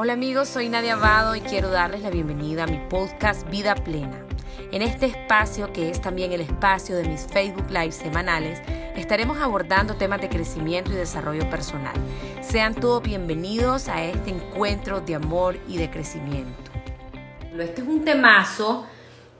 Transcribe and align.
Hola 0.00 0.12
amigos, 0.12 0.46
soy 0.46 0.68
Nadia 0.68 0.92
Abado 0.92 1.34
y 1.34 1.40
quiero 1.40 1.70
darles 1.70 2.02
la 2.02 2.10
bienvenida 2.10 2.62
a 2.62 2.66
mi 2.68 2.78
podcast 2.88 3.50
Vida 3.50 3.74
Plena. 3.74 4.24
En 4.70 4.80
este 4.80 5.06
espacio, 5.06 5.72
que 5.72 5.90
es 5.90 6.00
también 6.00 6.30
el 6.30 6.40
espacio 6.40 6.94
de 6.94 7.02
mis 7.02 7.26
Facebook 7.26 7.68
Live 7.68 7.90
semanales, 7.90 8.62
estaremos 8.94 9.38
abordando 9.38 9.96
temas 9.96 10.20
de 10.20 10.28
crecimiento 10.28 10.92
y 10.92 10.94
desarrollo 10.94 11.50
personal. 11.50 11.96
Sean 12.42 12.76
todos 12.76 13.02
bienvenidos 13.02 13.88
a 13.88 14.04
este 14.04 14.30
encuentro 14.30 15.00
de 15.00 15.16
amor 15.16 15.58
y 15.66 15.78
de 15.78 15.90
crecimiento. 15.90 16.70
Este 17.58 17.82
es 17.82 17.88
un 17.88 18.04
temazo 18.04 18.86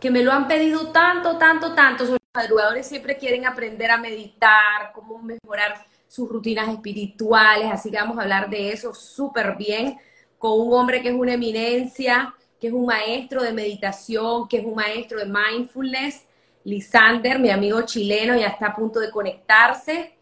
que 0.01 0.11
me 0.11 0.25
lo 0.25 0.33
han 0.33 0.49
pedido 0.49 0.89
tanto, 0.89 1.39
tanto, 1.39 1.73
tanto. 1.77 2.05
Los 2.05 2.19
madrugadores 2.35 2.85
siempre 2.85 3.17
quieren 3.17 3.47
aprender 3.47 3.93
a 3.93 3.97
meditar, 3.97 4.91
cómo 4.93 5.23
mejorar 5.23 5.87
sus 6.09 6.29
rutinas 6.29 6.69
espirituales, 6.69 7.71
así 7.71 7.93
que 7.93 7.97
vamos 7.97 8.19
a 8.19 8.23
hablar 8.23 8.51
de 8.51 8.73
eso 8.73 8.93
súper 8.93 9.55
bien 9.57 9.97
con 10.39 10.61
un 10.61 10.73
hombre 10.73 11.03
que 11.03 11.09
es 11.09 11.15
una 11.15 11.35
eminencia, 11.35 12.35
que 12.61 12.69
es 12.69 12.73
un 12.73 12.87
maestro 12.87 13.43
de 13.43 13.53
meditación, 13.53 14.49
que 14.49 14.59
es 14.59 14.65
un 14.65 14.75
maestro 14.75 15.19
de 15.19 15.27
mindfulness. 15.27 16.25
Lisander, 16.65 17.39
mi 17.39 17.51
amigo 17.51 17.83
chileno, 17.83 18.37
ya 18.37 18.49
está 18.49 18.67
a 18.67 18.77
punto 18.77 19.01
de 19.01 19.11
conectarse. 19.11 20.15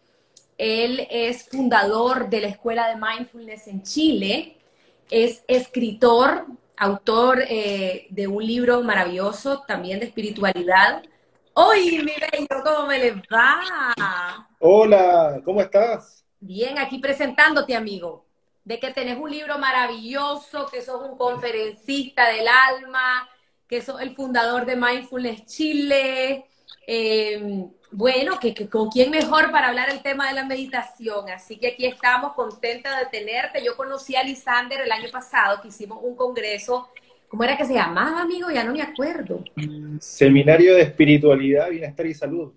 Él 0.58 1.06
es 1.10 1.48
fundador 1.48 2.28
de 2.28 2.40
la 2.40 2.48
Escuela 2.48 2.88
de 2.88 2.96
Mindfulness 2.96 3.66
en 3.66 3.82
Chile, 3.82 4.56
es 5.10 5.44
escritor, 5.48 6.46
autor 6.76 7.42
eh, 7.48 8.06
de 8.10 8.26
un 8.26 8.46
libro 8.46 8.82
maravilloso 8.82 9.62
también 9.66 10.00
de 10.00 10.06
espiritualidad. 10.06 11.02
¡Hoy, 11.52 11.98
mi 11.98 12.12
bello! 12.12 12.62
¿Cómo 12.64 12.86
me 12.86 12.98
le 12.98 13.12
va? 13.32 14.46
Hola, 14.58 15.40
¿cómo 15.44 15.60
estás? 15.60 16.24
Bien, 16.38 16.78
aquí 16.78 16.98
presentándote, 16.98 17.74
amigo 17.74 18.25
de 18.66 18.80
que 18.80 18.90
tenés 18.90 19.16
un 19.16 19.30
libro 19.30 19.58
maravilloso, 19.58 20.66
que 20.66 20.82
sos 20.82 21.08
un 21.08 21.16
conferencista 21.16 22.28
del 22.28 22.48
alma, 22.48 23.28
que 23.68 23.80
sos 23.80 24.00
el 24.00 24.14
fundador 24.14 24.66
de 24.66 24.74
Mindfulness 24.74 25.46
Chile. 25.46 26.46
Em, 26.84 27.70
bueno, 27.92 28.40
que, 28.40 28.68
con 28.68 28.90
quién 28.90 29.12
mejor 29.12 29.52
para 29.52 29.68
hablar 29.68 29.88
el 29.88 30.02
tema 30.02 30.26
de 30.28 30.34
la 30.34 30.44
meditación. 30.44 31.30
Así 31.30 31.58
que 31.58 31.68
aquí 31.68 31.86
estamos 31.86 32.32
contentas 32.32 32.98
de 32.98 33.06
tenerte. 33.06 33.64
Yo 33.64 33.76
conocí 33.76 34.16
a 34.16 34.24
Lisander 34.24 34.80
el 34.80 34.90
año 34.90 35.10
pasado, 35.12 35.62
que 35.62 35.68
hicimos 35.68 36.00
un 36.02 36.16
congreso. 36.16 36.88
¿Cómo 37.28 37.44
era 37.44 37.56
que 37.56 37.64
se 37.64 37.74
llamaba, 37.74 38.20
amigo? 38.20 38.50
Ya 38.50 38.64
no 38.64 38.72
me 38.72 38.82
acuerdo. 38.82 39.44
Seminario 40.00 40.74
de 40.74 40.82
Espiritualidad, 40.82 41.70
Bienestar 41.70 42.06
y 42.06 42.14
Salud. 42.14 42.52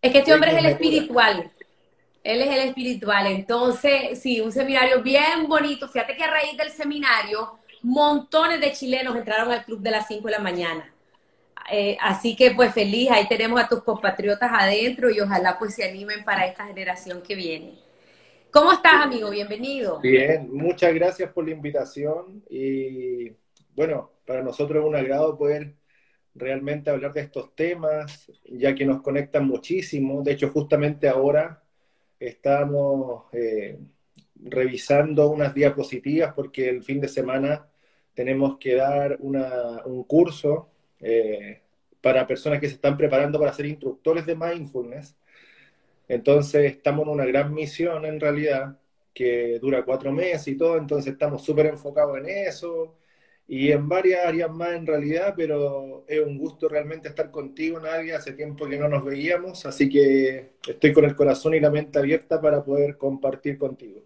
Es 0.00 0.10
que 0.12 0.18
este 0.18 0.32
hombre 0.32 0.52
es 0.52 0.56
el 0.56 0.66
espiritual. 0.66 1.52
Él 2.22 2.40
es 2.40 2.48
el 2.48 2.68
espiritual. 2.68 3.26
Entonces, 3.26 4.20
sí, 4.20 4.40
un 4.40 4.52
seminario 4.52 5.02
bien 5.02 5.46
bonito. 5.48 5.88
Fíjate 5.88 6.16
que 6.16 6.22
a 6.22 6.30
raíz 6.30 6.56
del 6.56 6.70
seminario, 6.70 7.58
montones 7.82 8.60
de 8.60 8.72
chilenos 8.72 9.16
entraron 9.16 9.50
al 9.50 9.64
club 9.64 9.80
de 9.80 9.90
las 9.90 10.06
5 10.06 10.26
de 10.26 10.32
la 10.32 10.38
mañana. 10.38 10.92
Eh, 11.70 11.96
así 12.00 12.34
que 12.34 12.50
pues 12.52 12.72
feliz, 12.74 13.10
ahí 13.10 13.28
tenemos 13.28 13.60
a 13.60 13.68
tus 13.68 13.82
compatriotas 13.82 14.50
adentro 14.52 15.10
y 15.10 15.20
ojalá 15.20 15.58
pues 15.58 15.74
se 15.74 15.84
animen 15.84 16.24
para 16.24 16.46
esta 16.46 16.66
generación 16.66 17.22
que 17.22 17.34
viene. 17.34 17.78
¿Cómo 18.50 18.72
estás, 18.72 19.04
amigo? 19.04 19.30
Bienvenido. 19.30 20.00
Bien, 20.00 20.52
muchas 20.52 20.92
gracias 20.92 21.32
por 21.32 21.46
la 21.46 21.52
invitación 21.52 22.42
y 22.50 23.32
bueno, 23.74 24.10
para 24.26 24.42
nosotros 24.42 24.82
es 24.82 24.88
un 24.88 24.96
agrado 24.96 25.38
poder 25.38 25.74
realmente 26.34 26.90
hablar 26.90 27.12
de 27.12 27.22
estos 27.22 27.54
temas, 27.54 28.30
ya 28.44 28.74
que 28.74 28.84
nos 28.84 29.00
conectan 29.00 29.46
muchísimo. 29.46 30.22
De 30.22 30.32
hecho, 30.32 30.50
justamente 30.50 31.08
ahora 31.08 31.61
estamos 32.26 33.24
eh, 33.32 33.78
revisando 34.36 35.28
unas 35.28 35.54
diapositivas 35.54 36.32
porque 36.34 36.68
el 36.68 36.82
fin 36.82 37.00
de 37.00 37.08
semana 37.08 37.66
tenemos 38.14 38.58
que 38.58 38.74
dar 38.74 39.18
un 39.20 40.04
curso 40.04 40.68
eh, 41.00 41.60
para 42.00 42.26
personas 42.26 42.60
que 42.60 42.68
se 42.68 42.74
están 42.74 42.96
preparando 42.96 43.38
para 43.38 43.52
ser 43.52 43.66
instructores 43.66 44.26
de 44.26 44.36
mindfulness. 44.36 45.16
Entonces 46.08 46.72
estamos 46.72 47.06
en 47.06 47.12
una 47.12 47.24
gran 47.24 47.52
misión 47.54 48.04
en 48.04 48.20
realidad 48.20 48.76
que 49.14 49.58
dura 49.60 49.84
cuatro 49.84 50.12
meses 50.12 50.48
y 50.48 50.56
todo, 50.56 50.78
entonces 50.78 51.12
estamos 51.12 51.44
súper 51.44 51.66
enfocados 51.66 52.18
en 52.18 52.28
eso 52.28 52.94
y 53.48 53.70
en 53.72 53.88
varias 53.88 54.24
áreas 54.24 54.50
más 54.50 54.72
en 54.72 54.86
realidad, 54.86 55.34
pero 55.36 56.04
es 56.08 56.20
un 56.20 56.38
gusto 56.38 56.68
realmente 56.68 57.08
estar 57.08 57.30
contigo, 57.30 57.80
Nadia. 57.80 58.16
Hace 58.16 58.32
tiempo 58.32 58.68
que 58.68 58.78
no 58.78 58.88
nos 58.88 59.04
veíamos, 59.04 59.66
así 59.66 59.88
que 59.88 60.52
estoy 60.66 60.92
con 60.92 61.04
el 61.04 61.14
corazón 61.14 61.54
y 61.54 61.60
la 61.60 61.70
mente 61.70 61.98
abierta 61.98 62.40
para 62.40 62.64
poder 62.64 62.96
compartir 62.96 63.58
contigo. 63.58 64.02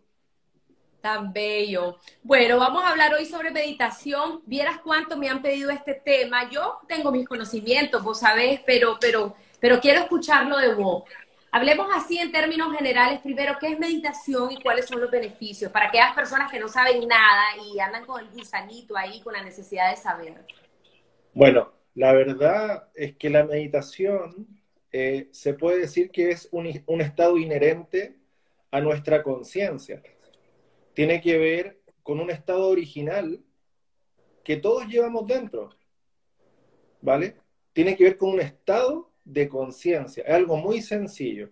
Tan 1.00 1.32
bello. 1.32 1.98
Bueno, 2.22 2.58
vamos 2.58 2.82
a 2.82 2.91
hablar 2.91 3.14
hoy 3.14 3.26
sobre 3.26 3.52
meditación. 3.52 4.41
Vieras 4.46 4.80
cuánto 4.82 5.16
me 5.16 5.28
han 5.28 5.41
pedido 5.41 5.70
este 5.70 5.94
tema. 5.94 6.50
Yo 6.50 6.80
tengo 6.88 7.12
mis 7.12 7.28
conocimientos, 7.28 8.02
vos 8.02 8.19
sabés, 8.19 8.60
pero, 8.66 8.96
pero, 9.00 9.36
pero 9.60 9.78
quiero 9.78 10.00
escucharlo 10.00 10.58
de 10.58 10.75
vos. 10.75 11.04
Hablemos 11.56 11.87
así 11.94 12.19
en 12.19 12.31
términos 12.31 12.71
generales, 12.77 13.21
primero, 13.21 13.56
¿qué 13.59 13.69
es 13.69 13.78
meditación 13.78 14.53
y 14.53 14.61
cuáles 14.61 14.84
son 14.84 15.00
los 15.00 15.11
beneficios? 15.11 15.72
Para 15.72 15.87
aquellas 15.87 16.15
personas 16.15 16.53
que 16.53 16.61
no 16.61 16.69
saben 16.69 17.09
nada 17.09 17.44
y 17.65 17.81
andan 17.81 18.05
con 18.05 18.21
el 18.21 18.28
gusanito 18.28 18.94
ahí, 18.94 19.22
con 19.22 19.33
la 19.33 19.43
necesidad 19.43 19.89
de 19.89 19.97
saber. 19.97 20.44
Bueno, 21.33 21.72
la 21.94 22.12
verdad 22.12 22.91
es 22.94 23.17
que 23.17 23.31
la 23.31 23.44
meditación 23.44 24.47
eh, 24.93 25.31
se 25.33 25.55
puede 25.55 25.78
decir 25.78 26.11
que 26.11 26.31
es 26.31 26.47
un, 26.53 26.71
un 26.84 27.00
estado 27.00 27.39
inherente 27.39 28.19
a 28.71 28.83
nuestra 28.83 29.23
conciencia. 29.23 30.03
Tiene 30.93 31.23
que 31.23 31.38
ver 31.38 31.81
con 32.03 32.21
un 32.21 32.28
estado 32.28 32.69
original 32.69 33.41
que 34.44 34.59
todos 34.59 34.87
llevamos 34.88 35.27
dentro. 35.27 35.71
¿Vale? 37.00 37.37
Tiene 37.73 37.97
que 37.97 38.05
ver 38.05 38.19
con 38.19 38.28
un 38.28 38.41
estado 38.43 39.11
de 39.26 39.48
conciencia. 39.48 40.22
Es 40.22 40.34
algo 40.34 40.56
muy 40.56 40.81
sencillo, 40.81 41.50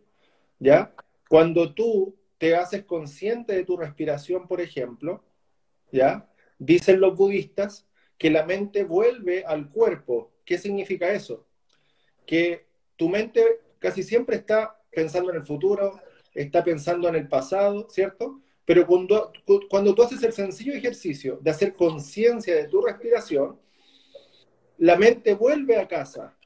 ¿ya? 0.58 0.94
Cuando 1.28 1.74
tú 1.74 2.16
te 2.38 2.54
haces 2.54 2.84
consciente 2.84 3.54
de 3.54 3.64
tu 3.64 3.76
respiración, 3.76 4.48
por 4.48 4.60
ejemplo, 4.60 5.22
¿ya? 5.92 6.30
Dicen 6.58 7.00
los 7.00 7.16
budistas 7.16 7.86
que 8.16 8.30
la 8.30 8.46
mente 8.46 8.84
vuelve 8.84 9.44
al 9.44 9.70
cuerpo. 9.70 10.32
¿Qué 10.44 10.56
significa 10.56 11.12
eso? 11.12 11.46
Que 12.24 12.66
tu 12.96 13.08
mente 13.08 13.60
casi 13.80 14.02
siempre 14.02 14.36
está 14.36 14.80
pensando 14.90 15.30
en 15.30 15.36
el 15.36 15.44
futuro, 15.44 16.00
está 16.32 16.62
pensando 16.62 17.08
en 17.08 17.16
el 17.16 17.28
pasado, 17.28 17.88
¿cierto? 17.90 18.40
Pero 18.64 18.86
cuando, 18.86 19.32
cuando 19.68 19.94
tú 19.94 20.02
haces 20.04 20.22
el 20.22 20.32
sencillo 20.32 20.72
ejercicio 20.72 21.38
de 21.42 21.50
hacer 21.50 21.74
conciencia 21.74 22.54
de 22.54 22.68
tu 22.68 22.80
respiración, 22.80 23.58
la 24.78 24.96
mente 24.96 25.34
vuelve 25.34 25.76
a 25.76 25.88
casa, 25.88 26.36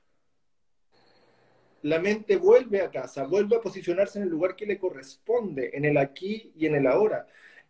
la 1.83 1.99
mente 2.01 2.37
vuelve 2.37 2.81
a 2.83 2.91
casa, 2.91 3.25
vuelve 3.25 3.57
a 3.57 3.61
posicionarse 3.61 4.19
en 4.19 4.25
el 4.25 4.31
lugar 4.31 4.57
que 4.57 4.67
le 4.67 4.79
corresponde, 4.79 5.71
en 5.73 5.85
el 5.85 5.97
aquí 5.97 6.53
y 6.57 6.67
en 6.67 6.75
el 6.75 6.87
ahora. 6.87 7.27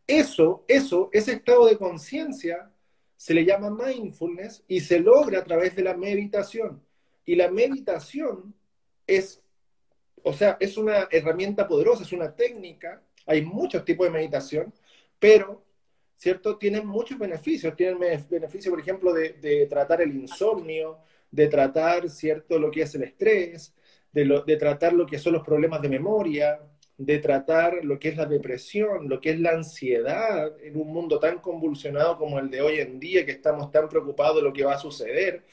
Eso, 0.06 0.64
eso, 0.68 1.10
ese 1.12 1.32
estado 1.32 1.66
de 1.66 1.76
conciencia 1.76 2.70
se 3.16 3.34
le 3.34 3.44
llama 3.44 3.70
mindfulness 3.70 4.64
y 4.68 4.80
se 4.80 5.00
logra 5.00 5.40
a 5.40 5.44
través 5.44 5.76
de 5.76 5.82
la 5.82 5.94
meditación. 5.94 6.82
Y 7.26 7.34
la 7.34 7.50
meditación 7.50 8.54
es, 9.06 9.42
o 10.22 10.32
sea, 10.32 10.56
es 10.60 10.78
una 10.78 11.08
herramienta 11.10 11.68
poderosa, 11.68 12.04
es 12.04 12.12
una 12.12 12.34
técnica. 12.34 13.02
Hay 13.26 13.44
muchos 13.44 13.84
tipos 13.84 14.06
de 14.06 14.12
meditación, 14.12 14.72
pero, 15.18 15.62
¿cierto? 16.16 16.56
Tienen 16.56 16.86
muchos 16.86 17.18
beneficios. 17.18 17.76
Tienen 17.76 17.98
beneficio, 18.30 18.70
por 18.70 18.80
ejemplo, 18.80 19.12
de, 19.12 19.34
de 19.34 19.66
tratar 19.66 20.00
el 20.00 20.14
insomnio, 20.14 20.98
de 21.30 21.48
tratar, 21.48 22.08
¿cierto?, 22.08 22.58
lo 22.58 22.70
que 22.70 22.82
es 22.82 22.94
el 22.94 23.02
estrés, 23.02 23.74
de, 24.12 24.56
tratar 24.56 24.92
lo 24.92 25.06
que 25.06 25.18
son 25.18 25.34
los 25.34 25.44
problemas 25.44 25.82
de 25.82 25.88
memoria, 25.88 26.60
de 26.96 27.18
tratar 27.18 27.84
lo 27.84 27.98
que 27.98 28.08
es 28.08 28.16
la 28.16 28.26
depresión, 28.26 29.08
lo 29.08 29.20
que 29.20 29.30
es 29.30 29.40
la 29.40 29.50
ansiedad 29.50 30.52
en 30.62 30.76
un 30.76 30.88
mundo 30.88 31.18
tan 31.18 31.38
convulsionado 31.38 32.18
como 32.18 32.38
el 32.38 32.50
de 32.50 32.60
hoy 32.60 32.80
en 32.80 32.98
día, 32.98 33.24
que 33.24 33.32
estamos 33.32 33.70
tan 33.70 33.88
preocupados 33.88 34.36
de 34.36 34.42
lo 34.42 34.52
que 34.52 34.64
va 34.64 34.74
a 34.74 34.78
suceder, 34.78 35.44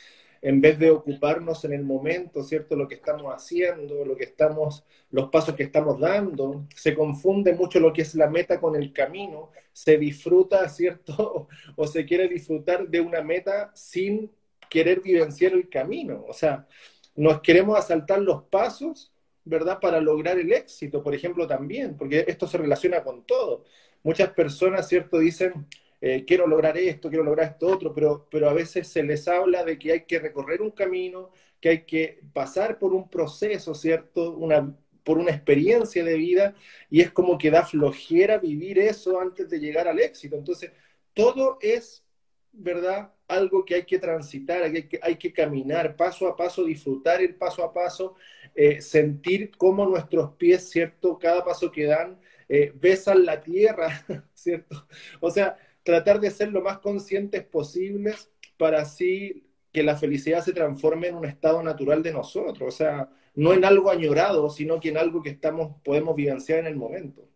en 0.42 0.62
vez 0.62 0.78
de 0.78 0.92
ocuparnos 0.92 1.66
en 1.66 1.74
el 1.74 1.84
momento, 1.84 2.44
¿cierto? 2.44 2.76
Lo 2.76 2.88
que 2.88 2.96
estamos 2.96 3.34
haciendo, 3.34 4.06
lo 4.06 4.16
que 4.16 4.26
estamos, 4.26 4.84
los 5.12 5.30
pasos 5.30 5.56
que 5.56 5.64
estamos 5.64 6.00
dando, 6.00 6.66
se 6.76 6.94
confunde 6.94 7.54
mucho 7.54 7.80
lo 7.80 7.92
que 7.94 8.04
es 8.04 8.16
la 8.16 8.30
meta 8.30 8.60
con 8.60 8.76
el 8.76 8.94
camino, 8.94 9.52
se 9.74 9.98
disfruta, 9.98 10.68
¿cierto? 10.70 11.48
O 11.76 11.88
se 11.88 12.06
quiere 12.06 12.28
disfrutar 12.28 12.88
de 12.88 13.02
una 13.02 13.22
meta 13.22 13.72
sin 13.74 14.32
querer 14.70 15.02
vivenciar 15.02 15.54
el 15.54 15.70
camino, 15.70 16.26
o 16.28 16.34
sea, 16.34 16.68
nos 17.16 17.42
queremos 17.42 17.78
asaltar 17.78 18.20
los 18.22 18.44
pasos, 18.44 19.14
¿verdad? 19.44 19.80
Para 19.80 20.02
lograr 20.02 20.40
el 20.40 20.52
éxito, 20.52 21.04
por 21.04 21.16
ejemplo, 21.16 21.48
también, 21.48 21.96
porque 21.98 22.26
esto 22.28 22.48
se 22.48 22.58
relaciona 22.58 23.04
con 23.04 23.26
todo. 23.26 23.64
Muchas 24.04 24.30
personas, 24.32 24.88
¿cierto? 24.88 25.20
Dicen, 25.20 25.68
eh, 26.02 26.26
quiero 26.26 26.48
lograr 26.48 26.78
esto, 26.78 27.10
quiero 27.10 27.24
lograr 27.24 27.48
esto 27.52 27.68
otro, 27.68 27.94
pero, 27.94 28.28
pero 28.30 28.50
a 28.50 28.54
veces 28.54 28.88
se 28.88 29.04
les 29.04 29.28
habla 29.28 29.64
de 29.64 29.80
que 29.80 29.92
hay 29.94 30.06
que 30.06 30.20
recorrer 30.20 30.62
un 30.62 30.72
camino, 30.72 31.32
que 31.60 31.70
hay 31.70 31.86
que 31.86 32.22
pasar 32.34 32.78
por 32.80 32.94
un 32.94 33.10
proceso, 33.10 33.74
¿cierto? 33.74 34.36
Una, 34.36 34.76
por 35.04 35.18
una 35.18 35.32
experiencia 35.32 36.04
de 36.04 36.16
vida, 36.16 36.56
y 36.90 37.02
es 37.02 37.12
como 37.12 37.38
que 37.38 37.52
da 37.52 37.66
flojera 37.66 38.38
vivir 38.40 38.80
eso 38.80 39.20
antes 39.20 39.50
de 39.50 39.60
llegar 39.60 39.88
al 39.88 40.00
éxito. 40.00 40.36
Entonces, 40.36 40.72
todo 41.14 41.58
es, 41.62 42.06
¿verdad? 42.52 43.15
Algo 43.28 43.66
que 43.66 43.76
hay 43.76 43.86
que 43.86 44.00
transitar, 44.00 44.64
hay 44.64 44.84
que, 44.84 45.00
hay 45.02 45.16
que 45.16 45.34
caminar 45.34 45.96
paso 45.96 46.28
a 46.28 46.36
paso, 46.36 46.64
disfrutar 46.64 47.22
el 47.22 47.36
paso 47.36 47.64
a 47.64 47.74
paso, 47.74 48.16
eh, 48.54 48.82
sentir 48.82 49.52
cómo 49.58 49.86
nuestros 49.86 50.34
pies, 50.34 50.70
¿cierto? 50.70 51.18
Cada 51.18 51.44
paso 51.44 51.72
que 51.72 51.86
dan, 51.86 52.20
eh, 52.48 52.72
besan 52.76 53.26
la 53.26 53.42
tierra, 53.42 54.06
¿cierto? 54.34 54.88
O 55.20 55.32
sea, 55.32 55.58
tratar 55.84 56.20
de 56.20 56.32
ser 56.32 56.52
lo 56.52 56.62
más 56.62 56.80
conscientes 56.80 57.44
posibles 57.44 58.30
para 58.58 58.82
así 58.82 59.48
que 59.72 59.84
la 59.84 59.98
felicidad 59.98 60.44
se 60.44 60.54
transforme 60.54 61.08
en 61.08 61.16
un 61.16 61.26
estado 61.26 61.62
natural 61.62 62.02
de 62.02 62.14
nosotros, 62.14 62.74
o 62.74 62.78
sea, 62.78 63.10
no 63.36 63.54
en 63.54 63.66
algo 63.66 63.92
añorado, 63.92 64.50
sino 64.50 64.80
que 64.80 64.90
en 64.90 64.98
algo 64.98 65.22
que 65.22 65.30
estamos, 65.30 65.76
podemos 65.84 66.16
vivenciar 66.16 66.60
en 66.60 66.68
el 66.68 66.76
momento. 66.78 67.28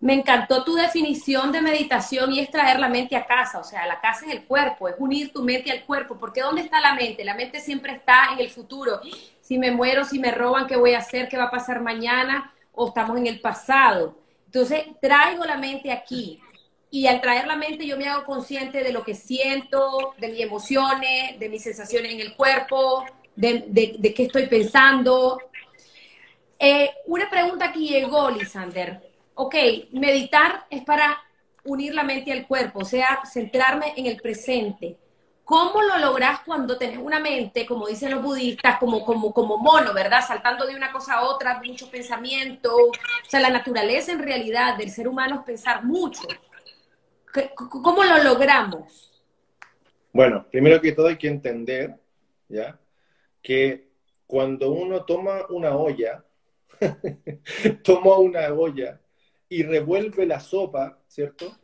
Me 0.00 0.14
encantó 0.14 0.62
tu 0.62 0.74
definición 0.76 1.50
de 1.50 1.60
meditación 1.60 2.32
y 2.32 2.38
es 2.38 2.50
traer 2.50 2.78
la 2.78 2.88
mente 2.88 3.16
a 3.16 3.26
casa, 3.26 3.58
o 3.58 3.64
sea, 3.64 3.84
la 3.86 4.00
casa 4.00 4.26
es 4.26 4.32
el 4.32 4.44
cuerpo, 4.44 4.88
es 4.88 4.94
unir 4.98 5.32
tu 5.32 5.42
mente 5.42 5.72
al 5.72 5.84
cuerpo, 5.84 6.16
porque 6.16 6.40
¿dónde 6.40 6.62
está 6.62 6.80
la 6.80 6.94
mente? 6.94 7.24
La 7.24 7.34
mente 7.34 7.60
siempre 7.60 7.94
está 7.94 8.32
en 8.32 8.38
el 8.38 8.48
futuro. 8.48 9.00
Si 9.40 9.58
me 9.58 9.72
muero, 9.72 10.04
si 10.04 10.20
me 10.20 10.30
roban, 10.30 10.68
¿qué 10.68 10.76
voy 10.76 10.94
a 10.94 10.98
hacer? 10.98 11.28
¿Qué 11.28 11.36
va 11.36 11.44
a 11.44 11.50
pasar 11.50 11.80
mañana? 11.80 12.54
O 12.72 12.88
estamos 12.88 13.16
en 13.16 13.26
el 13.26 13.40
pasado. 13.40 14.16
Entonces, 14.46 14.84
traigo 15.00 15.44
la 15.44 15.56
mente 15.56 15.90
aquí. 15.90 16.40
Y 16.90 17.06
al 17.06 17.20
traer 17.20 17.46
la 17.46 17.56
mente 17.56 17.86
yo 17.86 17.98
me 17.98 18.08
hago 18.08 18.24
consciente 18.24 18.82
de 18.82 18.92
lo 18.92 19.02
que 19.04 19.14
siento, 19.14 20.14
de 20.18 20.28
mis 20.28 20.40
emociones, 20.40 21.38
de 21.38 21.48
mis 21.48 21.62
sensaciones 21.62 22.12
en 22.12 22.20
el 22.20 22.34
cuerpo, 22.34 23.04
de, 23.36 24.14
qué 24.16 24.22
estoy 24.22 24.46
pensando. 24.46 25.38
Eh, 26.58 26.90
una 27.06 27.28
pregunta 27.28 27.72
que 27.72 27.80
llegó, 27.80 28.30
Lisander. 28.30 29.07
Ok, 29.40 29.54
meditar 29.92 30.66
es 30.68 30.82
para 30.82 31.16
unir 31.62 31.94
la 31.94 32.02
mente 32.02 32.32
al 32.32 32.44
cuerpo, 32.48 32.80
o 32.80 32.84
sea, 32.84 33.20
centrarme 33.24 33.92
en 33.96 34.06
el 34.06 34.16
presente. 34.16 34.98
¿Cómo 35.44 35.80
lo 35.80 35.96
logras 35.98 36.40
cuando 36.44 36.76
tenés 36.76 36.98
una 36.98 37.20
mente, 37.20 37.64
como 37.64 37.86
dicen 37.86 38.10
los 38.10 38.20
budistas, 38.20 38.80
como, 38.80 39.04
como, 39.04 39.32
como 39.32 39.58
mono, 39.58 39.94
¿verdad? 39.94 40.26
Saltando 40.26 40.66
de 40.66 40.74
una 40.74 40.90
cosa 40.90 41.14
a 41.14 41.22
otra, 41.22 41.62
mucho 41.64 41.88
pensamiento. 41.88 42.74
O 42.74 42.90
sea, 43.28 43.38
la 43.38 43.50
naturaleza 43.50 44.10
en 44.10 44.24
realidad 44.24 44.76
del 44.76 44.90
ser 44.90 45.06
humano 45.06 45.36
es 45.36 45.42
pensar 45.42 45.84
mucho. 45.84 46.26
¿Cómo 47.54 48.02
lo 48.02 48.20
logramos? 48.24 49.22
Bueno, 50.12 50.46
primero 50.50 50.80
que 50.80 50.90
todo 50.90 51.06
hay 51.06 51.16
que 51.16 51.28
entender, 51.28 51.94
¿ya? 52.48 52.76
Que 53.40 53.86
cuando 54.26 54.72
uno 54.72 55.04
toma 55.04 55.46
una 55.48 55.76
olla, 55.76 56.24
toma 57.84 58.18
una 58.18 58.52
olla 58.52 59.00
y 59.48 59.62
revuelve 59.62 60.26
la 60.26 60.40
sopa, 60.40 60.98
¿cierto? 61.08 61.56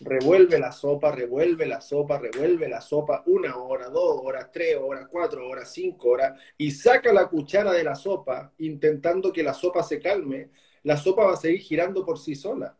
revuelve 0.00 0.58
la 0.58 0.72
sopa, 0.72 1.12
revuelve 1.12 1.66
la 1.66 1.80
sopa, 1.80 2.18
revuelve 2.18 2.68
la 2.68 2.80
sopa 2.80 3.22
una 3.26 3.56
hora, 3.56 3.88
dos 3.88 4.20
horas, 4.22 4.50
tres 4.50 4.76
horas, 4.76 5.06
cuatro 5.10 5.46
horas, 5.46 5.72
cinco 5.72 6.10
horas, 6.10 6.40
y 6.56 6.70
saca 6.70 7.12
la 7.12 7.28
cuchara 7.28 7.72
de 7.72 7.84
la 7.84 7.94
sopa 7.94 8.52
intentando 8.58 9.32
que 9.32 9.42
la 9.42 9.54
sopa 9.54 9.82
se 9.82 10.00
calme, 10.00 10.50
la 10.82 10.96
sopa 10.96 11.24
va 11.26 11.34
a 11.34 11.36
seguir 11.36 11.60
girando 11.60 12.04
por 12.04 12.18
sí 12.18 12.34
sola. 12.34 12.76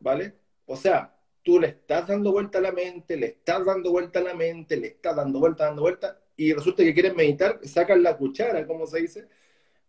¿Vale? 0.00 0.34
O 0.66 0.74
sea, 0.74 1.14
tú 1.42 1.60
le 1.60 1.68
estás 1.68 2.08
dando 2.08 2.32
vuelta 2.32 2.58
a 2.58 2.62
la 2.62 2.72
mente, 2.72 3.16
le 3.16 3.26
estás 3.26 3.64
dando 3.64 3.90
vuelta 3.90 4.20
a 4.20 4.22
la 4.22 4.34
mente, 4.34 4.76
le 4.76 4.88
estás 4.88 5.14
dando 5.14 5.38
vuelta, 5.38 5.66
dando 5.66 5.82
vuelta, 5.82 6.18
y 6.36 6.52
resulta 6.52 6.82
que 6.82 6.94
quieres 6.94 7.14
meditar, 7.14 7.60
sacas 7.62 7.98
la 7.98 8.16
cuchara, 8.16 8.66
como 8.66 8.86
se 8.86 9.00
dice, 9.00 9.28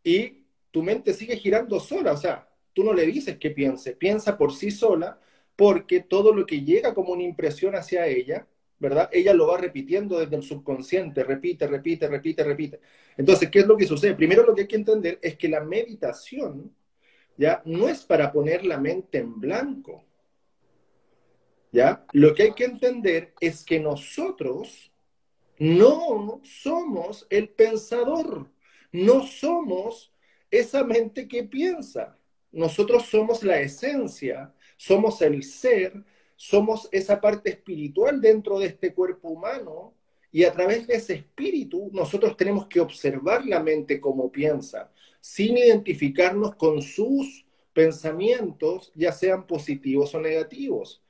y 0.03 0.44
tu 0.71 0.83
mente 0.83 1.13
sigue 1.13 1.38
girando 1.38 1.80
sola, 1.80 2.12
o 2.12 2.18
sea, 2.18 2.47
tú 2.73 2.83
no 2.83 2.93
le 2.93 3.05
dices 3.05 3.37
que 3.37 3.51
piense, 3.51 3.93
piensa 3.95 4.37
por 4.37 4.53
sí 4.53 4.71
sola, 4.71 5.19
porque 5.55 6.01
todo 6.01 6.33
lo 6.33 6.45
que 6.45 6.61
llega 6.61 6.93
como 6.93 7.13
una 7.13 7.23
impresión 7.23 7.75
hacia 7.75 8.07
ella, 8.07 8.47
¿verdad? 8.79 9.09
Ella 9.11 9.33
lo 9.33 9.47
va 9.47 9.57
repitiendo 9.57 10.19
desde 10.19 10.35
el 10.35 10.43
subconsciente, 10.43 11.23
repite, 11.23 11.67
repite, 11.67 12.07
repite, 12.07 12.43
repite. 12.43 12.79
Entonces, 13.15 13.49
¿qué 13.49 13.59
es 13.59 13.67
lo 13.67 13.77
que 13.77 13.85
sucede? 13.85 14.15
Primero 14.15 14.43
lo 14.43 14.53
que 14.53 14.61
hay 14.61 14.67
que 14.67 14.75
entender 14.75 15.19
es 15.21 15.37
que 15.37 15.47
la 15.47 15.61
meditación, 15.61 16.75
¿ya? 17.37 17.61
No 17.65 17.87
es 17.87 18.03
para 18.03 18.31
poner 18.31 18.65
la 18.65 18.79
mente 18.79 19.19
en 19.19 19.39
blanco, 19.39 20.03
¿ya? 21.71 22.05
Lo 22.11 22.33
que 22.33 22.43
hay 22.43 22.53
que 22.53 22.65
entender 22.65 23.33
es 23.39 23.63
que 23.63 23.79
nosotros 23.79 24.91
no 25.59 26.41
somos 26.43 27.25
el 27.29 27.49
pensador, 27.49 28.49
no 28.91 29.25
somos 29.25 30.11
esa 30.51 30.83
mente 30.83 31.27
que 31.27 31.43
piensa. 31.43 32.17
Nosotros 32.53 33.07
somos 33.07 33.44
la 33.44 33.59
esencia 33.59 34.53
somos 34.83 35.21
el 35.21 35.44
ser, 35.44 35.94
somos 36.35 36.89
esa 36.91 37.21
parte 37.21 37.51
espiritual 37.51 38.19
dentro 38.19 38.59
de 38.59 38.67
este 38.67 38.94
cuerpo 38.94 39.29
humano 39.29 39.94
y 40.29 40.44
a 40.44 40.51
través 40.51 40.88
de 40.88 40.95
ese 40.95 41.13
espíritu 41.13 41.89
nosotros 41.94 42.35
tenemos 42.35 42.67
que 42.67 42.81
observar 42.81 43.45
la 43.45 43.61
mente 43.61 44.01
como 44.01 44.29
piensa, 44.29 44.91
sin 45.21 45.57
identificarnos 45.57 46.55
con 46.55 46.81
sus 46.81 47.45
pensamientos, 47.71 48.91
ya 48.94 49.13
sean 49.13 49.47
positivos 49.47 50.13
o 50.15 50.19
negativos. 50.19 51.01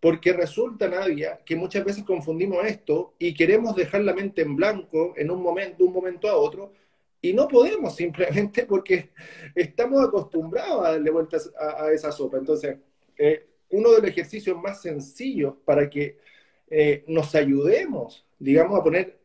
Porque 0.00 0.32
resulta, 0.32 0.88
Nadia, 0.88 1.40
que 1.44 1.54
muchas 1.54 1.84
veces 1.84 2.02
confundimos 2.04 2.64
esto 2.64 3.14
y 3.18 3.34
queremos 3.34 3.76
dejar 3.76 4.00
la 4.00 4.14
mente 4.14 4.42
en 4.42 4.56
blanco 4.56 5.12
en 5.16 5.30
un 5.30 5.40
momento, 5.40 5.84
un 5.84 5.92
momento 5.92 6.28
a 6.28 6.36
otro, 6.36 6.72
y 7.22 7.32
no 7.32 7.48
podemos 7.48 7.94
simplemente 7.96 8.64
porque 8.66 9.10
estamos 9.54 10.02
acostumbrados 10.04 10.84
a 10.84 10.92
darle 10.92 11.10
vueltas 11.10 11.52
a, 11.58 11.90
esa 11.92 12.12
sopa. 12.12 12.38
Entonces, 12.38 12.78
eh, 13.16 13.46
uno 13.70 13.92
de 13.92 14.00
los 14.00 14.10
ejercicios 14.10 14.56
más 14.56 14.80
sencillos 14.82 15.54
para 15.64 15.88
que 15.88 16.18
eh, 16.68 17.04
nos 17.08 17.34
ayudemos, 17.34 18.26
digamos, 18.38 18.78
a 18.78 18.82
poner 18.82 19.20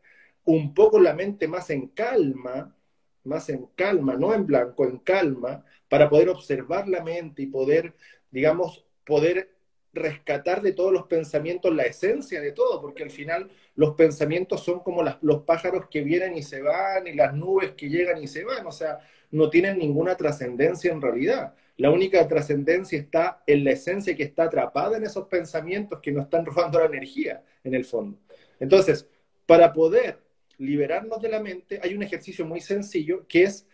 un 0.45 0.74
poco 0.74 1.00
la 1.00 1.13
mente 1.13 1.47
más 1.47 1.69
en 1.69 1.88
calma, 1.88 2.75
más 3.24 3.50
en 3.50 3.68
calma, 3.75 4.15
no 4.15 4.33
en 4.33 4.45
blanco, 4.45 4.86
en 4.86 5.00
calma, 5.00 5.65
para 5.89 6.09
poder 6.09 6.30
observar 6.30 6.88
la 6.88 7.03
mente 7.03 7.44
y 7.44 7.47
poder, 7.47 7.95
digamos, 8.30 8.86
poder 9.06 9.55
rescatar 9.95 10.62
de 10.62 10.74
todos 10.74 10.92
los 10.94 11.07
pensamientos 11.07 11.74
la 11.74 11.83
esencia 11.83 12.42
de 12.42 12.51
todo, 12.51 12.81
porque 12.81 13.03
al 13.03 13.09
final 13.09 13.50
los 13.75 13.95
pensamientos 13.95 14.63
son 14.63 14.81
como 14.81 15.03
los 15.21 15.44
pájaros 15.44 15.88
que 15.89 16.01
vienen 16.01 16.36
y 16.36 16.44
se 16.44 16.62
van 16.62 17.07
y 17.07 17.13
las 17.13 17.33
nubes 17.33 17.71
que 17.71 17.89
llegan 17.89 18.21
y 18.21 18.27
se 18.27 18.44
van, 18.44 18.68
o 18.68 18.71
sea, 18.71 19.00
no 19.31 19.50
tienen 19.50 19.77
ninguna 19.80 20.15
trascendencia 20.15 20.92
en 20.92 21.01
realidad. 21.01 21.56
La 21.77 21.92
única 21.92 22.25
trascendencia 22.27 22.97
está 22.97 23.44
en 23.47 23.63
la 23.63 23.71
esencia 23.71 24.15
que 24.15 24.24
está 24.24 24.44
atrapada 24.44 24.97
en 24.97 25.03
esos 25.03 25.27
pensamientos 25.27 26.00
que 26.01 26.12
nos 26.12 26.25
están 26.25 26.45
robando 26.45 26.80
la 26.80 26.86
energía 26.86 27.44
en 27.63 27.74
el 27.74 27.86
fondo. 27.86 28.19
Entonces, 28.59 29.07
para 29.45 29.73
poder 29.73 30.19
liberarnos 30.57 31.21
de 31.21 31.30
la 31.30 31.40
mente, 31.40 31.80
hay 31.81 31.94
un 31.94 32.04
ejercicio 32.04 32.45
muy 32.45 32.61
sencillo 32.61 33.25
que 33.28 33.44
es 33.44 33.68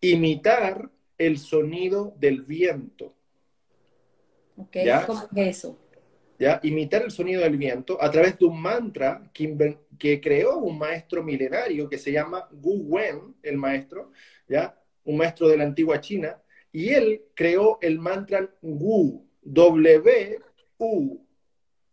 imitar 0.00 0.90
el 1.18 1.38
sonido 1.38 2.14
del 2.18 2.42
viento. 2.42 3.15
Ok, 4.56 4.76
¿cómo 5.06 5.28
es 5.34 5.56
eso? 5.58 5.78
¿Ya? 6.38 6.60
Imitar 6.62 7.02
el 7.02 7.10
sonido 7.10 7.42
del 7.42 7.56
viento 7.56 8.02
a 8.02 8.10
través 8.10 8.38
de 8.38 8.44
un 8.44 8.60
mantra 8.60 9.30
que, 9.32 9.78
que 9.98 10.20
creó 10.20 10.58
un 10.58 10.78
maestro 10.78 11.22
milenario 11.22 11.88
que 11.88 11.98
se 11.98 12.12
llama 12.12 12.48
Gu 12.52 12.84
Wen, 12.88 13.36
el 13.42 13.56
maestro, 13.56 14.12
¿ya? 14.48 14.78
un 15.04 15.16
maestro 15.16 15.48
de 15.48 15.56
la 15.56 15.64
antigua 15.64 16.00
China, 16.00 16.40
y 16.72 16.90
él 16.90 17.22
creó 17.34 17.78
el 17.80 17.98
mantra 17.98 18.50
Wu, 18.60 19.26
W-U, 19.42 21.26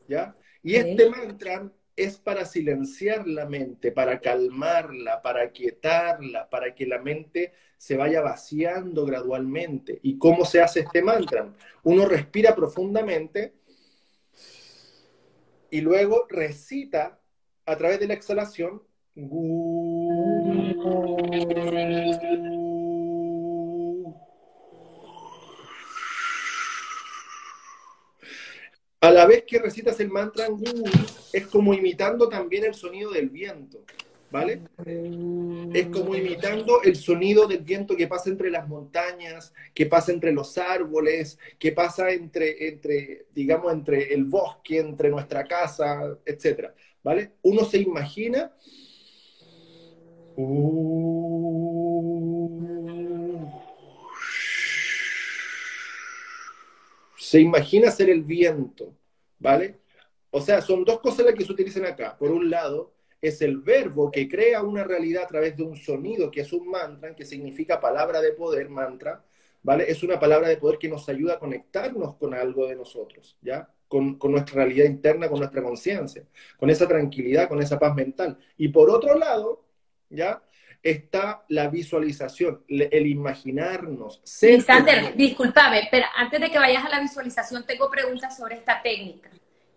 ¿ya? 0.08 0.34
Y 0.62 0.76
este 0.76 1.10
mantra 1.10 1.72
es 1.96 2.18
para 2.18 2.46
silenciar 2.46 3.28
la 3.28 3.46
mente, 3.46 3.92
para 3.92 4.20
calmarla, 4.20 5.22
para 5.22 5.52
quietarla, 5.52 6.50
para 6.50 6.74
que 6.74 6.88
la 6.88 7.00
mente 7.00 7.54
se 7.78 7.98
vaya 7.98 8.22
vaciando 8.22 9.06
gradualmente. 9.06 10.00
¿Y 10.02 10.18
cómo 10.18 10.46
se 10.46 10.62
hace 10.62 10.82
este 10.82 11.02
mantra? 11.02 11.54
Uno 11.84 12.06
respira 12.06 12.56
profundamente 12.56 13.54
y 15.70 15.82
luego 15.82 16.26
recita 16.30 17.20
a 17.66 17.76
través 17.78 18.00
de 18.00 18.08
la 18.08 18.14
exhalación. 18.14 18.82
A 29.04 29.12
la 29.12 29.26
vez 29.26 29.44
que 29.46 29.60
recitas 29.60 30.00
el 30.00 30.10
mantra 30.10 30.48
es 31.34 31.48
como 31.48 31.74
imitando 31.74 32.30
también 32.30 32.64
el 32.64 32.74
sonido 32.74 33.12
del 33.12 33.30
viento, 33.30 33.84
¿vale? 34.32 34.62
Es 35.74 35.88
como 35.88 36.16
imitando 36.16 36.82
el 36.82 36.96
sonido 36.96 37.46
del 37.46 37.64
viento 37.66 37.98
que 37.98 38.08
pasa 38.08 38.30
entre 38.30 38.50
las 38.50 38.66
montañas, 38.66 39.54
que 39.74 39.88
pasa 39.88 40.14
entre 40.14 40.32
los 40.32 40.58
árboles, 40.58 41.38
que 41.60 41.74
pasa 41.74 42.12
entre, 42.12 42.70
entre 42.70 43.26
digamos, 43.36 43.74
entre 43.74 44.14
el 44.14 44.24
bosque, 44.24 44.80
entre 44.80 45.10
nuestra 45.10 45.44
casa, 45.44 46.18
etc. 46.26 46.70
¿vale? 47.04 47.34
Uno 47.42 47.66
se 47.66 47.80
imagina... 47.80 48.54
se 57.34 57.42
imagina 57.42 57.90
ser 57.90 58.12
el 58.12 58.22
viento, 58.22 58.96
¿vale? 59.40 59.80
O 60.30 60.40
sea, 60.40 60.62
son 60.62 60.86
dos 60.86 61.00
cosas 61.00 61.26
las 61.26 61.34
que 61.34 61.44
se 61.44 61.52
utilizan 61.52 61.84
acá. 61.84 62.16
Por 62.16 62.30
un 62.30 62.48
lado, 62.48 62.94
es 63.20 63.42
el 63.42 63.58
verbo 63.58 64.12
que 64.12 64.30
crea 64.30 64.62
una 64.62 64.84
realidad 64.84 65.24
a 65.24 65.28
través 65.28 65.58
de 65.58 65.64
un 65.64 65.76
sonido, 65.76 66.30
que 66.30 66.42
es 66.42 66.54
un 66.54 66.70
mantra, 66.70 67.16
que 67.16 67.26
significa 67.26 67.82
palabra 67.82 68.22
de 68.22 68.34
poder, 68.34 68.70
mantra, 68.70 69.26
¿vale? 69.64 69.90
Es 69.90 70.04
una 70.04 70.20
palabra 70.20 70.48
de 70.48 70.58
poder 70.58 70.78
que 70.78 70.88
nos 70.88 71.10
ayuda 71.10 71.34
a 71.34 71.40
conectarnos 71.40 72.18
con 72.18 72.36
algo 72.36 72.68
de 72.68 72.76
nosotros, 72.76 73.36
¿ya? 73.42 73.68
Con, 73.88 74.20
nuestra 74.26 74.58
realidad 74.58 74.86
interna, 74.86 75.28
con 75.28 75.40
nuestra 75.40 75.64
conciencia, 75.64 76.28
con 76.60 76.70
esa 76.70 76.88
tranquilidad, 76.88 77.50
con 77.50 77.60
esa 77.64 77.80
paz 77.80 77.96
mental. 77.96 78.38
Y 78.58 78.68
por 78.68 78.92
otro 78.92 79.18
lado, 79.18 79.66
¿ya? 80.08 80.44
Está 80.84 81.46
la 81.48 81.70
visualización, 81.70 82.62
el 82.68 83.08
imaginarnos. 83.08 84.22
Sander, 84.26 85.16
discúlpame, 85.16 85.88
pero 85.90 86.06
antes 86.16 86.42
de 86.42 86.52
que 86.52 86.60
vayas 86.60 86.84
a 86.84 86.90
la 86.90 87.00
visualización, 87.00 87.66
tengo 87.66 87.90
preguntas 87.90 88.36
sobre 88.36 88.56
esta 88.56 88.82
técnica. 88.82 89.30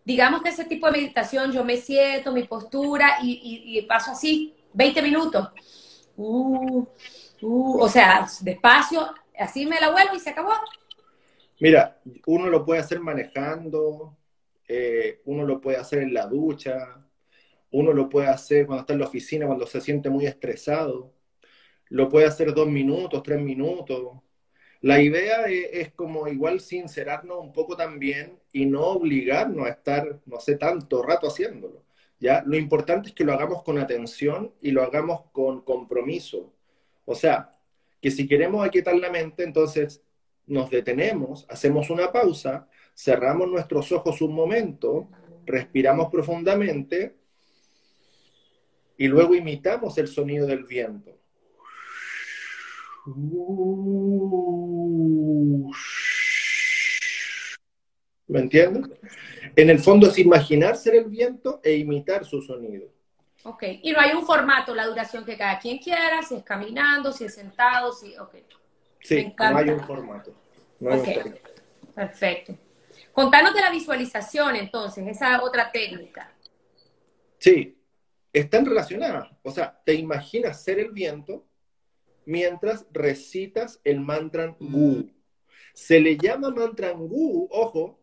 Digamos 0.05 0.43
que 0.43 0.49
ese 0.49 0.65
tipo 0.65 0.87
de 0.87 0.93
meditación, 0.93 1.53
yo 1.53 1.65
me 1.65 1.77
siento, 1.77 2.33
mi 2.33 2.43
postura 2.43 3.19
y, 3.23 3.81
paso 3.89 4.13
así 4.13 4.55
20 4.73 5.03
minutos. 5.03 5.49
Uh, 6.17 6.87
uh, 7.43 7.81
o 7.81 7.89
sea, 7.89 8.27
despacio, 8.41 9.09
así 9.39 9.65
me 9.65 9.81
la 9.81 9.91
vuelvo 9.91 10.17
y 10.17 10.21
se 10.21 10.31
acabó. 10.31 10.55
Mira, 11.61 11.99
uno 12.27 12.49
lo 12.49 12.65
puede 12.65 12.81
hacer 12.81 13.01
manejando, 13.01 14.17
eh, 14.69 15.21
uno 15.25 15.45
lo 15.45 15.61
puede 15.61 15.79
hacer 15.79 16.01
en 16.01 16.13
la 16.13 16.27
ducha, 16.27 17.06
uno 17.71 17.93
lo 17.93 18.09
puede 18.09 18.29
hacer 18.29 18.67
cuando 18.67 18.83
está 18.83 18.93
en 18.93 19.01
la 19.01 19.07
oficina, 19.07 19.47
cuando 19.47 19.67
se 19.67 19.81
siente 19.81 20.11
muy 20.11 20.27
estresado. 20.27 21.13
Lo 21.89 22.09
puede 22.09 22.27
hacer 22.27 22.55
dos 22.55 22.69
minutos, 22.69 23.23
tres 23.23 23.41
minutos. 23.41 24.23
La 24.81 25.01
idea 25.01 25.47
es, 25.47 25.93
como 25.93 26.29
igual 26.29 26.61
sincerarnos 26.61 27.39
un 27.41 27.53
poco 27.53 27.77
también 27.77 28.39
y 28.53 28.67
no 28.67 28.83
obligarnos 28.87 29.67
a 29.67 29.71
estar, 29.71 30.21
no 30.27 30.39
sé, 30.41 30.57
tanto 30.57 31.03
rato 31.03 31.29
haciéndolo. 31.29 31.85
¿ya? 32.21 32.43
Lo 32.47 32.57
importante 32.57 33.09
es 33.09 33.15
que 33.15 33.25
lo 33.25 33.33
hagamos 33.33 33.63
con 33.63 33.79
atención 33.79 34.53
y 34.61 34.71
lo 34.71 34.83
hagamos 34.83 35.23
con 35.33 35.63
compromiso. 35.63 36.53
O 37.05 37.15
sea, 37.15 37.57
que 38.01 38.11
si 38.11 38.29
queremos 38.29 38.67
aquietar 38.67 38.97
la 38.97 39.11
mente, 39.11 39.43
entonces 39.45 40.03
nos 40.47 40.71
detenemos, 40.71 41.47
hacemos 41.49 41.91
una 41.91 42.13
pausa, 42.13 42.69
cerramos 42.95 43.49
nuestros 43.49 43.91
ojos 43.93 44.21
un 44.23 44.35
momento, 44.35 45.09
respiramos 45.45 46.11
profundamente 46.11 47.16
y 48.97 49.09
luego 49.09 49.35
imitamos 49.35 49.99
el 49.99 50.09
sonido 50.09 50.47
del 50.47 50.65
viento. 50.65 51.19
¿Me 58.27 58.41
entiendes? 58.41 58.99
En 59.55 59.71
el 59.71 59.79
fondo 59.79 60.09
es 60.09 60.19
imaginar 60.19 60.77
ser 60.77 60.97
el 60.97 61.05
viento 61.05 61.61
e 61.63 61.77
imitar 61.77 62.25
su 62.25 62.43
sonido. 62.43 62.89
Ok, 63.45 63.63
y 63.83 63.93
no 63.93 64.01
hay 64.01 64.13
un 64.13 64.27
formato, 64.27 64.75
la 64.75 64.87
duración 64.87 65.25
que 65.25 65.37
cada 65.37 65.59
quien 65.59 65.79
quiera, 65.79 66.21
si 66.23 66.35
es 66.35 66.43
caminando, 66.43 67.13
si 67.13 67.25
es 67.25 67.35
sentado, 67.35 67.93
si... 67.93 68.17
Ok. 68.19 68.35
Sí, 69.01 69.33
no 69.39 69.57
hay 69.57 69.71
un 69.71 69.81
formato. 69.81 70.35
Perfecto. 71.95 72.59
Contanos 73.13 73.55
de 73.55 73.61
la 73.61 73.71
visualización 73.71 74.57
entonces, 74.57 75.07
esa 75.07 75.43
otra 75.43 75.71
técnica. 75.71 76.33
Sí, 77.39 77.76
están 78.41 78.67
relacionadas. 78.67 79.31
O 79.43 79.51
sea, 79.51 79.81
te 79.85 79.95
imaginas 79.95 80.63
ser 80.63 80.79
el 80.79 80.91
viento 80.91 81.47
mientras 82.27 82.87
recitas 82.93 83.81
el 83.83 84.01
mantra 84.01 84.55
gu. 84.61 85.09
Se 85.73 86.01
le 86.01 86.19
llama 86.19 86.51
mantra 86.51 86.91
gu, 86.91 87.49
ojo, 87.51 87.99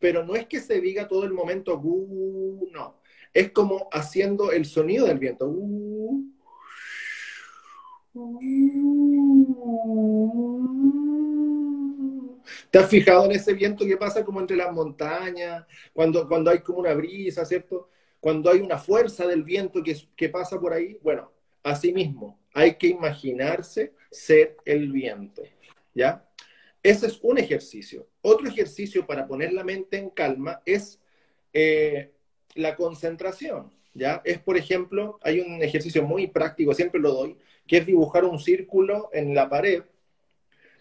pero 0.00 0.24
no 0.24 0.34
es 0.34 0.46
que 0.46 0.60
se 0.60 0.80
diga 0.80 1.06
todo 1.06 1.24
el 1.24 1.32
momento 1.32 1.78
gu, 1.78 2.68
no. 2.72 3.00
Es 3.32 3.52
como 3.52 3.88
haciendo 3.92 4.50
el 4.50 4.64
sonido 4.64 5.06
del 5.06 5.18
viento. 5.18 5.48
¿Te 12.70 12.78
has 12.78 12.88
fijado 12.88 13.26
en 13.26 13.32
ese 13.32 13.54
viento 13.54 13.84
que 13.84 13.96
pasa 13.96 14.24
como 14.24 14.40
entre 14.40 14.56
las 14.56 14.72
montañas, 14.72 15.64
cuando, 15.92 16.26
cuando 16.26 16.50
hay 16.50 16.60
como 16.60 16.80
una 16.80 16.94
brisa, 16.94 17.44
¿cierto? 17.44 17.90
Cuando 18.20 18.50
hay 18.50 18.60
una 18.60 18.78
fuerza 18.78 19.26
del 19.26 19.44
viento 19.44 19.82
que, 19.82 20.28
pasa 20.28 20.58
por 20.58 20.72
ahí, 20.72 20.98
bueno, 21.02 21.32
así 21.62 21.92
mismo, 21.92 22.38
hay 22.52 22.74
que 22.74 22.88
imaginarse 22.88 23.94
ser 24.10 24.56
el 24.64 24.90
viento, 24.90 25.42
¿ya? 25.94 26.24
Ese 26.82 27.06
es 27.06 27.18
un 27.22 27.38
ejercicio. 27.38 28.08
Otro 28.22 28.48
ejercicio 28.48 29.06
para 29.06 29.26
poner 29.26 29.52
la 29.52 29.64
mente 29.64 29.98
en 29.98 30.10
calma 30.10 30.62
es 30.64 31.00
eh, 31.52 32.12
la 32.54 32.76
concentración, 32.76 33.72
¿ya? 33.94 34.20
Es, 34.24 34.38
por 34.38 34.56
ejemplo, 34.56 35.18
hay 35.22 35.40
un 35.40 35.62
ejercicio 35.62 36.02
muy 36.02 36.26
práctico, 36.26 36.74
siempre 36.74 37.00
lo 37.00 37.12
doy, 37.12 37.36
que 37.66 37.78
es 37.78 37.86
dibujar 37.86 38.24
un 38.24 38.38
círculo 38.38 39.10
en 39.12 39.34
la 39.34 39.48
pared, 39.48 39.84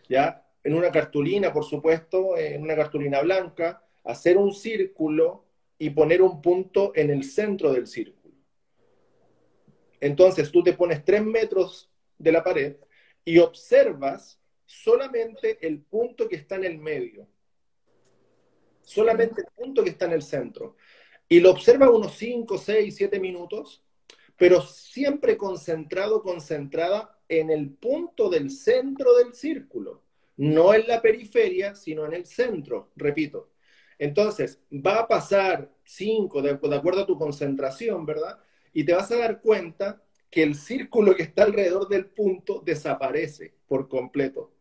¿ya? 0.10 0.44
En 0.63 0.74
una 0.74 0.91
cartulina, 0.91 1.53
por 1.53 1.65
supuesto, 1.65 2.38
en 2.38 2.63
una 2.63 2.75
cartulina 2.75 3.22
blanca, 3.22 3.84
hacer 4.03 4.38
un 4.38 4.53
círculo 4.53 5.46
y 5.79 5.89
poner 5.91 6.22
un 6.22 6.41
punto 6.41 6.91
en 6.96 7.10
el 7.10 7.24
centro 7.24 7.72
del 7.72 7.88
círculo. 7.88 8.36
Entonces 10.00 10.51
tú 10.51 10.63
te 10.63 10.74
pones 10.74 11.03
tres 11.03 11.24
metros 11.24 11.89
de 12.17 12.31
la 12.31 12.43
pared 12.43 12.77
y 13.25 13.39
observas 13.39 14.39
solamente 14.65 15.57
el 15.65 15.81
punto 15.81 16.27
que 16.27 16.36
está 16.36 16.55
en 16.55 16.65
el 16.65 16.77
medio. 16.77 17.27
Solamente 18.81 19.41
el 19.41 19.48
punto 19.53 19.84
que 19.84 19.89
está 19.89 20.05
en 20.05 20.13
el 20.13 20.22
centro. 20.22 20.77
Y 21.27 21.39
lo 21.39 21.51
observas 21.51 21.89
unos 21.89 22.13
5, 22.15 22.57
6, 22.57 22.96
7 22.96 23.19
minutos, 23.19 23.84
pero 24.38 24.62
siempre 24.62 25.36
concentrado, 25.36 26.22
concentrada 26.22 27.19
en 27.27 27.50
el 27.50 27.72
punto 27.72 28.29
del 28.29 28.50
centro 28.50 29.15
del 29.15 29.34
círculo. 29.34 30.03
No 30.38 30.74
en 30.74 30.88
la 30.88 31.01
periferia, 31.01 31.75
sino 31.75 32.05
en 32.05 32.13
el 32.13 32.25
centro, 32.25 32.91
repito. 32.96 33.50
Entonces, 33.99 34.61
va 34.71 34.99
a 34.99 35.07
pasar 35.07 35.71
cinco, 35.83 36.41
de, 36.41 36.51
acuerdo 36.51 37.01
a 37.01 37.05
tu 37.05 37.17
concentración, 37.17 38.05
¿verdad? 38.05 38.39
Y 38.73 38.83
te 38.83 38.93
vas 38.93 39.11
a 39.11 39.17
dar 39.17 39.41
cuenta 39.41 40.01
que 40.29 40.43
el 40.43 40.55
círculo 40.55 41.15
que 41.15 41.23
está 41.23 41.43
alrededor 41.43 41.87
del 41.87 42.05
punto 42.05 42.61
desaparece 42.63 43.53
por 43.67 43.87
completo, 43.87 44.51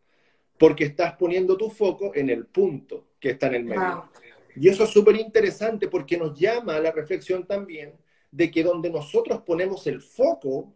porque 0.57 0.85
estás 0.85 1.13
poniendo 1.13 1.57
tu 1.57 1.69
foco 1.69 2.13
en 2.15 2.29
el 2.29 2.45
punto 2.45 3.09
que 3.19 3.31
está 3.31 3.47
en 3.47 3.55
el 3.55 3.63
medio. 3.65 4.09
Y 4.55 4.69
eso 4.69 4.85
es 4.85 4.89
súper 4.89 5.17
interesante 5.17 5.87
porque 5.87 6.17
nos 6.17 6.37
llama 6.37 6.77
a 6.77 6.79
la 6.79 6.91
reflexión 6.91 7.45
también 7.45 7.93
de 8.31 8.49
que 8.49 8.63
donde 8.63 8.89
nosotros 8.89 9.41
ponemos 9.43 9.85
el 9.85 10.01
foco, 10.01 10.73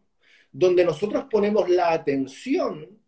donde 0.51 0.85
nosotros 0.85 1.25
ponemos 1.31 1.67
la 1.69 1.91
atención, 1.91 2.99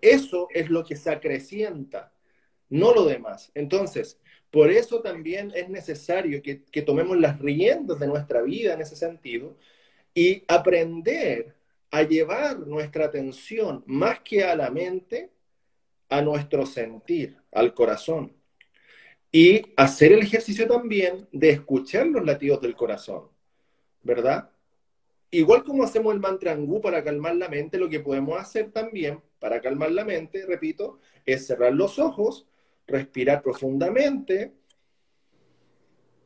eso 0.00 0.48
es 0.52 0.70
lo 0.70 0.84
que 0.84 0.94
se 0.94 1.10
acrecienta, 1.10 2.12
no 2.68 2.94
lo 2.94 3.04
demás. 3.04 3.50
Entonces, 3.54 4.20
por 4.50 4.70
eso 4.70 5.00
también 5.00 5.52
es 5.54 5.68
necesario 5.68 6.42
que, 6.42 6.82
tomemos 6.82 7.18
las 7.18 7.38
riendas 7.38 7.98
de 7.98 8.06
nuestra 8.06 8.42
vida 8.42 8.74
en 8.74 8.80
ese 8.80 8.96
sentido 8.96 9.56
y 10.14 10.44
aprender 10.48 11.54
a 11.90 12.02
llevar 12.02 12.58
nuestra 12.60 13.06
atención 13.06 13.82
más 13.86 14.20
que 14.20 14.44
a 14.44 14.54
la 14.56 14.70
mente, 14.70 15.30
a 16.08 16.22
nuestro 16.22 16.64
sentir, 16.66 17.36
al 17.52 17.74
corazón. 17.74 18.32
Y 19.32 19.74
hacer 19.76 20.12
el 20.12 20.20
ejercicio 20.20 20.66
también 20.66 21.28
de 21.32 21.50
escuchar 21.50 22.06
los 22.06 22.24
latidos 22.24 22.60
del 22.60 22.76
corazón, 22.76 23.28
¿verdad? 24.02 24.50
Igual 25.30 25.64
como 25.64 25.84
hacemos 25.84 26.14
el 26.14 26.20
mantrangú 26.20 26.80
para 26.80 27.02
calmar 27.04 27.36
la 27.36 27.48
mente, 27.48 27.78
lo 27.78 27.90
que 27.90 28.00
podemos 28.00 28.40
hacer 28.40 28.70
también 28.70 29.20
para 29.38 29.60
calmar 29.60 29.90
la 29.90 30.04
mente, 30.04 30.46
repito, 30.46 31.00
es 31.26 31.46
cerrar 31.46 31.74
los 31.74 31.98
ojos 31.98 32.46
respirar 32.86 33.42
profundamente, 33.42 34.52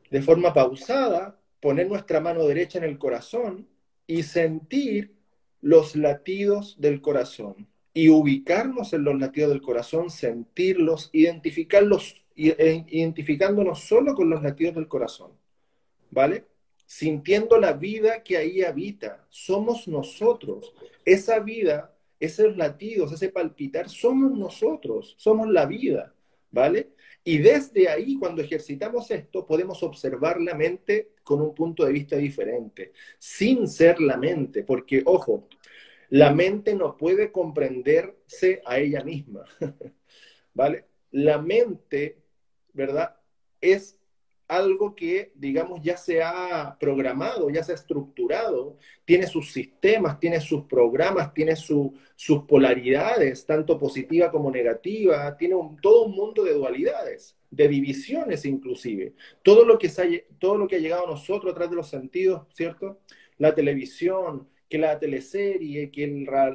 de 0.09 0.21
forma 0.21 0.53
pausada, 0.53 1.39
poner 1.59 1.87
nuestra 1.87 2.19
mano 2.19 2.45
derecha 2.45 2.77
en 2.79 2.83
el 2.83 2.97
corazón 2.97 3.67
y 4.07 4.23
sentir 4.23 5.15
los 5.61 5.95
latidos 5.95 6.75
del 6.79 7.01
corazón. 7.01 7.67
Y 7.93 8.09
ubicarnos 8.09 8.93
en 8.93 9.03
los 9.03 9.19
latidos 9.19 9.49
del 9.51 9.61
corazón, 9.61 10.09
sentirlos, 10.09 11.09
identificarlos, 11.13 12.23
e, 12.35 12.85
identificándonos 12.87 13.81
solo 13.81 14.15
con 14.15 14.29
los 14.29 14.41
latidos 14.41 14.75
del 14.75 14.87
corazón. 14.87 15.31
¿Vale? 16.09 16.45
Sintiendo 16.85 17.57
la 17.57 17.73
vida 17.73 18.23
que 18.23 18.37
ahí 18.37 18.63
habita. 18.63 19.25
Somos 19.29 19.87
nosotros. 19.87 20.73
Esa 21.05 21.39
vida, 21.39 21.93
esos 22.19 22.57
latidos, 22.57 23.13
ese 23.13 23.29
palpitar, 23.29 23.89
somos 23.89 24.37
nosotros. 24.37 25.15
Somos 25.17 25.49
la 25.49 25.65
vida. 25.65 26.13
¿Vale? 26.51 26.91
Y 27.23 27.37
desde 27.37 27.87
ahí, 27.87 28.17
cuando 28.17 28.41
ejercitamos 28.41 29.11
esto, 29.11 29.45
podemos 29.45 29.83
observar 29.83 30.41
la 30.41 30.55
mente 30.55 31.13
con 31.23 31.41
un 31.41 31.53
punto 31.53 31.85
de 31.85 31.93
vista 31.93 32.17
diferente, 32.17 32.93
sin 33.19 33.67
ser 33.67 34.01
la 34.01 34.17
mente, 34.17 34.63
porque, 34.63 35.03
ojo, 35.05 35.47
la 36.09 36.33
mente 36.33 36.75
no 36.75 36.97
puede 36.97 37.31
comprenderse 37.31 38.61
a 38.65 38.79
ella 38.79 39.03
misma, 39.03 39.45
¿vale? 40.53 40.85
La 41.11 41.41
mente, 41.41 42.17
¿verdad? 42.73 43.15
Es 43.61 44.00
algo 44.51 44.93
que, 44.93 45.31
digamos, 45.35 45.81
ya 45.81 45.95
se 45.95 46.21
ha 46.21 46.75
programado, 46.77 47.49
ya 47.49 47.63
se 47.63 47.71
ha 47.71 47.75
estructurado, 47.75 48.77
tiene 49.05 49.25
sus 49.25 49.53
sistemas, 49.53 50.19
tiene 50.19 50.41
sus 50.41 50.65
programas, 50.65 51.33
tiene 51.33 51.55
sus 51.55 52.43
polaridades, 52.49 53.45
tanto 53.45 53.79
positiva 53.79 54.29
como 54.29 54.51
negativa, 54.51 55.37
tiene 55.37 55.55
todo 55.81 56.03
un 56.03 56.15
mundo 56.17 56.43
de 56.43 56.51
dualidades, 56.51 57.37
de 57.49 57.69
divisiones 57.69 58.43
inclusive. 58.43 59.13
Todo 59.41 59.63
lo 59.63 59.79
que, 59.79 59.87
se 59.87 60.27
todo 60.37 60.57
lo 60.57 60.67
que 60.67 60.75
ha 60.75 60.79
llegado 60.79 61.05
a 61.07 61.11
nosotros 61.11 61.49
a 61.49 61.55
través 61.55 61.69
de 61.69 61.77
los 61.77 61.89
sentidos, 61.89 62.45
¿cierto? 62.53 62.99
La 63.37 63.55
televisión, 63.55 64.49
que 64.71 64.77
la 64.77 64.97
teleserie, 64.97 65.91
que 65.91 66.07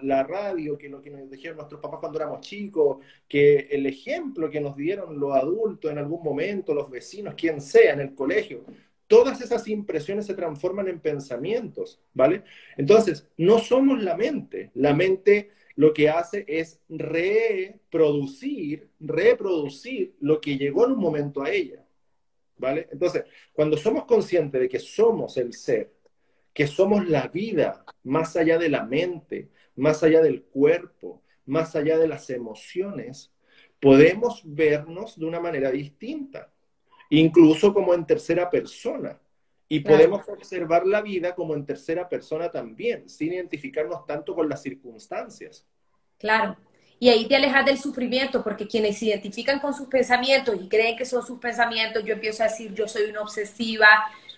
la 0.02 0.22
radio, 0.22 0.78
que 0.78 0.88
lo 0.88 1.02
que 1.02 1.10
nos 1.10 1.30
dijeron 1.30 1.58
nuestros 1.58 1.82
papás 1.82 2.00
cuando 2.00 2.18
éramos 2.18 2.40
chicos, 2.40 3.04
que 3.28 3.68
el 3.70 3.84
ejemplo 3.84 4.48
que 4.48 4.58
nos 4.58 4.74
dieron 4.74 5.20
los 5.20 5.36
adultos 5.36 5.92
en 5.92 5.98
algún 5.98 6.24
momento, 6.24 6.72
los 6.72 6.90
vecinos, 6.90 7.34
quien 7.34 7.60
sea, 7.60 7.92
en 7.92 8.00
el 8.00 8.14
colegio. 8.14 8.64
Todas 9.06 9.42
esas 9.42 9.68
impresiones 9.68 10.24
se 10.24 10.32
transforman 10.32 10.88
en 10.88 10.98
pensamientos, 10.98 12.00
¿vale? 12.14 12.42
Entonces, 12.78 13.28
no 13.36 13.58
somos 13.58 14.02
la 14.02 14.16
mente. 14.16 14.70
La 14.72 14.94
mente 14.94 15.50
lo 15.74 15.92
que 15.92 16.08
hace 16.08 16.46
es 16.48 16.80
reproducir, 16.88 18.88
reproducir 18.98 20.16
lo 20.20 20.40
que 20.40 20.56
llegó 20.56 20.86
en 20.86 20.92
un 20.92 21.00
momento 21.00 21.42
a 21.42 21.50
ella, 21.50 21.84
¿vale? 22.56 22.88
Entonces, 22.90 23.24
cuando 23.52 23.76
somos 23.76 24.06
conscientes 24.06 24.58
de 24.58 24.70
que 24.70 24.78
somos 24.78 25.36
el 25.36 25.52
ser, 25.52 25.95
que 26.56 26.66
somos 26.66 27.06
la 27.06 27.28
vida, 27.28 27.84
más 28.02 28.34
allá 28.34 28.56
de 28.56 28.70
la 28.70 28.82
mente, 28.82 29.50
más 29.74 30.02
allá 30.02 30.22
del 30.22 30.42
cuerpo, 30.44 31.22
más 31.44 31.76
allá 31.76 31.98
de 31.98 32.08
las 32.08 32.30
emociones, 32.30 33.30
podemos 33.78 34.40
vernos 34.42 35.18
de 35.18 35.26
una 35.26 35.38
manera 35.38 35.70
distinta, 35.70 36.50
incluso 37.10 37.74
como 37.74 37.92
en 37.92 38.06
tercera 38.06 38.48
persona. 38.48 39.20
Y 39.68 39.80
podemos 39.80 40.26
observar 40.30 40.86
la 40.86 41.02
vida 41.02 41.34
como 41.34 41.52
en 41.52 41.66
tercera 41.66 42.08
persona 42.08 42.50
también, 42.50 43.06
sin 43.06 43.34
identificarnos 43.34 44.06
tanto 44.06 44.34
con 44.34 44.48
las 44.48 44.62
circunstancias. 44.62 45.66
Claro. 46.16 46.56
Y 46.98 47.10
ahí 47.10 47.28
te 47.28 47.36
alejas 47.36 47.66
del 47.66 47.76
sufrimiento, 47.76 48.42
porque 48.42 48.66
quienes 48.66 48.98
se 48.98 49.06
identifican 49.06 49.60
con 49.60 49.74
sus 49.74 49.88
pensamientos 49.88 50.56
y 50.58 50.70
creen 50.70 50.96
que 50.96 51.04
son 51.04 51.22
sus 51.22 51.38
pensamientos, 51.38 52.02
yo 52.02 52.14
empiezo 52.14 52.42
a 52.42 52.46
decir, 52.46 52.72
yo 52.72 52.88
soy 52.88 53.10
una 53.10 53.20
obsesiva, 53.20 53.86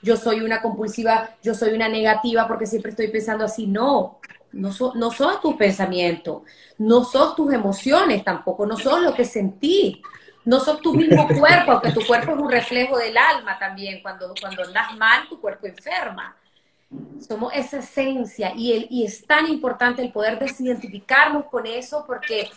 yo 0.03 0.17
soy 0.17 0.41
una 0.41 0.63
compulsiva, 0.63 1.31
yo 1.43 1.55
soy 1.55 1.75
una 1.75 1.89
negativa 1.89 2.47
porque 2.47 2.67
siempre 2.67 2.91
estoy 2.91 3.09
pensando 3.09 3.45
así. 3.45 3.67
No, 3.67 4.19
no, 4.53 4.71
no 4.95 5.11
son 5.11 5.41
tus 5.41 5.57
pensamientos, 5.57 6.43
no 6.79 7.05
son 7.05 7.35
tus 7.35 7.53
emociones 7.53 8.25
tampoco, 8.25 8.67
no 8.67 8.77
son 8.77 9.05
lo 9.05 9.15
que 9.15 9.25
sentí, 9.25 10.03
no 10.45 10.61
son 10.61 10.81
tu 10.81 10.95
mismo 10.95 11.27
cuerpo, 11.39 11.73
aunque 11.73 11.93
tu 11.93 12.07
cuerpo 12.07 12.33
es 12.33 12.39
un 12.39 12.51
reflejo 12.51 12.97
del 12.97 13.17
alma 13.17 13.59
también. 13.59 14.01
Cuando, 14.03 14.33
cuando 14.41 14.65
andas 14.65 14.97
mal, 14.97 15.29
tu 15.29 15.41
cuerpo 15.41 15.67
enferma. 15.67 16.37
Somos 17.21 17.53
esa 17.55 17.81
esencia 17.81 18.55
y, 18.57 18.73
el, 18.73 18.87
y 18.89 19.05
es 19.05 19.27
tan 19.27 19.47
importante 19.47 20.01
el 20.01 20.11
poder 20.11 20.39
desidentificarnos 20.39 21.45
con 21.47 21.67
eso 21.67 22.05
porque 22.07 22.49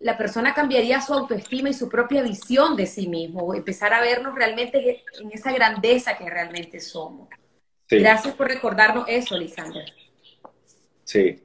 la 0.00 0.16
persona 0.16 0.54
cambiaría 0.54 1.00
su 1.00 1.12
autoestima 1.12 1.70
y 1.70 1.74
su 1.74 1.88
propia 1.88 2.22
visión 2.22 2.76
de 2.76 2.86
sí 2.86 3.08
mismo, 3.08 3.54
empezar 3.54 3.92
a 3.92 4.00
vernos 4.00 4.34
realmente 4.34 5.04
en 5.18 5.32
esa 5.32 5.52
grandeza 5.52 6.16
que 6.16 6.30
realmente 6.30 6.80
somos. 6.80 7.28
Gracias 7.90 8.34
por 8.34 8.48
recordarnos 8.48 9.06
eso, 9.08 9.36
Lisander. 9.36 9.92
Sí. 11.04 11.42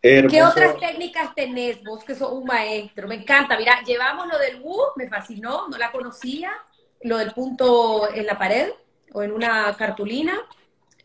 ¿Qué 0.00 0.42
otras 0.42 0.78
técnicas 0.78 1.34
tenés 1.34 1.82
vos 1.82 2.04
que 2.04 2.14
sos 2.14 2.30
un 2.30 2.44
maestro? 2.44 3.08
Me 3.08 3.14
encanta. 3.14 3.56
Mira, 3.56 3.82
llevamos 3.82 4.26
lo 4.26 4.38
del 4.38 4.60
Wu, 4.60 4.78
me 4.96 5.08
fascinó, 5.08 5.66
no 5.68 5.78
la 5.78 5.90
conocía. 5.90 6.52
Lo 7.00 7.16
del 7.16 7.32
punto 7.32 8.12
en 8.14 8.26
la 8.26 8.38
pared 8.38 8.70
o 9.12 9.22
en 9.22 9.32
una 9.32 9.74
cartulina. 9.76 10.38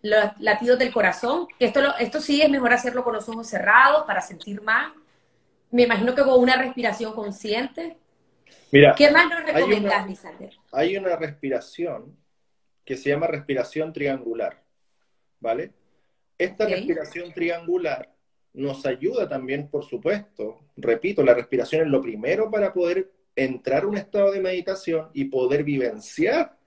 Los 0.01 0.37
latidos 0.39 0.77
del 0.77 0.91
corazón. 0.91 1.47
Esto, 1.57 1.95
esto 1.97 2.19
sí 2.19 2.41
es 2.41 2.49
mejor 2.49 2.73
hacerlo 2.73 3.05
con 3.05 3.13
los 3.13 3.27
ojos 3.29 3.47
cerrados 3.47 4.03
para 4.05 4.21
sentir 4.21 4.61
más 4.61 4.91
me 5.71 5.83
imagino 5.83 6.15
que 6.15 6.23
con 6.23 6.39
una 6.39 6.57
respiración 6.57 7.13
consciente. 7.13 7.97
Mira, 8.71 8.95
¿Qué 8.95 9.11
más 9.11 9.29
nos 9.29 9.45
recomendás, 9.45 10.07
Lisander? 10.07 10.53
Hay 10.71 10.97
una 10.97 11.15
respiración 11.15 12.15
que 12.85 12.97
se 12.97 13.09
llama 13.09 13.27
respiración 13.27 13.93
triangular, 13.93 14.63
¿vale? 15.39 15.73
Esta 16.37 16.65
respiración 16.65 17.31
triangular 17.33 18.11
nos 18.53 18.85
ayuda 18.85 19.27
también, 19.27 19.67
por 19.69 19.85
supuesto, 19.85 20.61
repito, 20.75 21.23
la 21.23 21.33
respiración 21.33 21.83
es 21.83 21.87
lo 21.87 22.01
primero 22.01 22.49
para 22.49 22.73
poder 22.73 23.11
entrar 23.35 23.83
a 23.83 23.87
un 23.87 23.97
estado 23.97 24.31
de 24.31 24.39
meditación 24.39 25.09
y 25.13 25.25
poder 25.25 25.63
vivenciar 25.63 26.57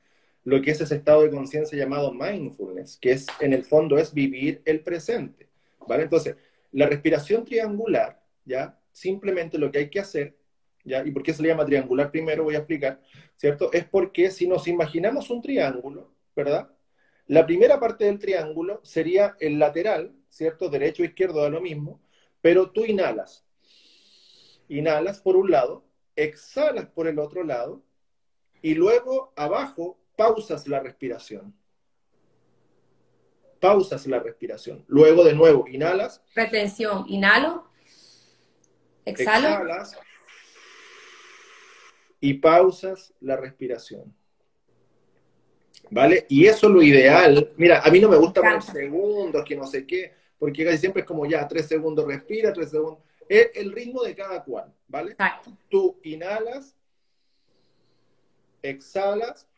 lo 0.45 0.61
que 0.61 0.73
es 0.73 0.81
ese 0.81 0.97
estado 0.97 1.23
de 1.23 1.31
conciencia 1.31 1.79
llamado 1.79 2.12
mindfulness, 2.12 2.99
que 3.01 3.12
es 3.12 3.27
en 3.41 3.53
el 3.53 3.65
fondo 3.65 3.99
es 3.99 4.12
vivir 4.12 4.62
el 4.65 4.81
presente, 4.81 5.49
¿vale? 5.87 6.05
Entonces, 6.05 6.37
la 6.73 6.87
respiración 6.87 7.45
triangular, 7.45 8.21
¿ya? 8.45 8.79
Simplemente 8.92 9.59
lo 9.59 9.72
que 9.72 9.78
hay 9.78 9.90
que 9.90 10.00
hacer, 10.00 10.37
¿ya? 10.85 11.05
¿Y 11.05 11.11
por 11.11 11.22
qué 11.22 11.33
se 11.35 11.42
le 11.42 11.48
llama 11.48 11.66
triangular 11.66 12.11
primero? 12.11 12.44
Voy 12.44 12.55
a 12.55 12.59
explicar, 12.59 13.00
¿cierto? 13.37 13.72
Es 13.72 13.85
porque 13.85 14.31
si 14.31 14.46
nos 14.46 14.68
imaginamos 14.68 15.31
un 15.31 15.42
triángulo, 15.42 16.14
¿verdad? 16.37 16.70
La 17.26 17.46
primera 17.46 17.81
parte 17.81 18.05
del 18.05 18.18
triángulo 18.18 18.81
sería 18.85 19.37
el 19.40 19.59
lateral, 19.59 20.14
¿cierto? 20.28 20.68
Derecho 20.68 21.02
e 21.02 21.07
izquierdo 21.07 21.40
da 21.40 21.48
lo 21.48 21.61
mismo, 21.61 22.00
pero 22.40 22.70
tú 22.70 22.85
inhalas. 22.85 23.44
Inhalas 24.68 25.20
por 25.20 25.37
un 25.37 25.50
lado, 25.50 25.85
exhalas 26.16 26.87
por 26.87 27.07
el 27.07 27.18
otro 27.18 27.44
lado, 27.44 27.83
y 28.61 28.74
luego 28.74 29.33
abajo 29.37 29.98
pausas 30.16 30.68
la 30.68 30.81
respiración. 30.81 31.55
Pausas 33.61 34.07
la 34.07 34.18
respiración. 34.18 34.85
Luego 34.88 35.24
de 35.24 35.35
nuevo, 35.35 35.66
inhalas. 35.68 36.22
Retención, 36.35 37.05
inhalo. 37.09 37.72
Exhalas 39.05 39.99
y 42.21 42.35
pausas 42.35 43.12
la 43.21 43.37
respiración. 43.37 44.15
¿Vale? 45.91 46.25
Y 46.29 46.47
eso 46.47 46.69
es 46.69 46.73
lo 46.73 46.81
ideal. 46.81 47.51
Mira, 47.57 47.83
a 47.83 47.91
mí 47.91 48.01
no 48.01 48.09
me 48.09 48.17
gusta 48.17 48.41
por 48.41 48.62
segundos, 48.62 49.45
que 49.45 49.57
no 49.57 49.67
sé 49.67 49.85
qué, 49.87 50.15
porque 50.38 50.65
casi 50.65 50.79
siempre 50.79 51.03
es 51.03 51.07
como 51.07 51.27
ya, 51.27 51.47
tres 51.47 51.67
segundos 51.67 52.07
respira, 52.07 52.53
tres 52.53 52.71
segundos. 52.71 53.01
Es 53.29 53.51
el 53.55 53.73
ritmo 53.73 54.03
de 54.03 54.15
cada 54.15 54.43
cual, 54.45 54.73
¿vale? 54.87 55.17
Tú 55.69 55.99
inhalas, 56.05 56.77
exhalas 58.62 59.49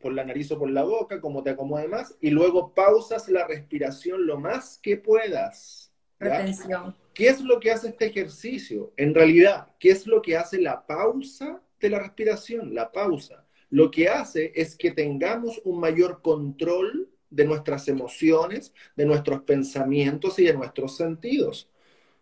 por 0.00 0.14
la 0.14 0.24
nariz 0.24 0.50
o 0.50 0.58
por 0.58 0.70
la 0.70 0.82
boca, 0.82 1.20
como 1.20 1.42
te 1.42 1.50
acomode 1.50 1.86
más, 1.86 2.16
y 2.22 2.30
luego 2.30 2.72
pausas 2.74 3.28
la 3.28 3.46
respiración 3.46 4.26
lo 4.26 4.38
más 4.38 4.78
que 4.82 4.96
puedas. 4.96 5.92
Retención. 6.18 6.96
¿Qué 7.14 7.28
es 7.28 7.40
lo 7.40 7.58
que 7.60 7.70
hace 7.70 7.88
este 7.88 8.06
ejercicio? 8.06 8.92
En 8.96 9.14
realidad, 9.14 9.68
¿qué 9.78 9.90
es 9.90 10.06
lo 10.06 10.22
que 10.22 10.36
hace 10.36 10.60
la 10.60 10.86
pausa 10.86 11.60
de 11.80 11.90
la 11.90 11.98
respiración? 11.98 12.74
La 12.74 12.90
pausa. 12.90 13.44
Lo 13.70 13.90
que 13.90 14.08
hace 14.08 14.52
es 14.54 14.76
que 14.76 14.90
tengamos 14.90 15.60
un 15.64 15.80
mayor 15.80 16.22
control 16.22 17.08
de 17.30 17.44
nuestras 17.44 17.88
emociones, 17.88 18.72
de 18.96 19.06
nuestros 19.06 19.42
pensamientos 19.42 20.38
y 20.38 20.44
de 20.44 20.54
nuestros 20.54 20.96
sentidos. 20.96 21.68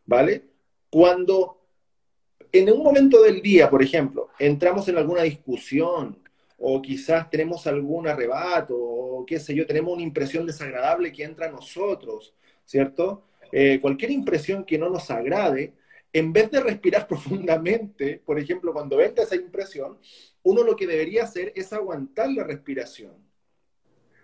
¿Vale? 0.07 0.44
Cuando 0.90 1.59
en 2.53 2.72
un 2.72 2.83
momento 2.83 3.22
del 3.22 3.42
día, 3.42 3.68
por 3.68 3.83
ejemplo, 3.83 4.31
entramos 4.38 4.88
en 4.88 4.96
alguna 4.96 5.22
discusión 5.22 6.18
o 6.57 6.81
quizás 6.81 7.29
tenemos 7.31 7.66
algún 7.66 8.09
arrebato 8.09 8.74
o 8.77 9.24
qué 9.27 9.38
sé 9.38 9.55
yo, 9.55 9.66
tenemos 9.66 9.94
una 9.94 10.03
impresión 10.03 10.46
desagradable 10.46 11.12
que 11.12 11.24
entra 11.24 11.46
a 11.46 11.53
nosotros, 11.53 12.35
¿cierto? 12.64 13.27
Eh, 13.52 13.78
cualquier 13.80 14.11
impresión 14.11 14.64
que 14.64 14.78
no 14.78 14.90
nos 14.90 15.11
agrade, 15.11 15.74
en 16.12 16.32
vez 16.32 16.50
de 16.50 16.61
respirar 16.61 17.06
profundamente, 17.08 18.20
por 18.24 18.38
ejemplo, 18.38 18.72
cuando 18.72 18.96
venga 18.96 19.22
esa 19.22 19.37
impresión, 19.37 19.98
uno 20.42 20.62
lo 20.62 20.76
que 20.76 20.87
debería 20.87 21.24
hacer 21.24 21.52
es 21.54 21.72
aguantar 21.72 22.30
la 22.30 22.44
respiración. 22.44 23.12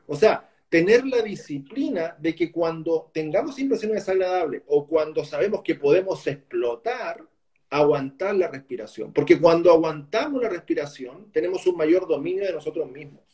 O 0.06 0.16
sea, 0.16 0.50
tener 0.68 1.06
la 1.06 1.22
disciplina 1.22 2.16
de 2.18 2.34
que 2.34 2.50
cuando 2.50 3.10
tengamos 3.12 3.58
impresiones 3.58 3.96
desagradables 3.96 4.62
o 4.66 4.86
cuando 4.86 5.24
sabemos 5.24 5.62
que 5.62 5.76
podemos 5.76 6.26
explotar, 6.26 7.24
aguantar 7.70 8.34
la 8.34 8.48
respiración. 8.48 9.12
Porque 9.12 9.40
cuando 9.40 9.70
aguantamos 9.70 10.42
la 10.42 10.48
respiración, 10.48 11.30
tenemos 11.32 11.66
un 11.66 11.76
mayor 11.76 12.06
dominio 12.06 12.44
de 12.44 12.52
nosotros 12.52 12.90
mismos. 12.90 13.33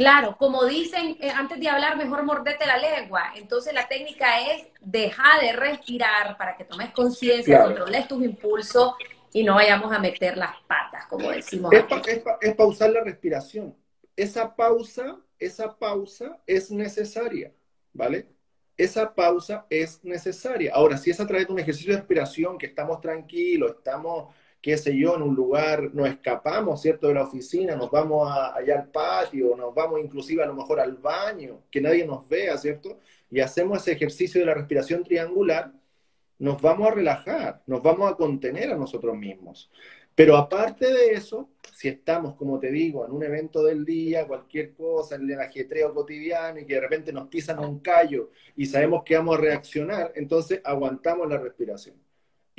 Claro, 0.00 0.34
como 0.38 0.64
dicen, 0.64 1.18
eh, 1.20 1.28
antes 1.28 1.60
de 1.60 1.68
hablar, 1.68 1.94
mejor 1.98 2.22
mordete 2.22 2.64
la 2.64 2.78
lengua. 2.78 3.34
Entonces 3.36 3.74
la 3.74 3.86
técnica 3.86 4.50
es 4.50 4.66
dejar 4.80 5.42
de 5.42 5.52
respirar 5.52 6.38
para 6.38 6.56
que 6.56 6.64
tomes 6.64 6.88
conciencia, 6.92 7.62
controles 7.62 8.08
tus 8.08 8.24
impulsos 8.24 8.94
y 9.30 9.44
no 9.44 9.56
vayamos 9.56 9.92
a 9.92 9.98
meter 9.98 10.38
las 10.38 10.56
patas, 10.66 11.04
como 11.06 11.30
decimos. 11.30 11.70
Es, 12.40 12.54
pausar 12.54 12.88
la 12.92 13.04
respiración. 13.04 13.76
Esa 14.16 14.56
pausa, 14.56 15.18
esa 15.38 15.78
pausa 15.78 16.40
es 16.46 16.70
necesaria, 16.70 17.52
¿vale? 17.92 18.26
Esa 18.78 19.14
pausa 19.14 19.66
es 19.68 20.02
necesaria. 20.02 20.72
Ahora, 20.74 20.96
si 20.96 21.10
es 21.10 21.20
a 21.20 21.26
través 21.26 21.46
de 21.46 21.52
un 21.52 21.58
ejercicio 21.58 21.92
de 21.92 21.98
respiración, 21.98 22.56
que 22.56 22.68
estamos 22.68 23.02
tranquilos, 23.02 23.72
estamos 23.76 24.34
qué 24.60 24.76
sé 24.76 24.96
yo, 24.96 25.16
en 25.16 25.22
un 25.22 25.34
lugar, 25.34 25.94
nos 25.94 26.08
escapamos, 26.08 26.82
¿cierto?, 26.82 27.08
de 27.08 27.14
la 27.14 27.24
oficina, 27.24 27.76
nos 27.76 27.90
vamos 27.90 28.30
allá 28.30 28.80
al 28.80 28.88
patio, 28.90 29.56
nos 29.56 29.74
vamos 29.74 30.00
inclusive 30.00 30.42
a 30.42 30.46
lo 30.46 30.54
mejor 30.54 30.80
al 30.80 30.96
baño, 30.96 31.62
que 31.70 31.80
nadie 31.80 32.06
nos 32.06 32.28
vea, 32.28 32.58
¿cierto? 32.58 32.98
Y 33.30 33.40
hacemos 33.40 33.80
ese 33.80 33.92
ejercicio 33.92 34.40
de 34.40 34.46
la 34.46 34.54
respiración 34.54 35.02
triangular, 35.02 35.72
nos 36.38 36.60
vamos 36.60 36.88
a 36.88 36.94
relajar, 36.94 37.62
nos 37.66 37.82
vamos 37.82 38.10
a 38.10 38.16
contener 38.16 38.70
a 38.72 38.76
nosotros 38.76 39.16
mismos. 39.16 39.70
Pero 40.14 40.36
aparte 40.36 40.92
de 40.92 41.12
eso, 41.12 41.48
si 41.72 41.88
estamos, 41.88 42.34
como 42.34 42.58
te 42.58 42.70
digo, 42.70 43.06
en 43.06 43.12
un 43.12 43.22
evento 43.22 43.62
del 43.62 43.84
día, 43.86 44.26
cualquier 44.26 44.74
cosa, 44.74 45.14
en 45.14 45.30
el 45.30 45.40
ajetreo 45.40 45.94
cotidiano 45.94 46.60
y 46.60 46.66
que 46.66 46.74
de 46.74 46.80
repente 46.80 47.12
nos 47.12 47.28
pisan 47.28 47.58
un 47.60 47.78
callo 47.80 48.30
y 48.56 48.66
sabemos 48.66 49.02
que 49.04 49.16
vamos 49.16 49.38
a 49.38 49.40
reaccionar, 49.40 50.12
entonces 50.16 50.60
aguantamos 50.64 51.28
la 51.28 51.38
respiración 51.38 51.96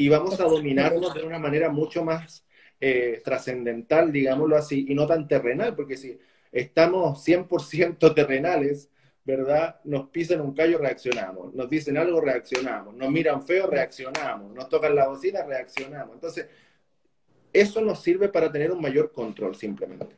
y 0.01 0.09
vamos 0.09 0.39
a 0.39 0.45
dominarnos 0.45 1.13
de 1.13 1.21
una 1.21 1.37
manera 1.37 1.69
mucho 1.69 2.03
más 2.03 2.43
eh, 2.79 3.21
trascendental, 3.23 4.11
digámoslo 4.11 4.57
así, 4.57 4.87
y 4.89 4.95
no 4.95 5.05
tan 5.05 5.27
terrenal, 5.27 5.75
porque 5.75 5.95
si 5.95 6.17
estamos 6.51 7.23
100% 7.23 8.13
terrenales, 8.15 8.89
¿verdad? 9.23 9.79
Nos 9.83 10.09
pisan 10.09 10.41
un 10.41 10.55
callo, 10.55 10.79
reaccionamos, 10.79 11.53
nos 11.53 11.69
dicen 11.69 11.99
algo, 11.99 12.19
reaccionamos, 12.19 12.95
nos 12.95 13.11
miran 13.11 13.45
feo, 13.45 13.67
reaccionamos, 13.67 14.51
nos 14.55 14.67
tocan 14.69 14.95
la 14.95 15.07
bocina, 15.07 15.43
reaccionamos. 15.43 16.15
Entonces, 16.15 16.47
eso 17.53 17.79
nos 17.81 18.01
sirve 18.01 18.27
para 18.29 18.51
tener 18.51 18.71
un 18.71 18.81
mayor 18.81 19.11
control 19.11 19.55
simplemente. 19.55 20.15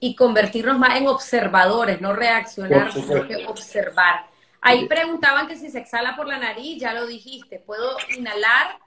Y 0.00 0.16
convertirnos 0.16 0.78
más 0.78 0.98
en 0.98 1.06
observadores, 1.06 2.00
no 2.00 2.14
reaccionar, 2.14 2.90
sino 2.94 3.28
que 3.28 3.46
observar. 3.46 4.24
Ahí 4.62 4.88
preguntaban 4.88 5.46
que 5.46 5.56
si 5.56 5.68
se 5.68 5.80
exhala 5.80 6.16
por 6.16 6.26
la 6.26 6.38
nariz, 6.38 6.80
ya 6.80 6.94
lo 6.94 7.06
dijiste, 7.06 7.58
puedo 7.58 7.94
inhalar 8.16 8.78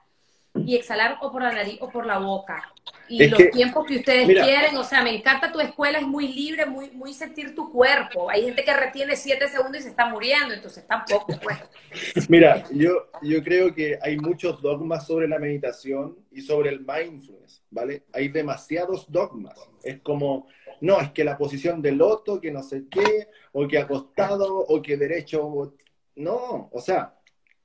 y 0.64 0.76
exhalar 0.76 1.18
o 1.20 1.30
por 1.30 1.42
la 1.42 1.52
nariz 1.52 1.78
o 1.80 1.90
por 1.90 2.06
la 2.06 2.18
boca. 2.18 2.72
Y 3.08 3.26
los 3.28 3.50
tiempos 3.50 3.86
que 3.86 3.98
ustedes 3.98 4.26
quieren, 4.26 4.76
o 4.76 4.84
sea, 4.84 5.02
me 5.02 5.14
encanta 5.14 5.52
tu 5.52 5.60
escuela, 5.60 5.98
es 5.98 6.06
muy 6.06 6.28
libre, 6.28 6.66
muy, 6.66 6.90
muy 6.90 7.14
sentir 7.14 7.54
tu 7.54 7.70
cuerpo. 7.70 8.28
Hay 8.30 8.44
gente 8.44 8.64
que 8.64 8.74
retiene 8.74 9.14
siete 9.16 9.48
segundos 9.48 9.80
y 9.80 9.82
se 9.84 9.90
está 9.90 10.08
muriendo, 10.08 10.54
entonces 10.54 10.86
tampoco, 10.86 11.38
pues. 11.40 11.58
Mira, 12.28 12.64
yo, 12.72 13.08
yo 13.22 13.42
creo 13.44 13.74
que 13.74 13.98
hay 14.02 14.16
muchos 14.16 14.60
dogmas 14.60 15.06
sobre 15.06 15.28
la 15.28 15.38
meditación 15.38 16.16
y 16.32 16.40
sobre 16.40 16.70
el 16.70 16.80
mindfulness, 16.80 17.62
¿vale? 17.70 18.04
Hay 18.12 18.28
demasiados 18.28 19.10
dogmas. 19.10 19.58
Es 19.82 20.00
como, 20.00 20.48
no, 20.80 21.00
es 21.00 21.10
que 21.12 21.24
la 21.24 21.38
posición 21.38 21.80
del 21.80 21.98
loto, 21.98 22.40
que 22.40 22.50
no 22.50 22.62
sé 22.62 22.84
qué, 22.90 23.28
o 23.52 23.68
que 23.68 23.78
acostado, 23.78 24.58
o 24.58 24.82
que 24.82 24.96
derecho, 24.96 25.72
no, 26.16 26.70
o 26.72 26.80
sea, 26.80 27.15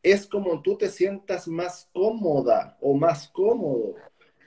es 0.04 0.26
como 0.28 0.62
tú 0.62 0.78
te 0.78 0.90
sientas 0.90 1.48
más 1.48 1.90
cómoda 1.94 2.78
o 2.82 2.96
más 2.96 3.28
cómodo, 3.30 3.96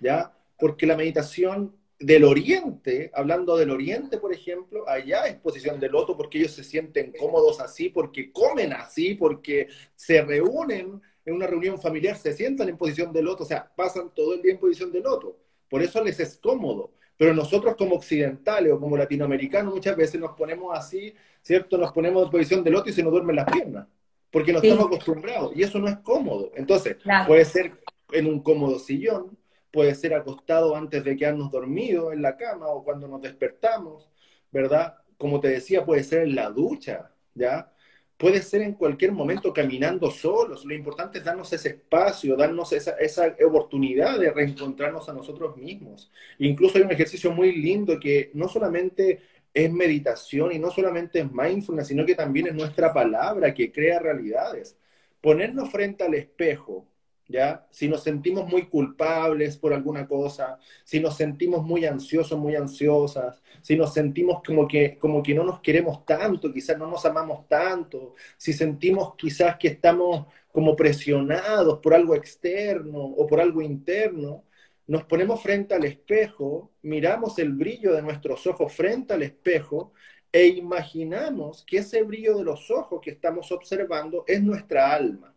¿ya? 0.01 0.37
Porque 0.59 0.87
la 0.87 0.97
meditación 0.97 1.77
del 1.99 2.25
oriente, 2.25 3.11
hablando 3.15 3.57
del 3.57 3.71
oriente, 3.71 4.19
por 4.19 4.33
ejemplo, 4.33 4.89
allá 4.89 5.27
es 5.27 5.37
posición 5.37 5.79
de 5.79 5.89
loto 5.89 6.17
porque 6.17 6.39
ellos 6.39 6.53
se 6.53 6.65
sienten 6.65 7.13
cómodos 7.19 7.61
así, 7.61 7.89
porque 7.89 8.33
comen 8.33 8.73
así, 8.73 9.15
porque 9.15 9.69
se 9.95 10.23
reúnen 10.23 11.01
en 11.25 11.35
una 11.35 11.47
reunión 11.47 11.81
familiar, 11.81 12.17
se 12.17 12.33
sientan 12.33 12.69
en 12.69 12.77
posición 12.77 13.13
de 13.13 13.23
loto, 13.23 13.45
o 13.45 13.47
sea, 13.47 13.73
pasan 13.75 14.13
todo 14.13 14.35
el 14.35 14.43
día 14.43 14.53
en 14.53 14.59
posición 14.59 14.93
de 14.93 15.01
loto. 15.01 15.39
Por 15.69 15.83
eso 15.83 16.03
les 16.03 16.21
es 16.21 16.37
cómodo. 16.37 16.93
Pero 17.17 17.33
nosotros 17.33 17.77
como 17.77 17.95
occidentales 17.95 18.73
o 18.73 18.81
como 18.81 18.97
latinoamericanos 18.97 19.73
muchas 19.73 19.97
veces 19.97 20.21
nos 20.21 20.33
ponemos 20.33 20.77
así, 20.77 21.15
¿cierto? 21.43 21.79
Nos 21.79 21.93
ponemos 21.93 22.25
en 22.25 22.31
posición 22.31 22.65
de 22.65 22.71
loto 22.73 22.91
y 22.91 22.93
se 22.93 23.05
nos 23.05 23.13
duermen 23.13 23.37
las 23.37 23.51
piernas 23.51 23.87
porque 24.35 24.53
no 24.53 24.59
estamos 24.59 24.87
acostumbrados 24.87 25.53
y 25.55 25.63
eso 25.63 25.79
no 25.79 25.87
es 25.87 25.97
cómodo. 25.99 26.51
Entonces, 26.57 26.97
puede 27.29 27.45
ser 27.45 27.71
en 28.11 28.27
un 28.27 28.41
cómodo 28.41 28.81
sillón, 28.81 29.39
puede 29.71 29.95
ser 29.95 30.13
acostado 30.13 30.75
antes 30.75 31.05
de 31.05 31.17
quedarnos 31.17 31.53
dormidos 31.53 32.13
en 32.13 32.21
la 32.21 32.37
cama 32.37 32.67
o 32.67 32.83
cuando 32.83 33.07
nos 33.07 33.23
despertamos, 33.23 34.11
¿verdad? 34.51 34.97
Como 35.19 35.39
te 35.39 35.47
decía, 35.47 35.85
puede 35.85 36.03
ser 36.03 36.23
en 36.23 36.35
la 36.35 36.51
ducha, 36.51 37.13
¿ya? 37.33 37.71
Puede 38.17 38.43
ser 38.43 38.63
en 38.63 38.73
cualquier 38.73 39.13
momento 39.13 39.53
caminando 39.53 40.11
solos. 40.11 40.65
Lo 40.65 40.75
importante 40.75 41.19
es 41.19 41.25
darnos 41.25 41.53
ese 41.53 41.69
espacio, 41.69 42.37
darnos 42.37 42.73
esa, 42.73 42.97
esa 42.99 43.37
oportunidad 43.47 44.19
de 44.19 44.33
reencontrarnos 44.33 45.09
a 45.09 45.13
nosotros 45.13 45.57
mismos. 45.57 46.11
Incluso 46.41 46.79
hay 46.79 46.83
un 46.85 46.91
ejercicio 46.91 47.31
muy 47.31 47.53
lindo 47.53 48.01
que 48.01 48.33
no 48.35 48.49
solamente 48.49 49.21
es 49.55 49.73
meditación 49.73 50.53
y 50.53 50.59
no 50.59 50.71
solamente 50.71 51.21
es 51.21 51.33
mindfulness, 51.33 51.87
sino 51.89 52.05
que 52.05 52.17
también 52.17 52.49
es 52.49 52.55
nuestra 52.55 52.93
palabra 52.93 53.55
que 53.55 53.71
crea 53.73 54.01
realidades. 54.01 54.77
Ponernos 55.21 55.71
frente 55.71 56.05
al 56.05 56.15
espejo, 56.15 56.89
¿ya? 57.29 57.67
Si 57.71 57.89
nos 57.89 58.03
sentimos 58.03 58.49
muy 58.49 58.67
culpables 58.67 59.57
por 59.57 59.73
alguna 59.73 60.07
cosa, 60.09 60.59
si 60.83 60.99
nos 61.01 61.17
sentimos 61.17 61.63
muy 61.65 61.87
ansiosos, 61.87 62.39
muy 62.39 62.57
ansiosas, 62.57 63.41
si 63.63 63.77
nos 63.77 63.95
sentimos 63.95 64.43
como 64.45 64.67
que, 64.67 64.99
como 64.99 65.23
que 65.23 65.35
no 65.35 65.45
nos 65.45 65.61
queremos 65.61 66.05
tanto, 66.05 66.53
quizás 66.53 66.77
no 66.77 66.89
nos 66.89 67.07
amamos 67.07 67.49
tanto, 67.49 68.15
si 68.37 68.53
sentimos 68.53 69.15
quizás 69.17 69.57
que 69.57 69.69
estamos 69.69 70.27
como 70.53 70.77
presionados 70.77 71.79
por 71.79 71.95
algo 71.95 72.15
externo 72.15 72.99
o 72.99 73.27
por 73.27 73.41
algo 73.41 73.63
interno, 73.63 74.45
nos 74.87 75.05
ponemos 75.05 75.43
frente 75.43 75.75
al 75.75 75.85
espejo, 75.85 76.73
miramos 76.83 77.39
el 77.39 77.53
brillo 77.53 77.95
de 77.95 78.03
nuestros 78.03 78.47
ojos 78.47 78.73
frente 78.73 79.15
al 79.15 79.23
espejo 79.23 79.93
e 80.31 80.47
imaginamos 80.47 81.65
que 81.65 81.79
ese 81.79 82.03
brillo 82.03 82.37
de 82.37 82.45
los 82.45 82.71
ojos 82.71 83.01
que 83.01 83.13
estamos 83.13 83.51
observando 83.53 84.25
es 84.27 84.43
nuestra 84.43 84.93
alma, 84.93 85.35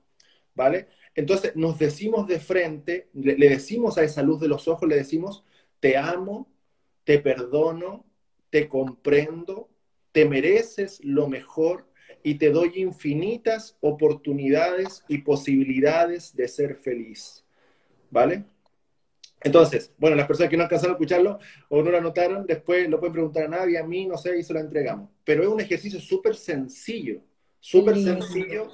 ¿vale? 0.54 0.88
Entonces 1.16 1.56
nos 1.56 1.80
decimos 1.80 2.28
de 2.28 2.40
frente, 2.40 3.10
le, 3.14 3.36
decimos 3.36 3.98
a 3.98 4.04
esa 4.04 4.22
luz 4.22 4.40
de 4.40 4.48
los 4.48 4.68
ojos, 4.68 4.88
le 4.90 4.96
decimos, 4.96 5.44
te 5.80 5.98
amo, 5.98 6.52
te 7.04 7.20
perdono, 7.20 8.06
te 8.50 8.68
comprendo, 8.68 9.70
te 10.12 10.26
mereces 10.26 11.00
lo 11.04 11.28
mejor 11.28 11.88
y 12.24 12.36
te 12.36 12.50
doy 12.50 12.72
infinitas 12.76 13.78
oportunidades 13.82 15.06
y 15.08 15.20
posibilidades 15.20 16.36
de 16.36 16.48
ser 16.48 16.76
feliz, 16.76 17.46
¿vale? 18.10 18.44
Entonces, 19.42 19.94
bueno, 19.98 20.16
las 20.16 20.28
personas 20.28 20.50
que 20.50 20.58
no 20.58 20.64
alcanzaron 20.64 20.94
a 20.94 20.98
escucharlo 20.98 21.40
o 21.70 21.82
no 21.84 21.92
lo 21.92 21.98
anotaron, 21.98 22.46
después 22.48 22.90
lo 22.90 23.00
pueden 23.00 23.14
preguntar 23.14 23.46
a 23.46 23.50
nadie, 23.50 23.78
a 23.78 23.84
mí, 23.84 24.06
no 24.06 24.18
sé, 24.18 24.38
y 24.38 24.44
se 24.44 24.54
lo 24.54 24.60
entregamos. 24.60 25.10
Pero 25.24 25.44
es 25.44 25.50
un 25.50 25.62
ejercicio 25.62 26.00
súper 26.00 26.36
sencillo, 26.36 27.22
súper 27.60 27.98
sencillo, 27.98 28.70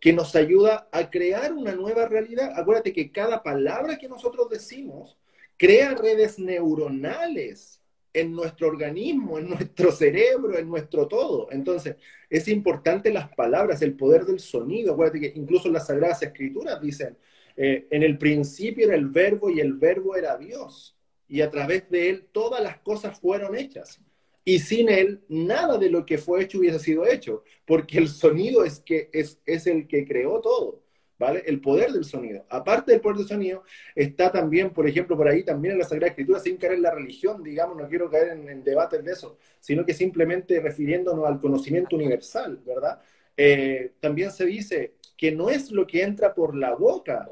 que 0.00 0.12
nos 0.12 0.34
ayuda 0.34 0.88
a 0.92 1.10
crear 1.10 1.52
una 1.52 1.72
nueva 1.72 2.06
realidad. 2.06 2.52
Acuérdate 2.56 2.92
que 2.92 3.10
cada 3.12 3.42
palabra 3.42 3.98
que 3.98 4.08
nosotros 4.08 4.48
decimos 4.48 5.16
crea 5.56 5.94
redes 5.94 6.38
neuronales 6.38 7.80
en 8.12 8.32
nuestro 8.32 8.68
organismo, 8.68 9.38
en 9.38 9.48
nuestro 9.50 9.92
cerebro, 9.92 10.58
en 10.58 10.68
nuestro 10.68 11.06
todo. 11.06 11.48
Entonces, 11.50 11.96
es 12.30 12.48
importante 12.48 13.12
las 13.12 13.28
palabras, 13.34 13.82
el 13.82 13.94
poder 13.94 14.24
del 14.24 14.40
sonido. 14.40 14.92
Acuérdate 14.92 15.20
que 15.20 15.32
incluso 15.34 15.68
las 15.68 15.86
Sagradas 15.86 16.22
Escrituras 16.22 16.80
dicen, 16.80 17.16
eh, 17.60 17.88
en 17.90 18.04
el 18.04 18.18
principio 18.18 18.86
era 18.86 18.94
el 18.94 19.08
verbo 19.08 19.50
y 19.50 19.58
el 19.58 19.72
verbo 19.72 20.14
era 20.14 20.38
Dios. 20.38 20.96
Y 21.26 21.40
a 21.40 21.50
través 21.50 21.90
de 21.90 22.08
él 22.08 22.28
todas 22.30 22.62
las 22.62 22.78
cosas 22.78 23.18
fueron 23.18 23.56
hechas. 23.56 24.00
Y 24.44 24.60
sin 24.60 24.88
él 24.88 25.24
nada 25.28 25.76
de 25.76 25.90
lo 25.90 26.06
que 26.06 26.18
fue 26.18 26.42
hecho 26.42 26.58
hubiese 26.58 26.78
sido 26.78 27.04
hecho, 27.04 27.42
porque 27.66 27.98
el 27.98 28.08
sonido 28.08 28.64
es, 28.64 28.78
que, 28.78 29.10
es, 29.12 29.40
es 29.44 29.66
el 29.66 29.88
que 29.88 30.06
creó 30.06 30.40
todo. 30.40 30.84
¿Vale? 31.18 31.42
El 31.46 31.60
poder 31.60 31.90
del 31.90 32.04
sonido. 32.04 32.46
Aparte 32.48 32.92
del 32.92 33.00
poder 33.00 33.16
del 33.18 33.26
sonido, 33.26 33.64
está 33.96 34.30
también, 34.30 34.70
por 34.70 34.86
ejemplo, 34.86 35.16
por 35.16 35.26
ahí 35.26 35.42
también 35.42 35.72
en 35.72 35.80
la 35.80 35.84
Sagrada 35.84 36.10
Escritura, 36.10 36.38
sin 36.38 36.58
caer 36.58 36.74
en 36.74 36.82
la 36.82 36.92
religión, 36.92 37.42
digamos, 37.42 37.76
no 37.76 37.88
quiero 37.88 38.08
caer 38.08 38.28
en, 38.28 38.48
en 38.48 38.62
debates 38.62 39.02
de 39.02 39.10
eso, 39.10 39.36
sino 39.58 39.84
que 39.84 39.94
simplemente 39.94 40.60
refiriéndonos 40.60 41.26
al 41.26 41.40
conocimiento 41.40 41.96
universal, 41.96 42.60
¿verdad? 42.64 43.00
Eh, 43.36 43.94
también 43.98 44.30
se 44.30 44.46
dice 44.46 44.94
que 45.16 45.32
no 45.32 45.50
es 45.50 45.72
lo 45.72 45.88
que 45.88 46.02
entra 46.02 46.32
por 46.32 46.56
la 46.56 46.74
boca 46.76 47.28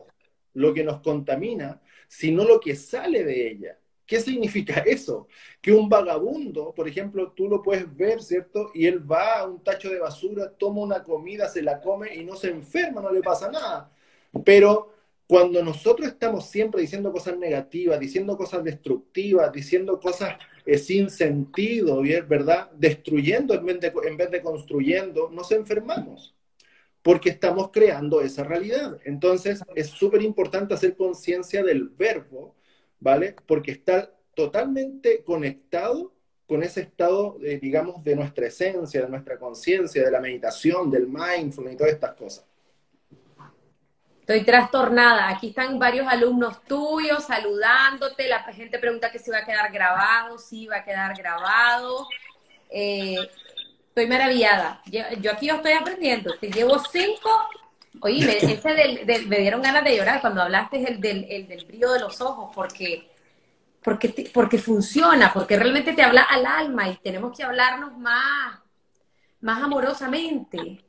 lo 0.56 0.72
que 0.72 0.82
nos 0.82 1.00
contamina, 1.00 1.80
sino 2.08 2.44
lo 2.44 2.58
que 2.58 2.74
sale 2.74 3.24
de 3.24 3.50
ella. 3.50 3.78
¿Qué 4.06 4.20
significa 4.20 4.80
eso? 4.86 5.28
Que 5.60 5.72
un 5.72 5.88
vagabundo, 5.88 6.72
por 6.74 6.88
ejemplo, 6.88 7.32
tú 7.32 7.48
lo 7.48 7.62
puedes 7.62 7.94
ver, 7.94 8.22
¿cierto? 8.22 8.70
Y 8.74 8.86
él 8.86 9.10
va 9.10 9.40
a 9.40 9.46
un 9.46 9.62
tacho 9.62 9.90
de 9.90 9.98
basura, 9.98 10.50
toma 10.50 10.80
una 10.80 11.02
comida, 11.02 11.48
se 11.48 11.62
la 11.62 11.80
come 11.80 12.14
y 12.14 12.24
no 12.24 12.36
se 12.36 12.50
enferma, 12.50 13.02
no 13.02 13.12
le 13.12 13.20
pasa 13.20 13.50
nada. 13.50 13.92
Pero 14.44 14.92
cuando 15.26 15.62
nosotros 15.62 16.08
estamos 16.08 16.46
siempre 16.46 16.80
diciendo 16.80 17.12
cosas 17.12 17.36
negativas, 17.36 17.98
diciendo 18.00 18.36
cosas 18.36 18.64
destructivas, 18.64 19.52
diciendo 19.52 20.00
cosas 20.00 20.36
eh, 20.64 20.78
sin 20.78 21.10
sentido, 21.10 22.00
¿verdad? 22.28 22.70
Destruyendo 22.72 23.54
en 23.54 23.66
vez, 23.66 23.92
en 24.06 24.16
vez 24.16 24.30
de 24.30 24.42
construyendo, 24.42 25.28
nos 25.30 25.50
enfermamos 25.52 26.35
porque 27.06 27.28
estamos 27.28 27.70
creando 27.70 28.20
esa 28.20 28.42
realidad. 28.42 28.98
Entonces, 29.04 29.62
es 29.76 29.90
súper 29.90 30.22
importante 30.22 30.74
hacer 30.74 30.96
conciencia 30.96 31.62
del 31.62 31.88
verbo, 31.88 32.56
¿vale? 32.98 33.36
Porque 33.46 33.70
está 33.70 34.10
totalmente 34.34 35.22
conectado 35.22 36.12
con 36.48 36.64
ese 36.64 36.80
estado, 36.80 37.38
digamos, 37.38 38.02
de 38.02 38.16
nuestra 38.16 38.48
esencia, 38.48 39.02
de 39.02 39.08
nuestra 39.08 39.38
conciencia, 39.38 40.04
de 40.04 40.10
la 40.10 40.18
meditación, 40.18 40.90
del 40.90 41.06
mindfulness 41.06 41.74
y 41.74 41.76
todas 41.76 41.92
estas 41.92 42.14
cosas. 42.14 42.44
Estoy 44.22 44.42
trastornada. 44.44 45.28
Aquí 45.28 45.50
están 45.50 45.78
varios 45.78 46.08
alumnos 46.08 46.64
tuyos 46.64 47.22
saludándote. 47.22 48.26
La 48.26 48.42
gente 48.52 48.80
pregunta 48.80 49.12
que 49.12 49.20
si 49.20 49.30
va 49.30 49.38
a 49.38 49.44
quedar 49.44 49.70
grabado. 49.70 50.38
Sí, 50.38 50.66
va 50.66 50.78
a 50.78 50.84
quedar 50.84 51.16
grabado. 51.16 52.08
Eh, 52.68 53.16
estoy 53.96 54.10
maravillada. 54.10 54.82
Yo, 54.84 55.32
aquí 55.32 55.48
estoy 55.48 55.72
aprendiendo. 55.72 56.34
Te 56.38 56.50
llevo 56.50 56.78
cinco. 56.92 57.30
Oye, 58.02 58.26
me, 58.26 58.36
ese 58.52 58.74
del, 58.74 59.26
me 59.26 59.38
dieron 59.38 59.62
ganas 59.62 59.84
de 59.84 59.96
llorar 59.96 60.20
cuando 60.20 60.42
hablaste 60.42 60.86
el 60.86 61.00
del, 61.00 61.26
el 61.30 61.48
del 61.48 61.64
brillo 61.64 61.90
de 61.92 62.00
los 62.00 62.20
ojos, 62.20 62.52
porque, 62.54 63.10
porque, 63.82 64.30
porque 64.34 64.58
funciona, 64.58 65.32
porque 65.32 65.56
realmente 65.56 65.94
te 65.94 66.02
habla 66.02 66.24
al 66.24 66.44
alma 66.44 66.90
y 66.90 66.96
tenemos 66.96 67.34
que 67.34 67.42
hablarnos 67.42 67.96
más, 67.96 68.58
más 69.40 69.62
amorosamente 69.62 70.84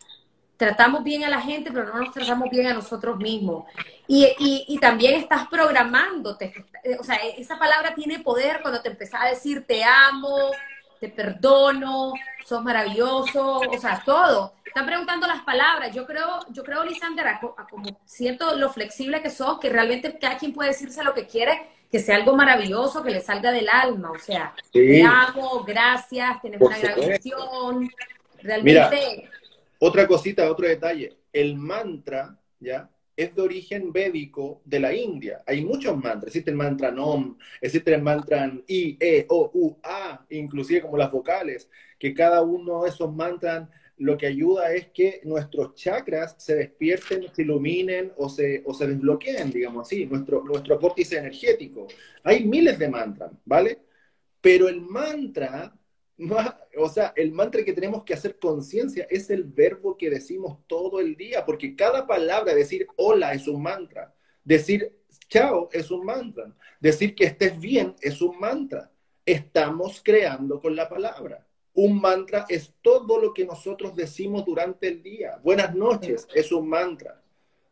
tratamos 0.57 1.03
bien 1.03 1.23
a 1.23 1.29
la 1.29 1.39
gente, 1.39 1.71
pero 1.71 1.85
no 1.85 1.99
nos 1.99 2.11
tratamos 2.11 2.49
bien 2.49 2.65
a 2.65 2.73
nosotros 2.73 3.17
mismos. 3.17 3.65
Y, 4.07 4.65
y, 4.67 4.77
también 4.79 5.13
estás 5.13 5.47
programándote. 5.47 6.51
O 6.99 7.03
sea, 7.03 7.15
esa 7.37 7.59
palabra 7.59 7.93
tiene 7.93 8.19
poder 8.19 8.61
cuando 8.63 8.81
te 8.81 8.89
empezás 8.89 9.21
a 9.21 9.27
decir 9.27 9.65
te 9.67 9.83
amo, 9.83 10.51
te 10.99 11.09
perdono, 11.09 12.13
sos 12.45 12.63
maravilloso, 12.63 13.59
o 13.59 13.77
sea, 13.77 14.01
todo. 14.05 14.53
Están 14.65 14.85
preguntando 14.85 15.27
las 15.27 15.41
palabras. 15.43 15.93
Yo 15.93 16.05
creo, 16.05 16.39
yo 16.51 16.63
creo, 16.63 16.83
Lisander, 16.83 17.25
como 17.69 17.99
siento 18.05 18.55
lo 18.55 18.69
flexible 18.69 19.21
que 19.21 19.29
sos, 19.29 19.59
que 19.59 19.69
realmente 19.69 20.17
cada 20.19 20.37
quien 20.37 20.53
puede 20.53 20.69
decirse 20.69 21.03
lo 21.03 21.13
que 21.13 21.25
quiere, 21.25 21.67
que 21.91 21.99
sea 21.99 22.15
algo 22.15 22.35
maravilloso, 22.35 23.03
que 23.03 23.11
le 23.11 23.21
salga 23.21 23.51
del 23.51 23.69
alma. 23.69 24.11
O 24.11 24.19
sea, 24.19 24.53
te 24.71 25.03
amo, 25.03 25.63
gracias, 25.63 26.41
tienes 26.41 26.61
una 26.61 26.77
gran 26.77 26.99
visión. 26.99 27.89
Realmente. 28.41 29.29
Otra 29.79 30.07
cosita, 30.07 30.49
otro 30.49 30.67
detalle, 30.67 31.17
el 31.31 31.55
mantra, 31.55 32.35
¿ya? 32.59 32.89
Es 33.17 33.35
de 33.35 33.41
origen 33.41 33.91
védico 33.91 34.61
de 34.63 34.79
la 34.79 34.93
India. 34.93 35.43
Hay 35.45 35.65
muchos 35.65 35.97
mantras. 35.97 36.27
Existe 36.27 36.51
el 36.51 36.55
mantra 36.55 36.91
Nom, 36.91 37.37
existe 37.59 37.93
el 37.93 38.01
mantra 38.01 38.49
I, 38.67 38.97
E, 38.99 39.25
O, 39.27 39.51
U, 39.53 39.77
A, 39.83 40.25
inclusive 40.29 40.81
como 40.81 40.97
las 40.97 41.11
vocales, 41.11 41.69
que 41.99 42.13
cada 42.13 42.41
uno 42.43 42.83
de 42.83 42.89
esos 42.89 43.13
mantras 43.13 43.67
lo 43.97 44.17
que 44.17 44.27
ayuda 44.27 44.71
es 44.73 44.89
que 44.89 45.21
nuestros 45.23 45.73
chakras 45.73 46.35
se 46.37 46.55
despierten, 46.55 47.25
se 47.33 47.41
iluminen 47.41 48.13
o 48.17 48.29
se, 48.29 48.61
o 48.65 48.73
se 48.73 48.87
desbloqueen, 48.87 49.49
digamos 49.49 49.87
así, 49.87 50.05
nuestro, 50.05 50.43
nuestro 50.43 50.79
vórtice 50.79 51.17
energético. 51.17 51.87
Hay 52.23 52.45
miles 52.45 52.77
de 52.77 52.89
mantras, 52.89 53.31
¿vale? 53.43 53.79
Pero 54.39 54.67
el 54.69 54.81
mantra 54.81 55.75
o 56.77 56.89
sea, 56.89 57.13
el 57.15 57.31
mantra 57.31 57.63
que 57.63 57.73
tenemos 57.73 58.03
que 58.03 58.13
hacer 58.13 58.39
conciencia 58.39 59.05
es 59.09 59.29
el 59.29 59.43
verbo 59.43 59.97
que 59.97 60.09
decimos 60.09 60.59
todo 60.67 60.99
el 60.99 61.15
día, 61.15 61.45
porque 61.45 61.75
cada 61.75 62.07
palabra, 62.07 62.55
decir 62.55 62.87
hola 62.95 63.33
es 63.33 63.47
un 63.47 63.61
mantra, 63.61 64.13
decir 64.43 64.97
chao 65.29 65.69
es 65.71 65.91
un 65.91 66.05
mantra, 66.05 66.55
decir 66.79 67.13
que 67.15 67.25
estés 67.25 67.59
bien 67.59 67.95
es 68.01 68.21
un 68.21 68.39
mantra. 68.39 68.91
Estamos 69.25 70.01
creando 70.03 70.61
con 70.61 70.75
la 70.75 70.87
palabra. 70.87 71.45
Un 71.73 71.99
mantra 71.99 72.45
es 72.49 72.73
todo 72.81 73.19
lo 73.19 73.33
que 73.33 73.45
nosotros 73.45 73.95
decimos 73.95 74.45
durante 74.45 74.87
el 74.87 75.03
día. 75.03 75.39
Buenas 75.43 75.75
noches 75.75 76.27
es 76.33 76.51
un 76.51 76.67
mantra. 76.67 77.21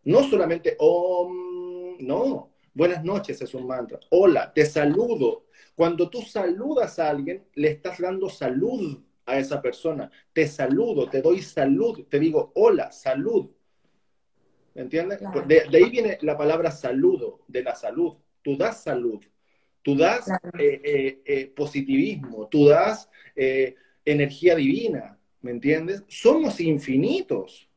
No 0.03 0.23
solamente 0.23 0.75
om, 0.77 1.97
no. 1.99 2.54
Buenas 2.75 3.03
noches 3.03 3.41
es 3.41 3.55
un 3.55 3.65
mantra. 3.65 3.99
Hola, 4.11 4.53
te 4.53 4.65
saludo 4.65 5.45
cuando 5.75 6.09
tú 6.09 6.21
saludas 6.21 6.99
a 6.99 7.09
alguien, 7.09 7.45
le 7.53 7.69
estás 7.69 7.99
dando 7.99 8.29
salud 8.29 8.97
a 9.25 9.37
esa 9.37 9.61
persona. 9.61 10.09
Te 10.31 10.47
saludo, 10.47 11.09
te 11.09 11.21
doy 11.21 11.41
salud, 11.41 12.05
te 12.09 12.17
digo 12.17 12.51
hola, 12.55 12.91
salud. 12.91 13.49
¿Me 14.73 14.83
entiendes? 14.83 15.19
De, 15.47 15.63
ahí 15.73 15.89
viene 15.89 16.17
la 16.21 16.37
palabra 16.37 16.71
saludo, 16.71 17.41
de 17.47 17.63
la 17.63 17.75
salud. 17.75 18.15
Tú 18.41 18.55
das 18.55 18.83
salud, 18.83 19.21
tú 19.81 19.97
das 19.97 20.29
eh, 20.29 20.81
eh, 20.83 21.21
eh, 21.25 21.53
positivismo, 21.55 22.47
tú 22.47 22.67
das 22.67 23.09
energía 24.05 24.55
divina, 24.55 25.17
¿me 25.41 25.51
entiendes? 25.51 26.03
Somos 26.07 26.59
infinitos. 26.59 27.69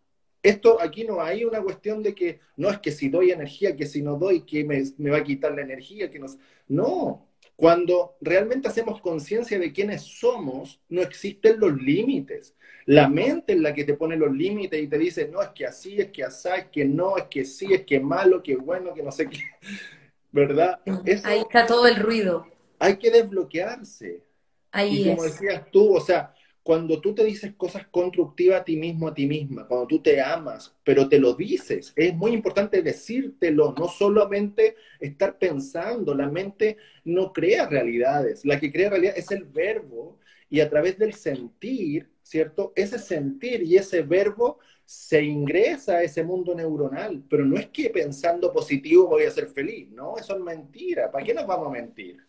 Esto 0.43 0.81
aquí 0.81 1.05
no 1.05 1.21
hay 1.21 1.45
una 1.45 1.63
cuestión 1.63 2.03
de 2.03 2.15
que 2.15 2.41
no 2.57 2.71
es 2.71 2.79
que 2.79 2.93
si 2.93 3.09
doy 3.09 3.31
energía, 3.31 3.77
que 3.77 3.87
si 3.87 4.03
no 4.03 4.17
doy, 4.17 4.43
que 4.43 4.65
me, 4.65 4.83
me 4.99 5.11
va 5.11 5.19
a 5.19 5.25
quitar 5.25 5.55
la 5.55 5.63
energía, 5.63 6.11
que 6.11 6.19
nos... 6.19 6.39
No, 6.69 7.29
cuando 7.59 8.17
realmente 8.21 8.69
hacemos 8.69 9.01
conciencia 9.01 9.59
de 9.59 9.73
quiénes 9.73 10.03
somos, 10.03 10.81
no 10.89 11.03
existen 11.03 11.59
los 11.59 11.75
límites. 11.83 12.55
La 12.87 13.09
mente 13.09 13.55
es 13.55 13.59
la 13.59 13.75
que 13.75 13.83
te 13.83 13.95
pone 13.95 14.17
los 14.17 14.33
límites 14.33 14.81
y 14.81 14.87
te 14.87 14.97
dice, 14.97 15.27
no, 15.29 15.43
es 15.43 15.49
que 15.49 15.67
así, 15.67 16.01
es 16.01 16.13
que 16.13 16.23
así, 16.23 16.49
es 16.57 16.67
que 16.67 16.85
no, 16.85 17.17
es 17.17 17.25
que 17.25 17.45
sí, 17.45 17.75
es 17.75 17.85
que 17.85 17.99
malo, 17.99 18.45
que 18.45 18.55
bueno, 18.55 18.95
que 18.95 19.03
no 19.03 19.11
sé 19.11 19.29
qué. 19.29 19.41
¿Verdad? 20.31 20.81
Ahí 21.25 21.41
está 21.41 21.67
todo 21.67 21.89
el 21.89 21.97
ruido. 21.97 22.47
Hay 22.79 22.97
que 22.97 23.11
desbloquearse. 23.11 24.23
Ahí 24.71 25.03
y 25.03 25.09
como 25.11 25.25
decías 25.25 25.69
tú, 25.73 25.97
o 25.97 26.01
sea, 26.01 26.33
cuando 26.69 27.01
tú 27.01 27.15
te 27.15 27.25
dices 27.25 27.55
cosas 27.57 27.87
constructivas 27.87 28.61
a 28.61 28.65
ti 28.65 28.77
mismo, 28.77 29.09
a 29.09 29.15
ti 29.15 29.27
misma, 29.27 29.67
cuando 29.67 29.87
tú 29.87 30.03
te 30.03 30.21
amas, 30.21 30.77
pero 30.85 31.09
te 31.09 31.19
lo 31.19 31.33
dices, 31.33 31.95
es 31.97 32.15
muy 32.15 32.33
importante 32.33 32.83
decírtelo, 32.83 33.75
no 33.79 33.89
solamente 33.89 34.77
estar 35.01 35.39
pensando, 35.39 36.15
la 36.15 36.29
mente 36.29 36.77
no 37.05 37.33
crea 37.33 37.67
realidades, 37.67 38.45
la 38.45 38.61
que 38.61 38.71
crea 38.71 38.91
realidad 38.91 39.15
es 39.17 39.31
el 39.31 39.45
verbo 39.45 40.19
y 40.51 40.61
a 40.61 40.69
través 40.69 40.99
del 40.99 41.15
sentir, 41.15 42.11
¿cierto? 42.23 42.75
Ese 42.77 42.99
sentir 42.99 43.63
y 43.63 43.77
ese 43.77 44.03
verbo 44.03 44.59
se 44.85 45.23
ingresa 45.23 45.95
a 45.95 46.03
ese 46.03 46.23
mundo 46.23 46.55
neuronal, 46.55 47.25
pero 47.31 47.47
no 47.47 47.57
es 47.57 47.69
que 47.69 47.89
pensando 47.89 48.53
positivo 48.53 49.07
voy 49.07 49.23
a 49.23 49.31
ser 49.31 49.47
feliz, 49.47 49.91
no, 49.91 50.19
eso 50.19 50.37
es 50.37 50.43
mentira, 50.43 51.11
¿para 51.11 51.25
qué 51.25 51.33
nos 51.33 51.47
vamos 51.47 51.69
a 51.69 51.71
mentir? 51.71 52.28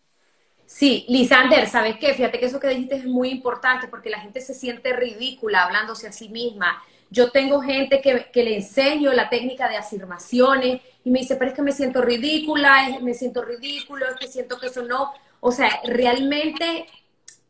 Sí, 0.69 1.03
Lisander, 1.09 1.67
¿sabes 1.67 1.97
qué? 1.97 2.13
Fíjate 2.13 2.39
que 2.39 2.45
eso 2.45 2.59
que 2.59 2.67
dijiste 2.67 2.97
es 2.97 3.05
muy 3.05 3.29
importante 3.29 3.87
porque 3.87 4.11
la 4.11 4.19
gente 4.19 4.39
se 4.39 4.53
siente 4.53 4.93
ridícula 4.93 5.63
hablándose 5.63 6.07
a 6.07 6.11
sí 6.11 6.29
misma. 6.29 6.83
Yo 7.09 7.31
tengo 7.31 7.59
gente 7.59 8.01
que, 8.01 8.43
le 8.43 8.55
enseño 8.55 9.11
la 9.11 9.29
técnica 9.29 9.67
de 9.67 9.77
afirmaciones 9.77 10.79
y 11.03 11.09
me 11.09 11.19
dice, 11.19 11.37
pero 11.37 11.49
es 11.49 11.55
que 11.55 11.63
me 11.63 11.71
siento 11.71 12.03
ridícula, 12.03 12.99
me 13.01 13.15
siento 13.15 13.41
ridículo, 13.41 14.07
es 14.09 14.15
que 14.17 14.27
siento 14.27 14.59
que 14.59 14.67
eso 14.67 14.83
no. 14.83 15.11
O 15.39 15.51
sea, 15.51 15.81
realmente 15.85 16.85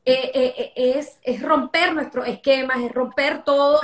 eh, 0.05 0.31
eh, 0.33 0.53
eh, 0.57 0.71
es, 0.75 1.19
es, 1.21 1.41
romper 1.41 1.93
nuestros 1.93 2.25
esquemas, 2.25 2.79
es 2.79 2.91
romper 2.93 3.43
todo 3.43 3.81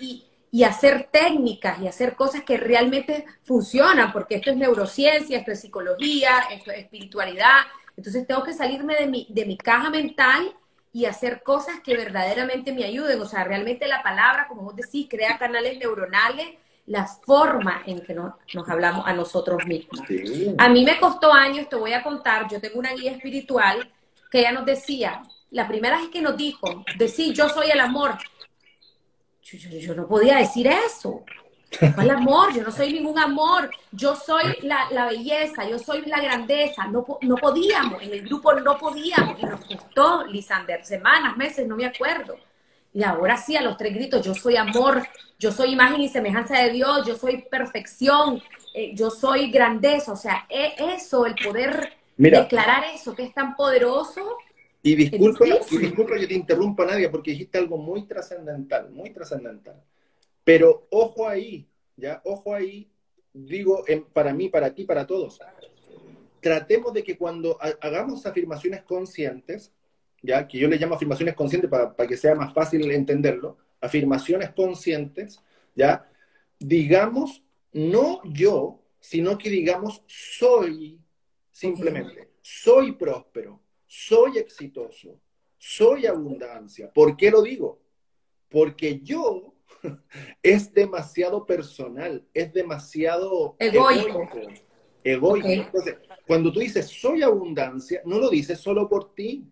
y, 0.00 0.24
y, 0.50 0.64
hacer 0.64 1.10
técnicas 1.12 1.78
y 1.78 1.88
hacer 1.88 2.16
cosas 2.16 2.42
que 2.42 2.56
realmente 2.56 3.26
funcionan, 3.42 4.12
porque 4.12 4.36
esto 4.36 4.50
es 4.50 4.56
neurociencia, 4.56 5.38
esto 5.38 5.52
es 5.52 5.60
psicología, 5.60 6.44
esto 6.50 6.70
es 6.70 6.78
espiritualidad, 6.78 7.66
entonces 7.98 8.28
tengo 8.28 8.44
que 8.44 8.54
salirme 8.54 8.94
de 8.94 9.08
mi, 9.08 9.26
de 9.28 9.44
mi 9.44 9.56
caja 9.56 9.90
mental 9.90 10.54
y 10.92 11.06
hacer 11.06 11.42
cosas 11.42 11.80
que 11.80 11.96
verdaderamente 11.96 12.72
me 12.72 12.84
ayuden. 12.84 13.20
O 13.20 13.26
sea, 13.26 13.42
realmente 13.42 13.88
la 13.88 14.04
palabra, 14.04 14.46
como 14.46 14.62
vos 14.62 14.76
decís, 14.76 15.08
crea 15.10 15.36
canales 15.36 15.76
neuronales, 15.80 16.46
las 16.86 17.20
formas 17.22 17.82
en 17.88 18.00
que 18.00 18.14
nos, 18.14 18.34
hablamos 18.68 19.04
a 19.04 19.12
nosotros 19.12 19.66
mismos. 19.66 20.00
A 20.58 20.68
mí 20.68 20.84
me 20.84 21.00
costó 21.00 21.32
años, 21.32 21.68
te 21.68 21.74
voy 21.74 21.92
a 21.92 22.04
contar, 22.04 22.48
yo 22.48 22.60
tengo 22.60 22.78
una 22.78 22.92
guía 22.92 23.10
espiritual 23.10 23.90
que 24.30 24.38
ella 24.38 24.52
nos 24.52 24.64
decía, 24.64 25.20
la 25.50 25.66
primera 25.66 25.98
vez 25.98 26.08
que 26.10 26.22
nos 26.22 26.36
dijo, 26.36 26.84
decir 26.96 27.34
yo 27.34 27.48
soy 27.48 27.68
el 27.72 27.80
amor, 27.80 28.16
yo 29.42 29.94
no 29.96 30.06
podía 30.06 30.36
decir 30.36 30.68
eso. 30.68 31.24
¿Cuál 31.94 32.10
amor? 32.10 32.54
Yo 32.54 32.62
no 32.62 32.72
soy 32.72 32.92
ningún 32.92 33.18
amor. 33.18 33.70
Yo 33.92 34.16
soy 34.16 34.56
la, 34.62 35.06
belleza, 35.06 35.68
yo 35.68 35.78
soy 35.78 36.02
la 36.06 36.20
grandeza. 36.20 36.86
No, 36.86 37.06
no 37.22 37.36
podíamos, 37.36 38.02
en 38.02 38.12
el 38.12 38.22
grupo 38.22 38.52
no 38.54 38.78
podíamos. 38.78 39.38
Y 39.38 39.46
nos 39.46 39.64
costó, 39.64 40.26
Lisander, 40.26 40.84
semanas, 40.84 41.36
meses, 41.36 41.66
no 41.66 41.76
me 41.76 41.86
acuerdo. 41.86 42.36
Y 42.94 43.02
ahora 43.02 43.36
sí, 43.36 43.56
a 43.56 43.62
los 43.62 43.76
tres 43.76 43.94
gritos, 43.94 44.24
yo 44.24 44.34
soy 44.34 44.56
amor, 44.56 45.02
yo 45.38 45.52
soy 45.52 45.72
imagen 45.72 46.00
y 46.00 46.08
semejanza 46.08 46.58
de 46.62 46.70
Dios, 46.70 47.06
yo 47.06 47.16
soy 47.16 47.42
perfección, 47.42 48.42
eh, 48.74 48.92
yo 48.94 49.10
soy 49.10 49.50
grandeza. 49.50 50.12
O 50.12 50.16
sea, 50.16 50.46
e, 50.48 50.74
eso, 50.94 51.26
el 51.26 51.34
poder 51.34 51.92
declarar 52.16 52.84
eso, 52.94 53.14
que 53.14 53.24
es 53.24 53.34
tan 53.34 53.54
poderoso. 53.54 54.38
Y 54.82 54.94
disculpa, 54.94 55.44
y 55.46 55.78
disculpa 55.78 56.18
yo 56.18 56.26
te 56.26 56.34
interrumpa, 56.34 56.86
Nadia, 56.86 57.10
porque 57.10 57.32
dijiste 57.32 57.58
algo 57.58 57.76
muy 57.76 58.06
trascendental, 58.06 58.90
muy 58.90 59.10
trascendental. 59.10 59.76
Pero 60.48 60.86
ojo 60.88 61.28
ahí, 61.28 61.68
ya, 61.94 62.22
ojo 62.24 62.54
ahí, 62.54 62.90
digo 63.34 63.84
para 64.14 64.32
mí, 64.32 64.48
para 64.48 64.74
ti, 64.74 64.84
para 64.84 65.06
todos. 65.06 65.38
Tratemos 66.40 66.94
de 66.94 67.04
que 67.04 67.18
cuando 67.18 67.58
hagamos 67.60 68.24
afirmaciones 68.24 68.82
conscientes, 68.84 69.74
ya, 70.22 70.48
que 70.48 70.56
yo 70.56 70.66
le 70.66 70.78
llamo 70.78 70.94
afirmaciones 70.94 71.34
conscientes 71.34 71.68
para, 71.68 71.94
para 71.94 72.08
que 72.08 72.16
sea 72.16 72.34
más 72.34 72.54
fácil 72.54 72.90
entenderlo, 72.90 73.58
afirmaciones 73.78 74.52
conscientes, 74.52 75.38
ya, 75.74 76.10
digamos 76.58 77.42
no 77.74 78.22
yo, 78.24 78.80
sino 79.00 79.36
que 79.36 79.50
digamos 79.50 80.02
soy 80.06 80.98
simplemente, 81.52 82.30
soy 82.40 82.92
próspero, 82.92 83.60
soy 83.86 84.38
exitoso, 84.38 85.20
soy 85.58 86.06
abundancia. 86.06 86.90
¿Por 86.90 87.18
qué 87.18 87.30
lo 87.30 87.42
digo? 87.42 87.82
Porque 88.48 89.00
yo 89.00 89.52
es 90.42 90.72
demasiado 90.72 91.46
personal, 91.46 92.26
es 92.34 92.52
demasiado 92.52 93.56
egoico. 93.58 94.28
Egoico. 95.04 95.48
Entonces, 95.48 95.96
cuando 96.26 96.52
tú 96.52 96.60
dices 96.60 96.88
soy 96.88 97.22
abundancia, 97.22 98.02
no 98.04 98.18
lo 98.18 98.28
dices 98.28 98.60
solo 98.60 98.88
por 98.88 99.14
ti, 99.14 99.46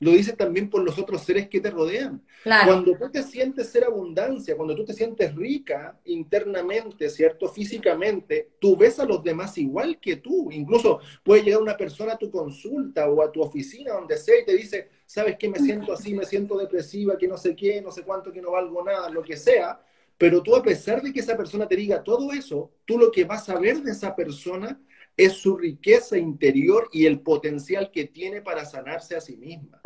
lo 0.00 0.12
dices 0.12 0.36
también 0.36 0.70
por 0.70 0.82
los 0.82 0.98
otros 0.98 1.22
seres 1.22 1.48
que 1.48 1.60
te 1.60 1.70
rodean. 1.70 2.22
Cuando 2.64 2.96
tú 2.96 3.10
te 3.10 3.22
sientes 3.22 3.68
ser 3.68 3.84
abundancia, 3.84 4.56
cuando 4.56 4.74
tú 4.74 4.84
te 4.84 4.92
sientes 4.92 5.34
rica 5.34 5.98
internamente, 6.04 7.10
¿cierto? 7.10 7.48
Físicamente, 7.48 8.50
tú 8.60 8.76
ves 8.76 9.00
a 9.00 9.04
los 9.04 9.22
demás 9.24 9.58
igual 9.58 9.98
que 10.00 10.16
tú. 10.16 10.50
Incluso 10.52 11.00
puede 11.24 11.42
llegar 11.42 11.60
una 11.60 11.76
persona 11.76 12.12
a 12.12 12.18
tu 12.18 12.30
consulta 12.30 13.08
o 13.08 13.22
a 13.22 13.32
tu 13.32 13.42
oficina, 13.42 13.94
donde 13.94 14.16
sea, 14.16 14.40
y 14.40 14.44
te 14.44 14.56
dice, 14.56 14.88
¿sabes 15.04 15.36
qué? 15.36 15.48
Me 15.48 15.58
siento 15.58 15.92
así, 15.92 16.14
me 16.14 16.24
siento 16.24 16.56
depresiva, 16.56 17.18
que 17.18 17.26
no 17.26 17.36
sé 17.36 17.56
qué, 17.56 17.82
no 17.82 17.90
sé 17.90 18.02
cuánto, 18.02 18.32
que 18.32 18.40
no 18.40 18.52
valgo 18.52 18.84
nada, 18.84 19.10
lo 19.10 19.22
que 19.22 19.36
sea. 19.36 19.80
Pero 20.16 20.42
tú, 20.42 20.54
a 20.54 20.62
pesar 20.62 21.02
de 21.02 21.12
que 21.12 21.20
esa 21.20 21.36
persona 21.36 21.66
te 21.66 21.76
diga 21.76 22.02
todo 22.02 22.32
eso, 22.32 22.70
tú 22.84 22.98
lo 22.98 23.10
que 23.10 23.24
vas 23.24 23.48
a 23.48 23.58
ver 23.58 23.82
de 23.82 23.92
esa 23.92 24.14
persona 24.14 24.80
es 25.18 25.34
su 25.34 25.58
riqueza 25.58 26.16
interior 26.16 26.88
y 26.92 27.04
el 27.04 27.20
potencial 27.20 27.90
que 27.90 28.04
tiene 28.04 28.40
para 28.40 28.64
sanarse 28.64 29.16
a 29.16 29.20
sí 29.20 29.36
misma. 29.36 29.82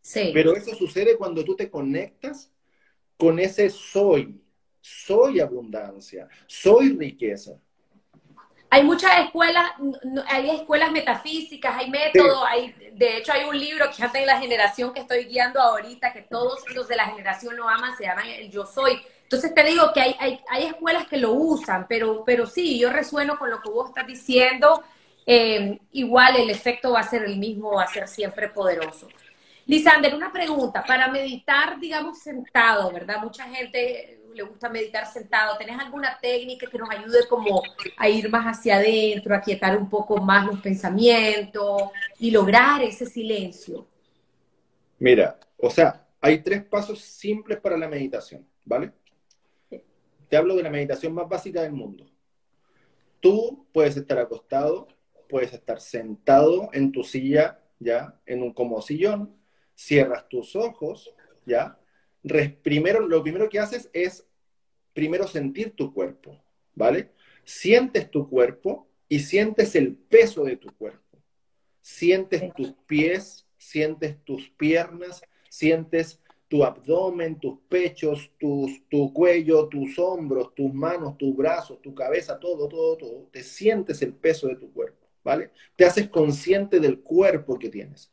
Sí. 0.00 0.32
Pero 0.34 0.54
eso 0.54 0.74
sucede 0.74 1.16
cuando 1.16 1.44
tú 1.44 1.54
te 1.54 1.70
conectas 1.70 2.52
con 3.16 3.38
ese 3.38 3.70
soy, 3.70 4.42
soy 4.80 5.38
abundancia, 5.40 6.28
soy 6.46 6.96
riqueza. 6.98 7.58
Hay 8.70 8.82
muchas 8.82 9.24
escuelas, 9.24 9.70
hay 10.26 10.50
escuelas 10.50 10.90
metafísicas, 10.90 11.76
hay 11.76 11.88
métodos, 11.88 12.42
hay, 12.48 12.74
de 12.92 13.18
hecho 13.18 13.32
hay 13.32 13.44
un 13.44 13.56
libro 13.56 13.88
que 13.88 13.98
ya 13.98 14.10
en 14.12 14.26
la 14.26 14.40
generación 14.40 14.92
que 14.92 14.98
estoy 14.98 15.26
guiando 15.26 15.60
ahorita, 15.60 16.12
que 16.12 16.22
todos 16.22 16.58
los 16.74 16.88
de 16.88 16.96
la 16.96 17.06
generación 17.06 17.56
lo 17.56 17.68
aman, 17.68 17.96
se 17.96 18.02
llama 18.02 18.28
El 18.28 18.50
Yo 18.50 18.66
Soy. 18.66 19.00
Entonces 19.24 19.54
te 19.54 19.64
digo 19.64 19.92
que 19.92 20.00
hay, 20.00 20.40
hay, 20.48 20.64
escuelas 20.64 21.06
que 21.06 21.16
lo 21.16 21.32
usan, 21.32 21.86
pero, 21.88 22.22
pero 22.24 22.46
sí, 22.46 22.78
yo 22.78 22.90
resueno 22.90 23.38
con 23.38 23.50
lo 23.50 23.60
que 23.60 23.70
vos 23.70 23.88
estás 23.88 24.06
diciendo. 24.06 24.82
Eh, 25.26 25.80
igual 25.92 26.36
el 26.36 26.50
efecto 26.50 26.92
va 26.92 27.00
a 27.00 27.08
ser 27.08 27.24
el 27.24 27.38
mismo, 27.38 27.72
va 27.72 27.84
a 27.84 27.88
ser 27.88 28.06
siempre 28.06 28.48
poderoso. 28.48 29.08
Lisander, 29.66 30.14
una 30.14 30.32
pregunta. 30.32 30.84
Para 30.86 31.08
meditar, 31.08 31.80
digamos, 31.80 32.18
sentado, 32.18 32.92
¿verdad? 32.92 33.22
Mucha 33.22 33.44
gente 33.44 34.20
le 34.34 34.42
gusta 34.42 34.68
meditar 34.68 35.06
sentado. 35.06 35.56
¿Tenés 35.56 35.78
alguna 35.78 36.18
técnica 36.20 36.66
que 36.66 36.78
nos 36.78 36.90
ayude 36.90 37.26
como 37.28 37.62
a 37.96 38.08
ir 38.08 38.28
más 38.28 38.44
hacia 38.44 38.76
adentro, 38.76 39.34
a 39.34 39.40
quietar 39.40 39.76
un 39.76 39.88
poco 39.88 40.18
más 40.18 40.46
los 40.46 40.60
pensamientos 40.60 41.82
y 42.18 42.30
lograr 42.30 42.82
ese 42.82 43.06
silencio? 43.06 43.86
Mira, 44.98 45.38
o 45.56 45.70
sea, 45.70 46.04
hay 46.20 46.38
tres 46.38 46.64
pasos 46.64 47.00
simples 47.00 47.58
para 47.60 47.76
la 47.76 47.88
meditación, 47.88 48.46
¿vale? 48.64 48.92
Te 50.28 50.36
hablo 50.36 50.56
de 50.56 50.62
la 50.62 50.70
meditación 50.70 51.14
más 51.14 51.28
básica 51.28 51.62
del 51.62 51.72
mundo. 51.72 52.06
Tú 53.20 53.66
puedes 53.72 53.96
estar 53.96 54.18
acostado, 54.18 54.88
puedes 55.28 55.52
estar 55.52 55.80
sentado 55.80 56.70
en 56.72 56.92
tu 56.92 57.02
silla, 57.02 57.60
ya, 57.78 58.20
en 58.26 58.42
un 58.42 58.52
como 58.52 58.80
sillón, 58.82 59.34
cierras 59.74 60.28
tus 60.28 60.56
ojos, 60.56 61.14
ya. 61.46 61.78
primero, 62.62 63.00
lo 63.06 63.22
primero 63.22 63.48
que 63.48 63.58
haces 63.58 63.90
es 63.92 64.26
primero 64.92 65.26
sentir 65.26 65.74
tu 65.74 65.92
cuerpo, 65.92 66.42
¿vale? 66.74 67.10
Sientes 67.44 68.10
tu 68.10 68.28
cuerpo 68.28 68.88
y 69.08 69.20
sientes 69.20 69.74
el 69.74 69.94
peso 69.94 70.44
de 70.44 70.56
tu 70.56 70.74
cuerpo. 70.76 71.18
Sientes 71.82 72.52
tus 72.54 72.72
pies, 72.86 73.46
sientes 73.58 74.22
tus 74.24 74.48
piernas, 74.50 75.22
sientes 75.50 76.20
tu 76.54 76.62
abdomen, 76.62 77.40
tus 77.40 77.58
pechos, 77.68 78.30
tus, 78.38 78.88
tu 78.88 79.12
cuello, 79.12 79.66
tus 79.66 79.98
hombros, 79.98 80.54
tus 80.54 80.72
manos, 80.72 81.18
tus 81.18 81.34
brazos, 81.34 81.82
tu 81.82 81.92
cabeza, 81.92 82.38
todo, 82.38 82.68
todo, 82.68 82.96
todo. 82.96 83.28
Te 83.32 83.42
sientes 83.42 84.00
el 84.02 84.14
peso 84.14 84.46
de 84.46 84.54
tu 84.54 84.72
cuerpo, 84.72 85.04
¿vale? 85.24 85.50
Te 85.74 85.84
haces 85.84 86.08
consciente 86.08 86.78
del 86.78 87.00
cuerpo 87.00 87.58
que 87.58 87.70
tienes. 87.70 88.12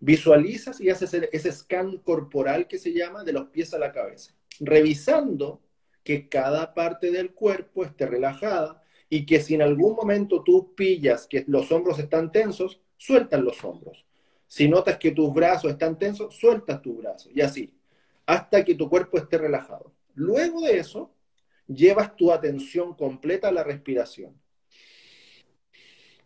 Visualizas 0.00 0.80
y 0.80 0.88
haces 0.88 1.12
ese 1.12 1.52
scan 1.52 1.98
corporal 1.98 2.66
que 2.66 2.78
se 2.78 2.94
llama 2.94 3.24
de 3.24 3.34
los 3.34 3.50
pies 3.50 3.74
a 3.74 3.78
la 3.78 3.92
cabeza, 3.92 4.34
revisando 4.58 5.60
que 6.02 6.30
cada 6.30 6.72
parte 6.72 7.10
del 7.10 7.34
cuerpo 7.34 7.84
esté 7.84 8.06
relajada 8.06 8.82
y 9.10 9.26
que 9.26 9.38
si 9.42 9.54
en 9.54 9.60
algún 9.60 9.96
momento 9.96 10.42
tú 10.42 10.74
pillas 10.74 11.26
que 11.26 11.44
los 11.46 11.70
hombros 11.70 11.98
están 11.98 12.32
tensos, 12.32 12.80
sueltas 12.96 13.42
los 13.42 13.62
hombros. 13.62 14.06
Si 14.46 14.66
notas 14.66 14.96
que 14.96 15.10
tus 15.10 15.30
brazos 15.30 15.72
están 15.72 15.98
tensos, 15.98 16.34
sueltas 16.34 16.80
tus 16.80 16.96
brazos 16.96 17.30
y 17.34 17.42
así 17.42 17.74
hasta 18.32 18.64
que 18.64 18.74
tu 18.74 18.88
cuerpo 18.88 19.18
esté 19.18 19.36
relajado. 19.36 19.92
Luego 20.14 20.62
de 20.62 20.78
eso, 20.78 21.14
llevas 21.66 22.16
tu 22.16 22.32
atención 22.32 22.94
completa 22.94 23.48
a 23.48 23.52
la 23.52 23.62
respiración. 23.62 24.40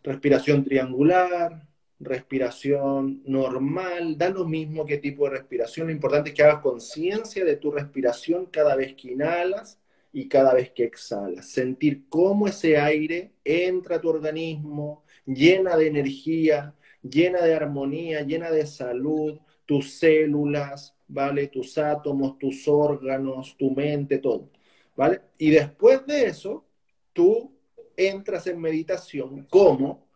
Respiración 0.03 0.63
triangular, 0.63 1.67
respiración 1.99 3.21
normal, 3.25 4.17
da 4.17 4.29
lo 4.29 4.45
mismo 4.45 4.85
qué 4.85 4.99
tipo 4.99 5.25
de 5.25 5.31
respiración. 5.31 5.87
Lo 5.87 5.93
importante 5.93 6.29
es 6.29 6.35
que 6.35 6.43
hagas 6.43 6.61
conciencia 6.61 7.43
de 7.43 7.57
tu 7.57 7.71
respiración 7.71 8.45
cada 8.45 8.73
vez 8.77 8.93
que 8.95 9.11
inhalas 9.11 9.77
y 10.13 10.29
cada 10.29 10.53
vez 10.53 10.71
que 10.71 10.85
exhalas. 10.85 11.49
Sentir 11.49 12.07
cómo 12.07 12.47
ese 12.47 12.77
aire 12.77 13.33
entra 13.43 13.97
a 13.97 14.01
tu 14.01 14.07
organismo, 14.07 15.03
llena 15.25 15.75
de 15.75 15.87
energía, 15.87 16.73
llena 17.01 17.41
de 17.41 17.53
armonía, 17.53 18.21
llena 18.21 18.49
de 18.49 18.65
salud, 18.65 19.39
tus 19.65 19.91
células, 19.91 20.96
¿vale? 21.07 21.47
Tus 21.47 21.77
átomos, 21.77 22.37
tus 22.37 22.67
órganos, 22.67 23.55
tu 23.57 23.71
mente, 23.71 24.17
todo, 24.19 24.49
¿vale? 24.95 25.21
Y 25.37 25.49
después 25.51 26.05
de 26.05 26.25
eso, 26.25 26.65
tú 27.13 27.53
entras 27.95 28.47
en 28.47 28.59
meditación 28.59 29.45
como 29.49 30.07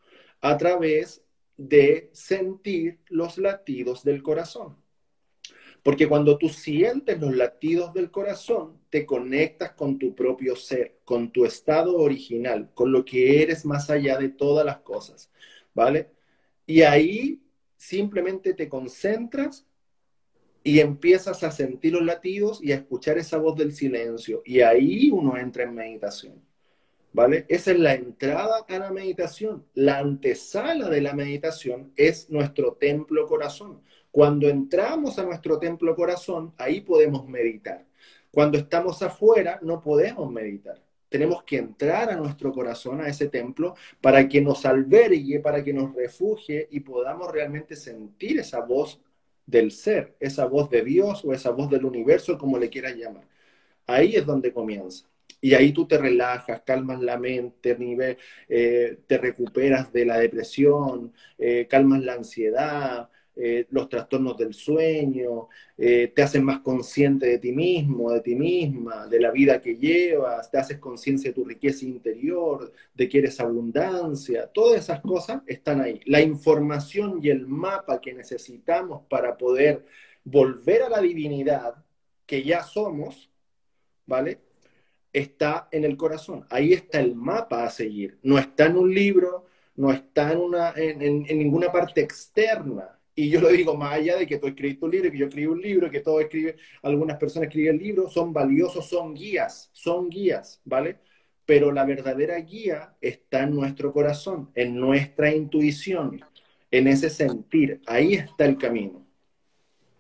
a 0.41 0.57
través 0.57 1.23
de 1.57 2.09
sentir 2.13 2.99
los 3.09 3.37
latidos 3.37 4.03
del 4.03 4.23
corazón. 4.23 4.77
Porque 5.83 6.07
cuando 6.07 6.37
tú 6.37 6.49
sientes 6.49 7.19
los 7.19 7.35
latidos 7.35 7.93
del 7.93 8.11
corazón, 8.11 8.79
te 8.89 9.05
conectas 9.05 9.71
con 9.71 9.97
tu 9.97 10.13
propio 10.13 10.55
ser, 10.55 10.99
con 11.03 11.31
tu 11.31 11.43
estado 11.43 11.97
original, 11.97 12.69
con 12.73 12.91
lo 12.91 13.03
que 13.03 13.41
eres 13.41 13.65
más 13.65 13.89
allá 13.89 14.17
de 14.17 14.29
todas 14.29 14.63
las 14.65 14.79
cosas, 14.79 15.31
¿vale? 15.73 16.11
Y 16.67 16.83
ahí 16.83 17.41
simplemente 17.77 18.53
te 18.53 18.69
concentras 18.69 19.65
y 20.63 20.79
empiezas 20.79 21.43
a 21.43 21.51
sentir 21.51 21.93
los 21.93 22.03
latidos 22.03 22.61
y 22.61 22.71
a 22.71 22.75
escuchar 22.75 23.17
esa 23.17 23.37
voz 23.37 23.57
del 23.57 23.73
silencio. 23.73 24.41
Y 24.45 24.61
ahí 24.61 25.09
uno 25.11 25.37
entra 25.37 25.63
en 25.63 25.73
meditación. 25.73 26.41
¿Vale? 27.13 27.45
Esa 27.49 27.71
es 27.71 27.79
la 27.79 27.93
entrada 27.93 28.65
a 28.67 28.79
la 28.79 28.91
meditación. 28.91 29.65
La 29.73 29.97
antesala 29.97 30.87
de 30.87 31.01
la 31.01 31.13
meditación 31.13 31.91
es 31.95 32.29
nuestro 32.29 32.73
templo 32.73 33.27
corazón. 33.27 33.81
Cuando 34.11 34.47
entramos 34.47 35.19
a 35.19 35.23
nuestro 35.23 35.59
templo 35.59 35.95
corazón, 35.95 36.53
ahí 36.57 36.81
podemos 36.81 37.27
meditar. 37.27 37.85
Cuando 38.31 38.57
estamos 38.57 39.01
afuera, 39.01 39.59
no 39.61 39.81
podemos 39.81 40.31
meditar. 40.31 40.81
Tenemos 41.09 41.43
que 41.43 41.57
entrar 41.57 42.09
a 42.09 42.15
nuestro 42.15 42.53
corazón, 42.53 43.01
a 43.01 43.09
ese 43.09 43.27
templo, 43.27 43.75
para 43.99 44.29
que 44.29 44.39
nos 44.39 44.65
albergue, 44.65 45.41
para 45.41 45.61
que 45.61 45.73
nos 45.73 45.93
refugie 45.93 46.69
y 46.71 46.79
podamos 46.79 47.29
realmente 47.29 47.75
sentir 47.75 48.39
esa 48.39 48.61
voz 48.61 49.01
del 49.45 49.71
ser, 49.71 50.15
esa 50.19 50.45
voz 50.45 50.69
de 50.69 50.83
Dios 50.83 51.23
o 51.25 51.33
esa 51.33 51.51
voz 51.51 51.69
del 51.69 51.85
universo, 51.85 52.37
como 52.37 52.57
le 52.57 52.69
quieras 52.69 52.95
llamar. 52.95 53.27
Ahí 53.87 54.15
es 54.15 54.25
donde 54.25 54.53
comienza. 54.53 55.07
Y 55.41 55.55
ahí 55.55 55.73
tú 55.73 55.87
te 55.87 55.97
relajas, 55.97 56.61
calmas 56.61 57.01
la 57.01 57.17
mente, 57.17 57.75
eh, 58.49 58.99
te 59.07 59.17
recuperas 59.17 59.91
de 59.91 60.05
la 60.05 60.19
depresión, 60.19 61.13
eh, 61.37 61.67
calmas 61.67 62.01
la 62.01 62.13
ansiedad, 62.13 63.09
eh, 63.33 63.65
los 63.69 63.87
trastornos 63.87 64.37
del 64.37 64.53
sueño, 64.53 65.47
eh, 65.77 66.11
te 66.13 66.21
haces 66.21 66.41
más 66.41 66.59
consciente 66.59 67.27
de 67.27 67.37
ti 67.37 67.53
mismo, 67.53 68.11
de 68.11 68.19
ti 68.19 68.35
misma, 68.35 69.07
de 69.07 69.21
la 69.21 69.31
vida 69.31 69.61
que 69.61 69.77
llevas, 69.77 70.51
te 70.51 70.57
haces 70.57 70.79
conciencia 70.79 71.29
de 71.29 71.35
tu 71.35 71.45
riqueza 71.45 71.85
interior, 71.85 72.73
de 72.93 73.07
que 73.07 73.19
eres 73.19 73.39
abundancia, 73.39 74.47
todas 74.47 74.81
esas 74.81 74.99
cosas 74.99 75.43
están 75.47 75.79
ahí. 75.79 76.01
La 76.05 76.21
información 76.21 77.19
y 77.23 77.29
el 77.29 77.47
mapa 77.47 78.01
que 78.01 78.13
necesitamos 78.13 79.03
para 79.09 79.37
poder 79.37 79.85
volver 80.25 80.83
a 80.83 80.89
la 80.89 80.99
divinidad 80.99 81.75
que 82.25 82.43
ya 82.43 82.63
somos, 82.63 83.31
¿vale? 84.05 84.39
Está 85.13 85.69
en 85.71 85.85
el 85.85 85.97
corazón. 85.97 86.45
Ahí 86.49 86.73
está 86.73 86.99
el 86.99 87.15
mapa 87.15 87.63
a 87.63 87.69
seguir. 87.69 88.19
No 88.23 88.37
está 88.37 88.65
en 88.65 88.77
un 88.77 88.93
libro, 88.93 89.45
no 89.75 89.91
está 89.91 90.31
en, 90.33 90.39
una, 90.39 90.73
en 90.75 91.23
ninguna 91.37 91.71
parte 91.71 92.01
externa 92.01 92.97
y 93.23 93.29
yo 93.29 93.39
lo 93.39 93.49
digo 93.49 93.75
más 93.75 93.93
allá 93.93 94.17
de 94.17 94.25
que 94.25 94.39
tú 94.39 94.47
escribiste 94.47 94.83
un 94.83 94.91
libro, 94.91 95.11
que 95.11 95.17
yo 95.17 95.25
escribí 95.27 95.47
un 95.47 95.61
libro, 95.61 95.91
que 95.91 95.99
todos 95.99 96.21
escriben, 96.21 96.55
algunas 96.81 97.17
personas 97.17 97.49
escriben 97.49 97.77
libros, 97.77 98.11
son 98.11 98.33
valiosos, 98.33 98.89
son 98.89 99.13
guías, 99.13 99.69
son 99.73 100.09
guías, 100.09 100.59
¿vale? 100.65 100.97
Pero 101.45 101.71
la 101.71 101.85
verdadera 101.85 102.37
guía 102.39 102.95
está 102.99 103.43
en 103.43 103.53
nuestro 103.53 103.93
corazón, 103.93 104.49
en 104.55 104.75
nuestra 104.75 105.31
intuición, 105.35 106.19
en 106.71 106.87
ese 106.87 107.11
sentir. 107.11 107.79
Ahí 107.85 108.15
está 108.15 108.45
el 108.45 108.57
camino. 108.57 109.05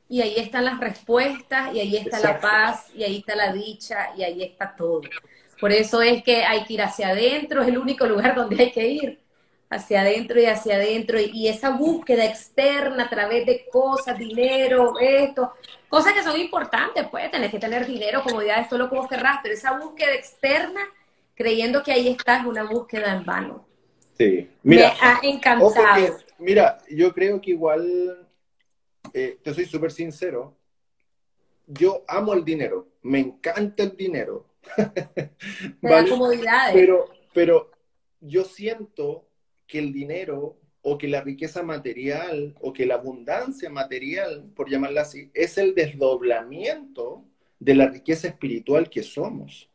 y 0.09 0.21
ahí 0.21 0.33
están 0.37 0.65
las 0.65 0.79
respuestas, 0.79 1.73
y 1.73 1.79
ahí 1.79 1.95
está 1.95 2.19
la 2.19 2.39
paz, 2.41 2.87
y 2.93 3.03
ahí 3.03 3.17
está 3.19 3.35
la 3.35 3.53
dicha, 3.53 4.09
y 4.17 4.23
ahí 4.23 4.43
está 4.43 4.75
todo. 4.75 5.01
Por 5.59 5.71
eso 5.71 6.01
es 6.01 6.21
que 6.23 6.43
hay 6.43 6.65
que 6.65 6.73
ir 6.73 6.81
hacia 6.81 7.09
adentro, 7.09 7.61
es 7.61 7.69
el 7.69 7.77
único 7.77 8.05
lugar 8.07 8.35
donde 8.35 8.61
hay 8.61 8.71
que 8.71 8.87
ir, 8.87 9.20
hacia 9.71 10.01
adentro 10.01 10.39
y 10.39 10.45
hacia 10.45 10.75
adentro, 10.75 11.17
y, 11.17 11.47
esa 11.47 11.69
búsqueda 11.69 12.25
externa 12.25 13.05
a 13.05 13.09
través 13.09 13.45
de 13.45 13.65
cosas, 13.71 14.19
dinero, 14.19 14.95
esto, 14.99 15.53
cosas 15.87 16.11
que 16.13 16.23
son 16.23 16.37
importantes, 16.37 17.07
pues 17.09 17.31
tener 17.31 17.49
que 17.49 17.57
tener 17.57 17.87
dinero, 17.87 18.21
comodidades, 18.21 18.67
todo 18.67 18.79
lo 18.79 18.89
que 18.89 18.97
vos 18.97 19.07
querrás, 19.07 19.39
pero 19.41 19.55
esa 19.55 19.79
búsqueda 19.79 20.13
externa, 20.13 20.81
creyendo 21.35 21.81
que 21.81 21.93
ahí 21.93 22.09
está, 22.09 22.41
es 22.41 22.45
una 22.45 22.63
búsqueda 22.63 23.15
en 23.15 23.23
vano. 23.23 23.65
Sí, 24.17 24.49
mira, 24.61 24.93
me 25.01 25.07
ha 25.07 25.19
encantado. 25.23 26.17
mira, 26.37 26.77
yo 26.89 27.13
creo 27.13 27.39
que 27.39 27.51
igual 27.51 28.27
eh, 29.13 29.39
te 29.41 29.53
soy 29.53 29.65
súper 29.65 29.93
sincero, 29.93 30.53
yo 31.65 32.03
amo 32.09 32.33
el 32.33 32.43
dinero, 32.43 32.89
me 33.03 33.19
encanta 33.19 33.83
el 33.83 33.95
dinero. 33.95 34.47
comodidades. 36.09 36.73
Pero, 36.73 37.09
pero 37.33 37.71
yo 38.19 38.43
siento 38.43 39.30
que 39.71 39.79
el 39.79 39.93
dinero 39.93 40.57
o 40.81 40.97
que 40.97 41.07
la 41.07 41.21
riqueza 41.21 41.63
material 41.63 42.53
o 42.59 42.73
que 42.73 42.85
la 42.85 42.95
abundancia 42.95 43.69
material, 43.69 44.51
por 44.53 44.69
llamarla 44.69 45.01
así, 45.01 45.31
es 45.33 45.57
el 45.57 45.73
desdoblamiento 45.73 47.23
de 47.57 47.75
la 47.75 47.87
riqueza 47.87 48.27
espiritual 48.27 48.89
que 48.89 49.01
somos. 49.01 49.69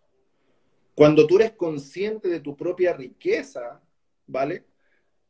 Cuando 0.94 1.26
tú 1.26 1.36
eres 1.36 1.52
consciente 1.52 2.28
de 2.28 2.40
tu 2.40 2.54
propia 2.56 2.92
riqueza, 2.92 3.80
¿vale? 4.26 4.64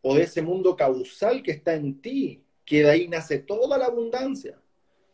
O 0.03 0.17
de 0.17 0.23
ese 0.23 0.43
mundo 0.43 0.75
causal 0.75 1.45
que 1.45 1.53
está 1.53 1.75
en 1.75 2.01
ti, 2.01 2.43
que 2.65 2.83
de 2.83 2.91
ahí 2.91 3.07
nace 3.07 3.39
toda 3.39 3.79
la 3.79 3.87
abundancia, 3.87 4.61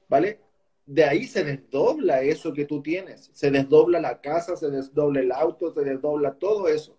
¿vale? 0.08 0.40
De 0.86 1.04
ahí 1.04 1.24
se 1.24 1.44
desdobla 1.44 2.22
eso 2.22 2.54
que 2.54 2.64
tú 2.64 2.80
tienes, 2.80 3.28
se 3.34 3.50
desdobla 3.50 4.00
la 4.00 4.22
casa, 4.22 4.56
se 4.56 4.70
desdobla 4.70 5.20
el 5.20 5.30
auto, 5.30 5.74
se 5.74 5.82
desdobla 5.82 6.38
todo 6.38 6.68
eso, 6.68 6.96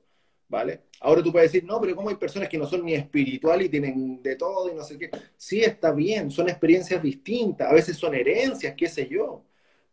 ¿vale? 0.54 0.82
Ahora 1.00 1.24
tú 1.24 1.32
puedes 1.32 1.52
decir, 1.52 1.68
no, 1.68 1.82
pero 1.82 1.96
¿cómo 1.96 2.10
hay 2.10 2.16
personas 2.16 2.48
que 2.48 2.60
no 2.60 2.68
son 2.68 2.86
ni 2.86 2.94
espiritual 2.94 3.60
y 3.64 3.70
tienen 3.70 4.22
de 4.22 4.36
todo 4.36 4.72
y 4.72 4.76
no 4.76 4.84
sé 4.84 5.00
qué? 5.00 5.10
Sí, 5.36 5.62
está 5.62 5.92
bien, 5.92 6.30
son 6.30 6.48
experiencias 6.48 7.02
distintas, 7.02 7.72
a 7.72 7.74
veces 7.74 7.98
son 7.98 8.14
herencias, 8.14 8.76
qué 8.78 8.88
sé 8.88 9.08
yo, 9.10 9.44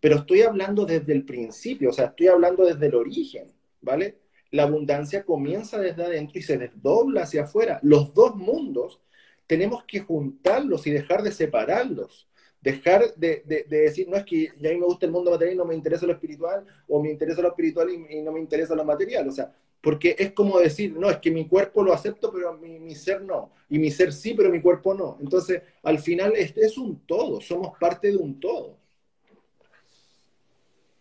pero 0.01 0.17
estoy 0.17 0.43
hablando 0.43 0.85
desde 0.85 1.15
el 1.15 1.25
principio, 1.25 1.89
o 1.89 1.93
sea, 1.95 2.07
estoy 2.07 2.29
hablando 2.29 2.67
desde 2.67 2.87
el 2.89 2.95
origen, 2.95 3.51
¿vale? 3.81 4.19
La 4.51 4.65
abundancia 4.65 5.25
comienza 5.25 5.79
desde 5.79 6.05
adentro 6.05 6.39
y 6.39 6.43
se 6.43 6.59
desdobla 6.59 7.23
hacia 7.23 7.45
afuera. 7.45 7.81
Los 7.83 8.13
dos 8.13 8.37
mundos 8.37 9.01
tenemos 9.47 9.85
que 9.85 10.01
juntarlos 10.01 10.87
y 10.87 10.91
dejar 10.91 11.23
de 11.23 11.33
separarlos. 11.33 12.29
Dejar 12.61 13.15
de, 13.15 13.43
decir, 13.69 14.09
no 14.09 14.19
es 14.19 14.25
que 14.25 14.49
a 14.49 14.53
mí 14.55 14.79
me 14.79 14.85
gusta 14.85 15.07
el 15.07 15.13
mundo 15.13 15.31
material 15.31 15.55
y 15.55 15.59
no 15.59 15.65
me 15.65 15.75
interesa 15.75 16.05
lo 16.05 16.13
espiritual, 16.13 16.67
o 16.89 17.03
me 17.03 17.11
interesa 17.11 17.41
lo 17.41 17.49
espiritual 17.49 17.89
y, 17.91 18.21
no 18.21 18.33
me 18.33 18.41
interesa 18.41 18.75
lo 18.75 18.85
material. 18.85 19.27
O 19.29 19.33
sea, 19.33 19.51
porque 19.81 20.15
es 20.19 20.33
como 20.33 20.59
decir, 20.59 20.95
no, 20.97 21.09
es 21.11 21.19
que 21.19 21.31
mi 21.31 21.47
cuerpo 21.47 21.83
lo 21.83 21.93
acepto, 21.93 22.31
pero 22.33 22.53
mi, 22.55 22.95
ser 22.95 23.23
no. 23.23 23.53
Y 23.69 23.79
mi 23.79 23.91
ser 23.91 24.13
sí, 24.13 24.35
pero 24.35 24.51
mi 24.51 24.61
cuerpo 24.61 24.95
no. 24.95 25.17
Entonces, 25.21 25.63
al 25.83 25.99
final, 25.99 26.35
este 26.37 26.67
es 26.67 26.77
un 26.77 27.01
todo, 27.07 27.41
somos 27.41 27.79
parte 27.79 28.09
de 28.09 28.17
un 28.17 28.39
todo. 28.39 28.77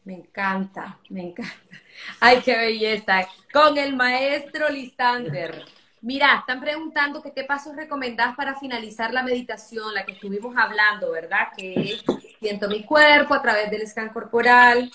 Me 0.06 0.14
encanta, 0.16 0.98
me 1.10 1.24
encanta. 1.24 1.54
Ay, 2.20 2.40
qué 2.44 2.58
belleza. 2.58 3.28
Con 3.52 3.78
el 3.78 3.96
maestro 3.96 4.70
Lisander. 4.70 5.66
Mira, 6.02 6.38
están 6.40 6.62
preguntando 6.62 7.22
que 7.22 7.34
qué 7.34 7.44
pasos 7.44 7.76
recomendás 7.76 8.34
para 8.38 8.58
finalizar 8.58 9.14
la 9.14 9.22
meditación, 9.22 9.94
la 9.94 10.06
que 10.06 10.14
estuvimos 10.14 10.56
hablando, 10.56 11.12
¿verdad? 11.12 11.50
Que 11.58 12.00
siento 12.40 12.70
mi 12.70 12.86
cuerpo 12.86 13.34
a 13.34 13.42
través 13.42 13.70
del 13.70 13.86
scan 13.86 14.14
corporal, 14.14 14.90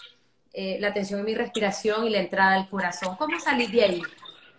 eh, 0.57 0.79
la 0.79 0.89
atención 0.89 1.19
en 1.19 1.27
mi 1.27 1.35
respiración 1.35 2.07
y 2.07 2.11
la 2.11 2.21
entrada 2.21 2.55
al 2.55 2.69
corazón. 2.69 3.17
¿Cómo 3.17 3.41
salir 3.41 3.71
de 3.71 3.83
ahí? 3.83 4.03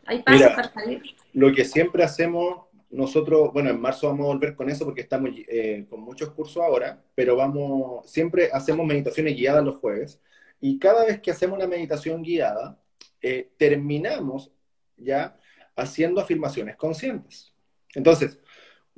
¿Hay 0.05 0.21
pasos 0.23 0.51
para 0.53 0.71
salir? 0.73 1.01
Lo 1.31 1.53
que 1.53 1.63
siempre 1.63 2.03
hacemos, 2.03 2.65
nosotros, 2.89 3.53
bueno, 3.53 3.69
en 3.69 3.79
marzo 3.79 4.07
vamos 4.07 4.25
a 4.25 4.33
volver 4.33 4.55
con 4.55 4.69
eso 4.69 4.83
porque 4.83 5.01
estamos 5.01 5.31
eh, 5.47 5.85
con 5.89 6.01
muchos 6.01 6.31
cursos 6.31 6.61
ahora, 6.61 7.01
pero 7.15 7.37
vamos, 7.37 8.11
siempre 8.11 8.49
hacemos 8.51 8.85
meditaciones 8.85 9.37
guiadas 9.37 9.63
los 9.63 9.77
jueves 9.77 10.19
y 10.59 10.77
cada 10.79 11.05
vez 11.05 11.21
que 11.21 11.31
hacemos 11.31 11.57
una 11.57 11.67
meditación 11.67 12.21
guiada, 12.21 12.77
eh, 13.21 13.51
terminamos 13.57 14.51
ya 14.97 15.37
haciendo 15.77 16.19
afirmaciones 16.19 16.75
conscientes. 16.75 17.53
Entonces, 17.93 18.37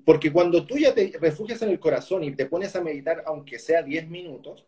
porque 0.04 0.32
cuando 0.32 0.66
tú 0.66 0.78
ya 0.78 0.96
te 0.96 1.14
refugias 1.20 1.62
en 1.62 1.70
el 1.70 1.80
corazón 1.80 2.24
y 2.24 2.36
te 2.36 2.48
pones 2.48 2.76
a 2.76 2.82
meditar, 2.82 3.24
aunque 3.28 3.60
sea 3.60 3.84
10 3.84 4.08
minutos, 4.10 4.66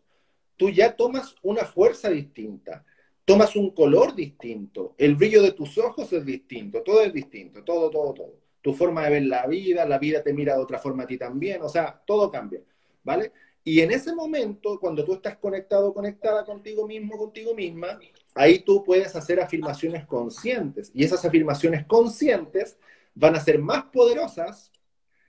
tú 0.60 0.68
ya 0.68 0.94
tomas 0.94 1.34
una 1.42 1.64
fuerza 1.64 2.10
distinta, 2.10 2.84
tomas 3.24 3.56
un 3.56 3.70
color 3.70 4.14
distinto, 4.14 4.94
el 4.98 5.16
brillo 5.16 5.40
de 5.40 5.52
tus 5.52 5.78
ojos 5.78 6.12
es 6.12 6.22
distinto, 6.22 6.82
todo 6.82 7.00
es 7.00 7.14
distinto, 7.14 7.64
todo, 7.64 7.88
todo, 7.88 8.12
todo. 8.12 8.34
Tu 8.60 8.74
forma 8.74 9.04
de 9.04 9.10
ver 9.10 9.22
la 9.22 9.46
vida, 9.46 9.86
la 9.86 9.96
vida 9.96 10.22
te 10.22 10.34
mira 10.34 10.52
de 10.56 10.60
otra 10.60 10.78
forma 10.78 11.04
a 11.04 11.06
ti 11.06 11.16
también, 11.16 11.62
o 11.62 11.68
sea, 11.70 12.02
todo 12.06 12.30
cambia, 12.30 12.60
¿vale? 13.02 13.32
Y 13.64 13.80
en 13.80 13.90
ese 13.90 14.14
momento, 14.14 14.78
cuando 14.78 15.02
tú 15.02 15.14
estás 15.14 15.38
conectado, 15.38 15.94
conectada 15.94 16.44
contigo 16.44 16.86
mismo, 16.86 17.16
contigo 17.16 17.54
misma, 17.54 17.98
ahí 18.34 18.58
tú 18.58 18.84
puedes 18.84 19.16
hacer 19.16 19.40
afirmaciones 19.40 20.04
conscientes. 20.04 20.90
Y 20.94 21.04
esas 21.04 21.24
afirmaciones 21.24 21.86
conscientes 21.86 22.78
van 23.14 23.34
a 23.34 23.40
ser 23.40 23.58
más 23.60 23.84
poderosas 23.84 24.70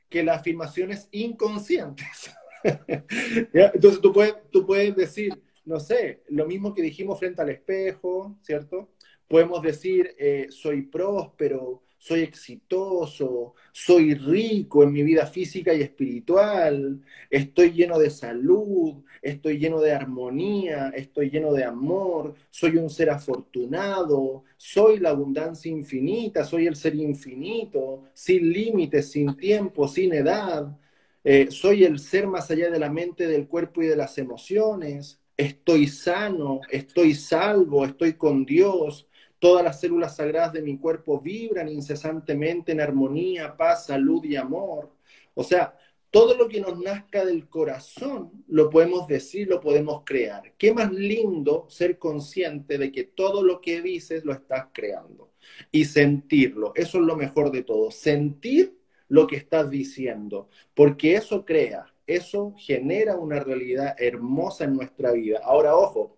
que 0.09 0.23
las 0.23 0.41
afirmaciones 0.41 1.07
inconscientes. 1.11 2.32
Entonces 3.53 4.01
tú 4.01 4.14
puedes, 4.14 4.36
tú 4.51 4.66
puedes 4.66 4.95
decir, 4.95 5.41
no 5.66 5.80
sé, 5.80 6.24
lo 6.30 6.45
mismo 6.45 6.74
que 6.74 6.82
dijimos 6.82 7.20
frente 7.20 7.41
al 7.41 7.49
espejo, 7.49 8.38
¿cierto? 8.41 8.89
Podemos 9.28 9.62
decir, 9.62 10.16
eh, 10.18 10.47
soy 10.49 10.84
próspero, 10.84 11.84
soy 11.97 12.22
exitoso, 12.22 13.53
soy 13.72 14.16
rico 14.16 14.82
en 14.84 14.91
mi 14.91 15.03
vida 15.03 15.28
física 15.28 15.72
y 15.72 15.82
espiritual, 15.82 16.99
estoy 17.30 17.74
lleno 17.74 17.99
de 17.99 18.09
salud, 18.09 19.03
estoy 19.22 19.59
lleno 19.59 19.80
de 19.80 19.93
armonía, 19.93 20.89
estoy 20.95 21.30
lleno 21.30 21.53
de 21.53 21.64
amor, 21.64 22.34
soy 22.49 22.78
un 22.78 22.89
ser 22.89 23.12
afortunado, 23.12 24.45
soy 24.57 24.97
la 24.97 25.12
abundancia 25.12 25.72
infinita, 25.72 26.43
soy 26.43 26.66
el 26.66 26.76
ser 26.76 26.95
infinito, 26.95 28.05
sin 28.14 28.51
límites, 28.51 29.12
sin 29.12 29.38
tiempo, 29.38 29.88
sin 29.88 30.12
edad, 30.14 30.76
eh, 31.24 31.51
soy 31.51 31.84
el 31.84 31.99
ser 31.99 32.28
más 32.28 32.49
allá 32.51 32.69
de 32.69 32.80
la 32.80 32.89
mente, 32.89 33.28
del 33.28 33.47
cuerpo 33.47 33.82
y 33.82 33.88
de 33.88 33.95
las 33.95 34.17
emociones, 34.17 35.19
estoy 35.38 35.88
sano, 35.88 36.61
estoy 36.69 37.13
salvo, 37.15 37.86
estoy 37.86 38.13
con 38.13 38.45
Dios, 38.45 39.07
Todas 39.41 39.63
las 39.63 39.80
células 39.80 40.17
sagradas 40.17 40.53
de 40.53 40.61
mi 40.61 40.78
cuerpo 40.78 41.19
vibran 41.19 41.67
incesantemente 41.67 42.74
en 42.74 42.80
armonía, 42.80 43.57
paz, 43.57 43.88
salud 43.88 44.24
y 44.24 44.36
amor. 44.36 44.91
O 45.34 45.43
sea, 45.43 45.76
todo 46.11 46.38
lo 46.38 46.47
que 46.47 46.61
nos 46.61 46.80
nazca 46.80 47.26
del 47.26 47.49
corazón 47.49 48.43
lo 48.47 48.69
podemos 48.69 49.07
decir, 49.07 49.47
lo 49.47 49.59
podemos 49.59 50.03
crear. 50.05 50.53
Qué 50.59 50.72
más 50.76 50.91
lindo 50.91 51.65
ser 51.69 51.97
consciente 51.97 52.78
de 52.78 52.91
que 52.91 53.03
todo 53.03 53.41
lo 53.41 53.61
que 53.61 53.82
dices 53.82 54.24
lo 54.26 54.32
estás 54.32 54.67
creando 54.72 55.32
y 55.72 55.86
sentirlo. 55.86 56.72
Eso 56.76 56.99
es 56.99 57.03
lo 57.03 57.15
mejor 57.15 57.49
de 57.49 57.63
todo. 57.63 57.89
Sentir 57.89 58.78
lo 59.12 59.28
que 59.28 59.36
estás 59.36 59.70
diciendo, 59.70 60.47
porque 60.74 61.16
eso 61.16 61.43
crea, 61.43 61.86
eso 62.07 62.55
genera 62.57 63.18
una 63.18 63.41
realidad 63.41 63.93
hermosa 63.99 64.64
en 64.64 64.74
nuestra 64.78 65.12
vida. 65.12 65.41
Ahora, 65.43 65.76
ojo, 65.76 66.16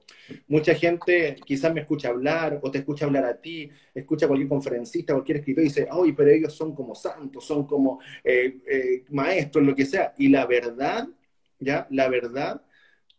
mucha 0.48 0.76
gente 0.76 1.36
quizás 1.44 1.74
me 1.74 1.82
escucha 1.82 2.10
hablar 2.10 2.60
o 2.62 2.70
te 2.70 2.78
escucha 2.78 3.06
hablar 3.06 3.26
a 3.26 3.41
ti, 3.41 3.68
escucha 3.96 4.26
a 4.26 4.28
cualquier 4.28 4.48
conferencista, 4.48 5.14
cualquier 5.14 5.39
escritor 5.39 5.64
y 5.64 5.68
dice, 5.70 5.88
ay, 5.89 6.12
pero 6.12 6.30
ellos 6.30 6.54
son 6.54 6.76
como 6.76 6.94
santos, 6.94 7.44
son 7.44 7.66
como 7.66 8.00
eh, 8.24 8.60
eh, 8.68 9.06
maestros, 9.10 9.66
lo 9.66 9.74
que 9.74 9.88
sea. 9.88 10.14
Y 10.20 10.28
la 10.28 10.46
verdad, 10.46 11.08
¿ya? 11.60 11.88
La 11.89 12.10
verdad, 12.10 12.62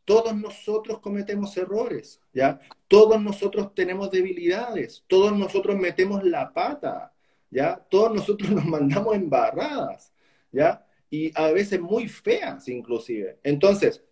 todos 0.05 0.37
nosotros 0.37 1.01
cometemos 1.01 1.57
errores, 1.57 2.21
¿ya? 2.33 2.61
Todos 2.87 3.21
nosotros 3.21 3.75
tenemos 3.75 4.13
debilidades, 4.13 5.03
todos 5.09 5.37
nosotros 5.37 5.77
metemos 5.77 6.23
la 6.23 6.53
pata, 6.53 7.14
¿ya? 7.55 7.77
Todos 7.91 8.15
nosotros 8.15 8.51
nos 8.51 8.67
mandamos 8.67 9.15
embarradas, 9.15 10.13
¿ya? 10.53 10.85
y 11.15 11.31
a 11.37 11.53
veces 11.53 11.81
muy 11.81 12.09
feas 12.09 12.69
inclusive. 12.69 13.39
Entonces, 13.45 14.03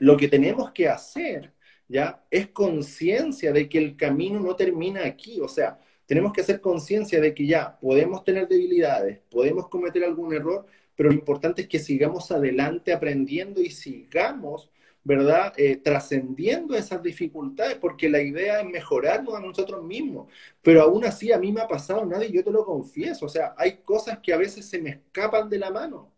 lo 0.00 0.16
que 0.16 0.26
tenemos 0.26 0.72
que 0.72 0.88
hacer, 0.88 1.52
¿ya? 1.86 2.24
Es 2.28 2.48
conciencia 2.48 3.52
de 3.52 3.68
que 3.68 3.78
el 3.78 3.96
camino 3.96 4.40
no 4.40 4.56
termina 4.56 5.04
aquí, 5.04 5.40
o 5.40 5.46
sea, 5.46 5.78
tenemos 6.06 6.32
que 6.32 6.40
hacer 6.40 6.60
conciencia 6.60 7.20
de 7.20 7.32
que 7.32 7.46
ya 7.46 7.78
podemos 7.78 8.24
tener 8.24 8.48
debilidades, 8.48 9.20
podemos 9.30 9.68
cometer 9.68 10.02
algún 10.04 10.34
error, 10.34 10.66
pero 10.96 11.08
lo 11.10 11.14
importante 11.14 11.62
es 11.62 11.68
que 11.68 11.78
sigamos 11.78 12.32
adelante 12.32 12.92
aprendiendo 12.92 13.60
y 13.62 13.70
sigamos, 13.70 14.70
¿verdad? 15.04 15.52
Eh, 15.56 15.76
trascendiendo 15.76 16.74
esas 16.74 17.02
dificultades, 17.02 17.76
porque 17.76 18.08
la 18.08 18.22
idea 18.22 18.60
es 18.60 18.66
mejorarnos 18.66 19.34
a 19.34 19.40
nosotros 19.40 19.84
mismos. 19.84 20.28
Pero 20.62 20.82
aún 20.82 21.04
así 21.04 21.32
a 21.32 21.38
mí 21.38 21.52
me 21.52 21.60
ha 21.60 21.68
pasado 21.68 22.04
nada 22.06 22.24
y 22.24 22.32
yo 22.32 22.42
te 22.44 22.50
lo 22.50 22.64
confieso, 22.64 23.26
o 23.26 23.28
sea, 23.28 23.54
hay 23.56 23.78
cosas 23.78 24.18
que 24.20 24.32
a 24.32 24.38
veces 24.38 24.66
se 24.66 24.80
me 24.80 24.90
escapan 24.90 25.48
de 25.50 25.58
la 25.58 25.70
mano. 25.70 26.14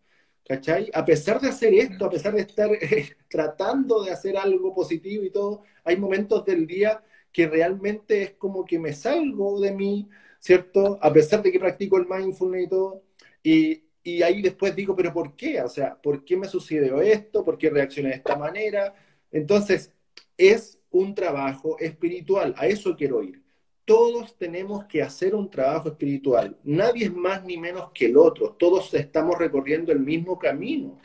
¿cachai? 0.49 0.91
A 0.95 1.05
pesar 1.05 1.41
de 1.41 1.49
hacer 1.49 1.75
esto, 1.75 2.05
a 2.05 2.11
pesar 2.11 2.35
de 2.35 2.43
estar 2.43 2.71
eh, 2.81 3.17
tratando 3.29 4.03
de 4.05 4.13
hacer 4.13 4.37
algo 4.37 4.75
positivo 4.75 5.25
y 5.25 5.31
todo, 5.31 5.63
hay 5.85 5.97
momentos 5.97 6.45
del 6.45 6.67
día 6.67 7.03
que 7.33 7.47
realmente 7.49 8.23
es 8.23 8.31
como 8.33 8.65
que 8.65 8.79
me 8.79 8.93
salgo 8.93 9.61
de 9.61 9.73
mí, 9.73 10.09
¿cierto? 10.39 10.99
A 11.03 11.13
pesar 11.13 11.43
de 11.43 11.53
que 11.53 11.59
practico 11.59 11.99
el 11.99 12.07
mindfulness 12.07 12.65
y 12.65 12.69
todo, 12.69 13.03
y, 13.43 13.83
y 14.07 14.23
ahí 14.23 14.41
después 14.41 14.77
digo, 14.77 14.95
pero 14.95 15.13
¿por 15.13 15.35
qué? 15.35 15.61
O 15.61 15.69
sea, 15.69 16.01
¿por 16.01 16.25
qué 16.25 16.37
me 16.37 16.47
sucedió 16.47 17.01
esto? 17.01 17.45
¿Por 17.45 17.59
qué 17.59 17.71
reaccioné 17.71 18.11
de 18.11 18.15
esta 18.15 18.37
manera? 18.37 18.95
Entonces, 19.33 19.93
es 20.39 20.79
un 20.93 21.13
trabajo 21.13 21.77
espiritual, 21.81 22.55
a 22.57 22.69
eso 22.69 22.95
quiero 22.95 23.21
ir. 23.25 23.43
Todos 23.85 24.39
tenemos 24.39 24.85
que 24.85 25.03
hacer 25.03 25.35
un 25.35 25.51
trabajo 25.51 25.89
espiritual. 25.89 26.57
Nadie 26.63 27.07
es 27.07 27.13
más 27.13 27.45
ni 27.45 27.59
menos 27.59 27.91
que 27.93 28.07
el 28.07 28.17
otro. 28.17 28.53
Todos 28.53 28.95
estamos 28.95 29.37
recorriendo 29.41 29.91
el 29.91 29.99
mismo 29.99 30.39
camino, 30.39 31.01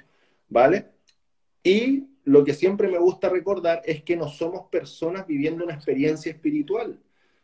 ¿vale? 0.47 0.85
Y 1.63 2.03
lo 2.23 2.43
que 2.43 2.53
siempre 2.53 2.87
me 2.87 2.99
gusta 2.99 3.29
recordar 3.29 3.81
es 3.83 4.03
que 4.03 4.15
no 4.15 4.27
somos 4.27 4.67
personas 4.69 5.25
viviendo 5.25 5.63
una 5.63 5.73
experiencia 5.73 6.31
espiritual, 6.31 6.99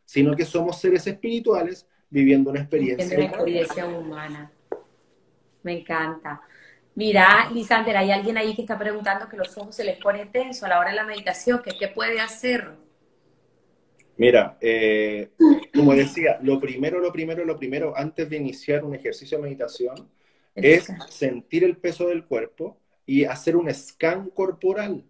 sino 0.05 0.35
que 0.35 0.45
somos 0.45 0.79
seres 0.79 1.07
espirituales 1.07 1.87
viviendo 2.11 2.51
una 2.51 2.59
experiencia, 2.59 3.17
una 3.17 3.25
experiencia 3.25 3.87
humana. 3.87 4.51
Me 5.67 5.79
encanta. 5.79 6.39
Mira, 6.95 7.49
Lisander, 7.53 7.97
hay 7.97 8.09
alguien 8.09 8.37
ahí 8.37 8.55
que 8.55 8.61
está 8.61 8.79
preguntando 8.79 9.27
que 9.27 9.35
los 9.35 9.57
ojos 9.57 9.75
se 9.75 9.83
les 9.83 9.97
pone 9.97 10.25
tenso 10.27 10.65
a 10.65 10.69
la 10.69 10.79
hora 10.79 10.91
de 10.91 10.95
la 10.95 11.03
meditación, 11.03 11.61
que 11.61 11.77
qué 11.77 11.89
puede 11.89 12.21
hacer. 12.21 12.69
Mira, 14.15 14.57
eh, 14.61 15.31
como 15.75 15.93
decía, 15.93 16.39
lo 16.41 16.57
primero, 16.57 17.01
lo 17.01 17.11
primero, 17.11 17.43
lo 17.43 17.57
primero, 17.57 17.93
antes 17.97 18.29
de 18.29 18.37
iniciar 18.37 18.85
un 18.85 18.95
ejercicio 18.95 19.37
de 19.37 19.43
meditación, 19.43 20.09
es 20.55 20.87
sentir 21.09 21.65
el 21.65 21.75
peso 21.75 22.07
del 22.07 22.23
cuerpo 22.23 22.77
y 23.05 23.25
hacer 23.25 23.57
un 23.57 23.69
scan 23.73 24.29
corporal, 24.29 25.03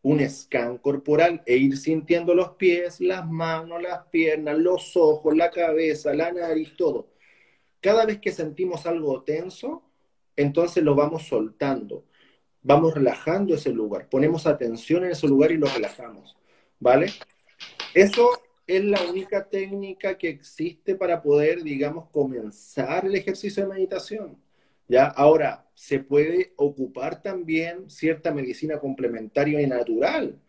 un 0.00 0.26
scan 0.26 0.78
corporal 0.78 1.42
e 1.44 1.58
ir 1.58 1.76
sintiendo 1.76 2.34
los 2.34 2.52
pies, 2.52 2.98
las 2.98 3.28
manos, 3.28 3.82
las 3.82 4.06
piernas, 4.06 4.56
los 4.56 4.96
ojos, 4.96 5.36
la 5.36 5.50
cabeza, 5.50 6.14
la 6.14 6.32
nariz, 6.32 6.74
todo. 6.78 7.10
Cada 7.82 8.06
vez 8.06 8.18
que 8.18 8.32
sentimos 8.32 8.86
algo 8.86 9.22
tenso, 9.22 9.82
entonces 10.38 10.82
lo 10.84 10.94
vamos 10.94 11.26
soltando, 11.26 12.04
vamos 12.62 12.94
relajando 12.94 13.54
ese 13.54 13.72
lugar, 13.72 14.08
ponemos 14.08 14.46
atención 14.46 15.04
en 15.04 15.12
ese 15.12 15.26
lugar 15.26 15.52
y 15.52 15.58
lo 15.58 15.66
relajamos, 15.66 16.36
¿vale? 16.78 17.08
Eso 17.94 18.30
es 18.66 18.84
la 18.84 19.02
única 19.02 19.48
técnica 19.48 20.16
que 20.16 20.28
existe 20.28 20.94
para 20.94 21.22
poder, 21.22 21.62
digamos, 21.62 22.08
comenzar 22.10 23.06
el 23.06 23.14
ejercicio 23.14 23.62
de 23.64 23.74
meditación. 23.74 24.38
¿Ya? 24.88 25.06
Ahora, 25.06 25.66
se 25.74 25.98
puede 26.00 26.54
ocupar 26.56 27.22
también 27.22 27.90
cierta 27.90 28.32
medicina 28.32 28.78
complementaria 28.78 29.60
y 29.60 29.66
natural. 29.66 30.40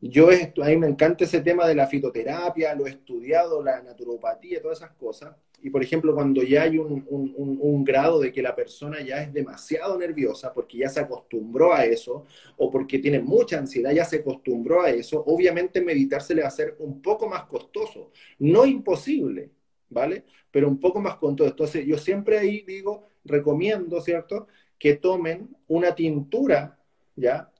Yo, 0.00 0.28
a 0.30 0.66
mí 0.66 0.76
me 0.76 0.86
encanta 0.86 1.24
ese 1.24 1.40
tema 1.40 1.66
de 1.66 1.74
la 1.74 1.88
fitoterapia, 1.88 2.74
lo 2.74 2.86
he 2.86 2.90
estudiado, 2.90 3.62
la 3.62 3.82
naturopatía, 3.82 4.62
todas 4.62 4.78
esas 4.78 4.92
cosas. 4.92 5.34
Y 5.60 5.70
por 5.70 5.82
ejemplo, 5.82 6.14
cuando 6.14 6.42
ya 6.42 6.62
hay 6.62 6.78
un, 6.78 7.04
un, 7.08 7.84
grado 7.84 8.20
de 8.20 8.32
que 8.32 8.42
la 8.42 8.54
persona 8.54 9.00
ya 9.00 9.22
es 9.22 9.32
demasiado 9.32 9.98
nerviosa 9.98 10.52
porque 10.52 10.78
ya 10.78 10.88
se 10.88 11.00
acostumbró 11.00 11.74
a 11.74 11.84
eso 11.84 12.26
o 12.56 12.70
porque 12.70 13.00
tiene 13.00 13.18
mucha 13.18 13.58
ansiedad, 13.58 13.90
ya 13.90 14.04
se 14.04 14.18
acostumbró 14.18 14.82
a 14.82 14.90
eso, 14.90 15.22
obviamente 15.26 15.80
meditar 15.80 16.22
se 16.22 16.34
le 16.34 16.42
va 16.42 16.46
a 16.46 16.48
hacer 16.48 16.76
un 16.78 17.02
poco 17.02 17.28
más 17.28 17.44
costoso. 17.44 18.12
No 18.38 18.66
imposible, 18.66 19.50
¿vale? 19.88 20.24
Pero 20.50 20.68
un 20.68 20.78
poco 20.78 21.00
más 21.00 21.16
costoso. 21.16 21.50
Entonces, 21.50 21.86
yo 21.86 21.98
siempre 21.98 22.38
ahí 22.38 22.62
digo, 22.62 23.08
recomiendo, 23.24 24.00
¿cierto? 24.00 24.46
Que 24.78 24.94
tomen 24.94 25.56
una 25.66 25.94
tintura, 25.94 26.78
¿ya? 27.16 27.50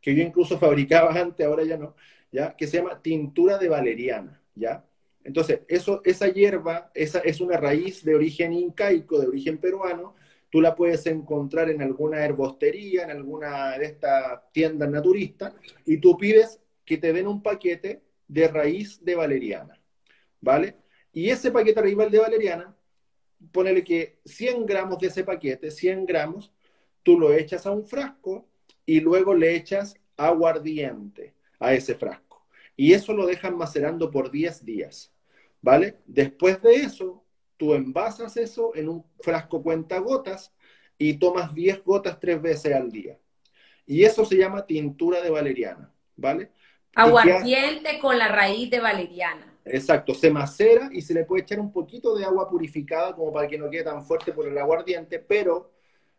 Que 0.00 0.14
yo 0.14 0.22
incluso 0.22 0.58
fabricaba 0.58 1.12
antes, 1.14 1.46
ahora 1.46 1.64
ya 1.64 1.76
no, 1.76 1.94
¿ya? 2.32 2.56
Que 2.56 2.66
se 2.66 2.78
llama 2.78 3.00
tintura 3.00 3.58
de 3.58 3.68
valeriana, 3.68 4.42
¿ya? 4.54 4.84
Entonces, 5.24 5.60
esa 5.68 6.28
hierba, 6.28 6.90
esa 6.94 7.18
es 7.20 7.40
una 7.40 7.56
raíz 7.56 8.04
de 8.04 8.14
origen 8.14 8.52
incaico, 8.52 9.18
de 9.18 9.26
origen 9.26 9.58
peruano, 9.58 10.14
tú 10.50 10.60
la 10.60 10.74
puedes 10.76 11.06
encontrar 11.06 11.70
en 11.70 11.82
alguna 11.82 12.24
herbostería, 12.24 13.04
en 13.04 13.10
alguna 13.10 13.76
de 13.78 13.86
estas 13.86 14.52
tiendas 14.52 14.90
naturistas, 14.90 15.54
y 15.86 15.96
tú 15.96 16.16
pides 16.16 16.60
que 16.84 16.98
te 16.98 17.12
den 17.12 17.26
un 17.26 17.42
paquete 17.42 18.02
de 18.28 18.48
raíz 18.48 19.02
de 19.02 19.14
valeriana, 19.14 19.80
¿vale? 20.40 20.76
Y 21.12 21.30
ese 21.30 21.50
paquete 21.50 21.80
raíz 21.80 21.96
de 21.96 22.18
valeriana, 22.18 22.76
ponele 23.50 23.82
que 23.82 24.18
100 24.26 24.66
gramos 24.66 24.98
de 24.98 25.06
ese 25.06 25.24
paquete, 25.24 25.70
100 25.70 26.04
gramos, 26.04 26.52
tú 27.02 27.18
lo 27.18 27.32
echas 27.32 27.66
a 27.66 27.70
un 27.70 27.86
frasco 27.86 28.46
y 28.84 29.00
luego 29.00 29.34
le 29.34 29.56
echas 29.56 29.96
aguardiente 30.16 31.34
a 31.58 31.72
ese 31.72 31.94
frasco. 31.94 32.46
Y 32.76 32.92
eso 32.92 33.12
lo 33.12 33.26
dejan 33.26 33.56
macerando 33.56 34.10
por 34.10 34.30
10 34.30 34.64
días. 34.64 35.13
¿Vale? 35.64 35.96
Después 36.04 36.60
de 36.60 36.74
eso, 36.74 37.24
tú 37.56 37.72
envasas 37.72 38.36
eso 38.36 38.72
en 38.74 38.90
un 38.90 39.02
frasco 39.20 39.62
cuenta 39.62 39.98
gotas 39.98 40.52
y 40.98 41.14
tomas 41.14 41.54
10 41.54 41.82
gotas 41.82 42.20
tres 42.20 42.40
veces 42.42 42.74
al 42.74 42.92
día. 42.92 43.18
Y 43.86 44.04
eso 44.04 44.26
se 44.26 44.36
llama 44.36 44.66
tintura 44.66 45.22
de 45.22 45.30
valeriana, 45.30 45.90
¿vale? 46.16 46.50
Aguardiente 46.94 47.98
con 47.98 48.18
la 48.18 48.28
raíz 48.28 48.70
de 48.70 48.78
valeriana. 48.78 49.58
Exacto, 49.64 50.12
se 50.12 50.30
macera 50.30 50.90
y 50.92 51.00
se 51.00 51.14
le 51.14 51.24
puede 51.24 51.44
echar 51.44 51.60
un 51.60 51.72
poquito 51.72 52.14
de 52.14 52.26
agua 52.26 52.46
purificada 52.46 53.14
como 53.14 53.32
para 53.32 53.48
que 53.48 53.56
no 53.56 53.70
quede 53.70 53.84
tan 53.84 54.04
fuerte 54.04 54.32
por 54.32 54.46
el 54.46 54.58
aguardiente, 54.58 55.18
pero 55.18 55.72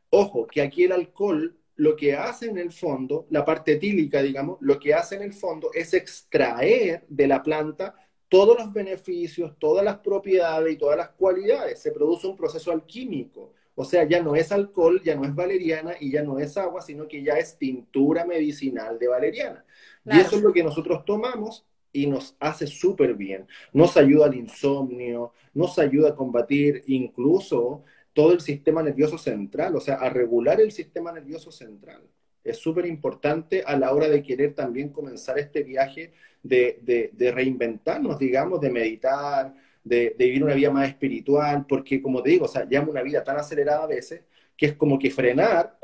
ojo, 0.09 0.47
que 0.47 0.63
aquí 0.63 0.85
el 0.85 0.91
alcohol 0.91 1.55
lo 1.75 1.95
que 1.95 2.15
hace 2.15 2.47
en 2.47 2.57
el 2.57 2.71
fondo, 2.71 3.27
la 3.29 3.45
parte 3.45 3.73
etílica, 3.73 4.23
digamos, 4.23 4.57
lo 4.61 4.79
que 4.79 4.95
hace 4.95 5.15
en 5.15 5.21
el 5.21 5.33
fondo 5.33 5.69
es 5.71 5.93
extraer 5.93 7.05
de 7.09 7.27
la 7.27 7.43
planta 7.43 7.93
todos 8.29 8.57
los 8.57 8.73
beneficios, 8.73 9.57
todas 9.59 9.83
las 9.83 9.99
propiedades 9.99 10.73
y 10.73 10.77
todas 10.77 10.97
las 10.97 11.09
cualidades. 11.09 11.79
Se 11.79 11.91
produce 11.91 12.27
un 12.27 12.35
proceso 12.35 12.71
alquímico. 12.71 13.53
O 13.75 13.83
sea, 13.83 14.05
ya 14.05 14.21
no 14.21 14.35
es 14.35 14.51
alcohol, 14.51 15.01
ya 15.03 15.15
no 15.15 15.25
es 15.25 15.35
valeriana 15.35 15.95
y 15.99 16.11
ya 16.11 16.23
no 16.23 16.39
es 16.39 16.55
agua, 16.57 16.81
sino 16.81 17.07
que 17.07 17.21
ya 17.21 17.33
es 17.33 17.57
tintura 17.57 18.25
medicinal 18.25 18.97
de 18.97 19.07
valeriana. 19.07 19.65
Y 20.05 20.19
eso 20.19 20.37
es 20.37 20.41
lo 20.41 20.53
que 20.53 20.63
nosotros 20.63 21.03
tomamos 21.03 21.65
y 21.91 22.07
nos 22.07 22.35
hace 22.39 22.67
súper 22.67 23.15
bien. 23.15 23.47
Nos 23.73 23.97
ayuda 23.97 24.27
al 24.27 24.35
insomnio, 24.35 25.33
nos 25.53 25.77
ayuda 25.77 26.09
a 26.09 26.15
combatir 26.15 26.83
incluso 26.87 27.83
todo 28.13 28.31
el 28.31 28.39
sistema 28.39 28.81
nervioso 28.81 29.17
central, 29.17 29.75
o 29.75 29.81
sea, 29.81 29.95
a 29.95 30.09
regular 30.09 30.61
el 30.61 30.71
sistema 30.71 31.11
nervioso 31.11 31.51
central. 31.51 32.01
Es 32.45 32.57
súper 32.57 32.85
importante 32.85 33.63
a 33.65 33.75
la 33.77 33.91
hora 33.91 34.07
de 34.07 34.21
querer 34.21 34.53
también 34.53 34.89
comenzar 34.89 35.39
este 35.39 35.63
viaje 35.63 36.13
de, 36.47 37.31
reinventarnos, 37.33 38.19
digamos, 38.19 38.61
de 38.61 38.69
meditar, 38.69 39.53
de, 39.83 40.15
vivir 40.17 40.43
una 40.43 40.53
vida 40.53 40.71
más 40.71 40.87
espiritual, 40.87 41.65
porque 41.67 42.01
como 42.01 42.21
te 42.21 42.31
digo, 42.31 42.45
o 42.45 42.47
sea, 42.47 42.65
llamo 42.65 42.91
una 42.91 43.01
vida 43.01 43.23
tan 43.23 43.37
acelerada 43.37 43.83
a 43.83 43.87
veces, 43.87 44.23
que 44.55 44.67
es 44.67 44.73
como 44.73 44.97
que 44.97 45.11
frenar, 45.11 45.77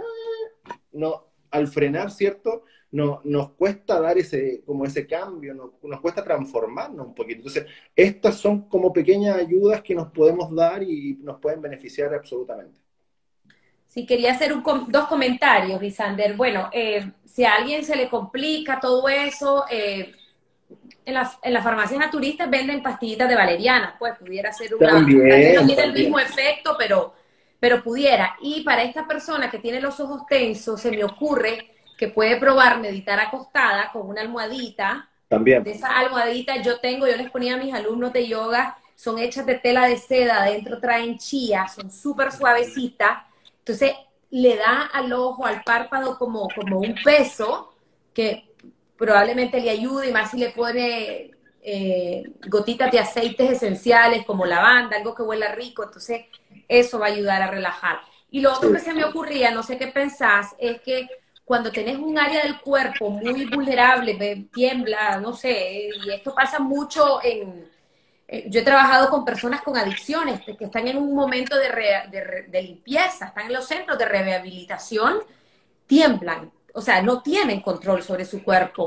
no, 0.94 1.26
al 1.50 1.68
frenar, 1.68 2.12
¿cierto? 2.12 2.64
No, 2.92 3.22
nos 3.24 3.52
cuesta 3.52 4.00
dar 4.02 4.18
ese, 4.18 4.64
como 4.66 4.86
ese 4.86 5.08
cambio, 5.08 5.54
nos 5.54 6.02
cuesta 6.02 6.24
transformarnos 6.24 7.08
un 7.08 7.16
poquito. 7.16 7.40
Entonces, 7.40 7.66
estas 7.96 8.36
son 8.36 8.68
como 8.68 8.92
pequeñas 8.92 9.38
ayudas 9.38 9.82
que 9.82 9.96
nos 9.96 10.12
podemos 10.12 10.54
dar 10.54 10.84
y 10.84 11.18
nos 11.22 11.40
pueden 11.40 11.62
beneficiar 11.62 12.14
absolutamente. 12.14 12.82
Sí, 13.92 14.06
quería 14.06 14.32
hacer 14.32 14.54
dos 14.88 15.08
comentarios, 15.08 15.82
Lisander. 15.82 16.38
Bueno, 16.38 16.70
eh, 16.72 17.12
si 17.26 17.44
a 17.44 17.56
alguien 17.56 17.84
se 17.84 17.98
le 17.98 18.08
complica 18.08 18.80
todo 18.80 19.10
eso, 19.10 19.66
eh, 19.70 20.14
en 21.06 21.14
las, 21.14 21.38
en 21.42 21.54
las 21.54 21.64
farmacias 21.64 22.00
naturistas 22.00 22.50
venden 22.50 22.84
pastillitas 22.84 23.28
de 23.28 23.36
valeriana, 23.36 23.96
pues 23.98 24.18
pudiera 24.18 24.52
ser 24.52 24.76
una... 24.76 24.88
También, 24.88 25.56
no 25.56 25.66
tiene 25.66 25.84
el 25.84 25.94
mismo 25.94 26.20
efecto, 26.20 26.76
pero, 26.78 27.14
pero 27.60 27.84
pudiera. 27.84 28.36
Y 28.42 28.62
para 28.62 28.84
esta 28.84 29.08
persona 29.08 29.50
que 29.50 29.60
tiene 29.60 29.82
los 29.82 30.00
ojos 30.00 30.26
tensos, 30.28 30.82
se 30.82 30.92
me 30.92 31.04
ocurre 31.04 31.72
que 31.98 32.08
puede 32.08 32.38
probar 32.38 32.80
meditar 32.80 33.20
acostada 33.20 33.92
con 33.92 34.08
una 34.10 34.22
almohadita. 34.22 35.10
También. 35.28 35.64
De 35.64 35.72
esa 35.72 35.98
almohadita 35.98 36.62
yo 36.62 36.80
tengo, 36.80 37.08
yo 37.08 37.16
les 37.16 37.30
ponía 37.30 37.56
a 37.56 37.58
mis 37.58 37.74
alumnos 37.74 38.14
de 38.14 38.28
yoga, 38.28 38.78
son 38.96 39.18
hechas 39.18 39.46
de 39.46 39.56
tela 39.56 39.88
de 39.88 39.98
seda, 39.98 40.44
adentro 40.44 40.80
traen 40.80 41.18
chía, 41.18 41.68
son 41.68 41.92
súper 41.92 42.32
suavecitas. 42.32 43.24
Entonces 43.60 43.94
le 44.30 44.56
da 44.58 44.90
al 44.94 45.12
ojo, 45.14 45.46
al 45.46 45.64
párpado 45.64 46.18
como, 46.18 46.48
como 46.56 46.80
un 46.80 46.96
peso 47.04 47.74
que 48.14 48.51
probablemente 49.02 49.60
le 49.60 49.72
ayude 49.72 50.10
y 50.10 50.14
más 50.14 50.30
si 50.30 50.38
le 50.38 50.52
pone 50.52 51.32
eh, 51.64 52.24
gotitas 52.48 52.92
de 52.92 53.00
aceites 53.00 53.50
esenciales 53.50 54.24
como 54.28 54.46
lavanda, 54.46 54.96
algo 54.96 55.16
que 55.16 55.24
huela 55.24 55.56
rico, 55.56 55.84
entonces 55.84 56.28
eso 56.68 57.00
va 57.00 57.08
a 57.08 57.10
ayudar 57.10 57.42
a 57.42 57.48
relajar. 57.48 58.00
Y 58.30 58.42
lo 58.42 58.54
otro 58.54 58.72
que 58.72 58.78
se 58.78 58.94
me 58.94 59.04
ocurría, 59.04 59.50
no 59.50 59.64
sé 59.64 59.80
qué 59.80 59.88
pensás, 59.88 60.56
es 60.60 60.82
que 60.82 61.08
cuando 61.44 61.72
tenés 61.72 61.98
un 61.98 62.20
área 62.20 62.44
del 62.44 62.62
cuerpo 62.62 63.10
muy 63.10 63.46
vulnerable, 63.46 64.48
tiembla, 64.54 65.20
no 65.20 65.34
sé, 65.34 65.90
y 66.06 66.12
esto 66.12 66.36
pasa 66.36 66.60
mucho 66.60 67.22
en, 67.24 67.68
eh, 68.28 68.46
yo 68.50 68.60
he 68.60 68.64
trabajado 68.64 69.10
con 69.10 69.26
personas 69.26 69.64
con 69.64 69.78
adicciones 69.78 70.42
que 70.42 70.64
están 70.64 70.88
en 70.88 70.98
un 70.98 71.16
momento 71.16 71.58
de, 71.58 72.46
de, 72.48 72.62
limpieza, 72.62 73.26
están 73.26 73.48
en 73.48 73.54
los 73.54 73.68
centros 73.68 73.98
de 73.98 74.06
rehabilitación, 74.06 75.22
tiemblan, 75.88 76.52
o 76.74 76.82
sea, 76.82 77.02
no 77.02 77.22
tienen 77.22 77.62
control 77.62 78.04
sobre 78.04 78.26
su 78.26 78.44
cuerpo. 78.44 78.86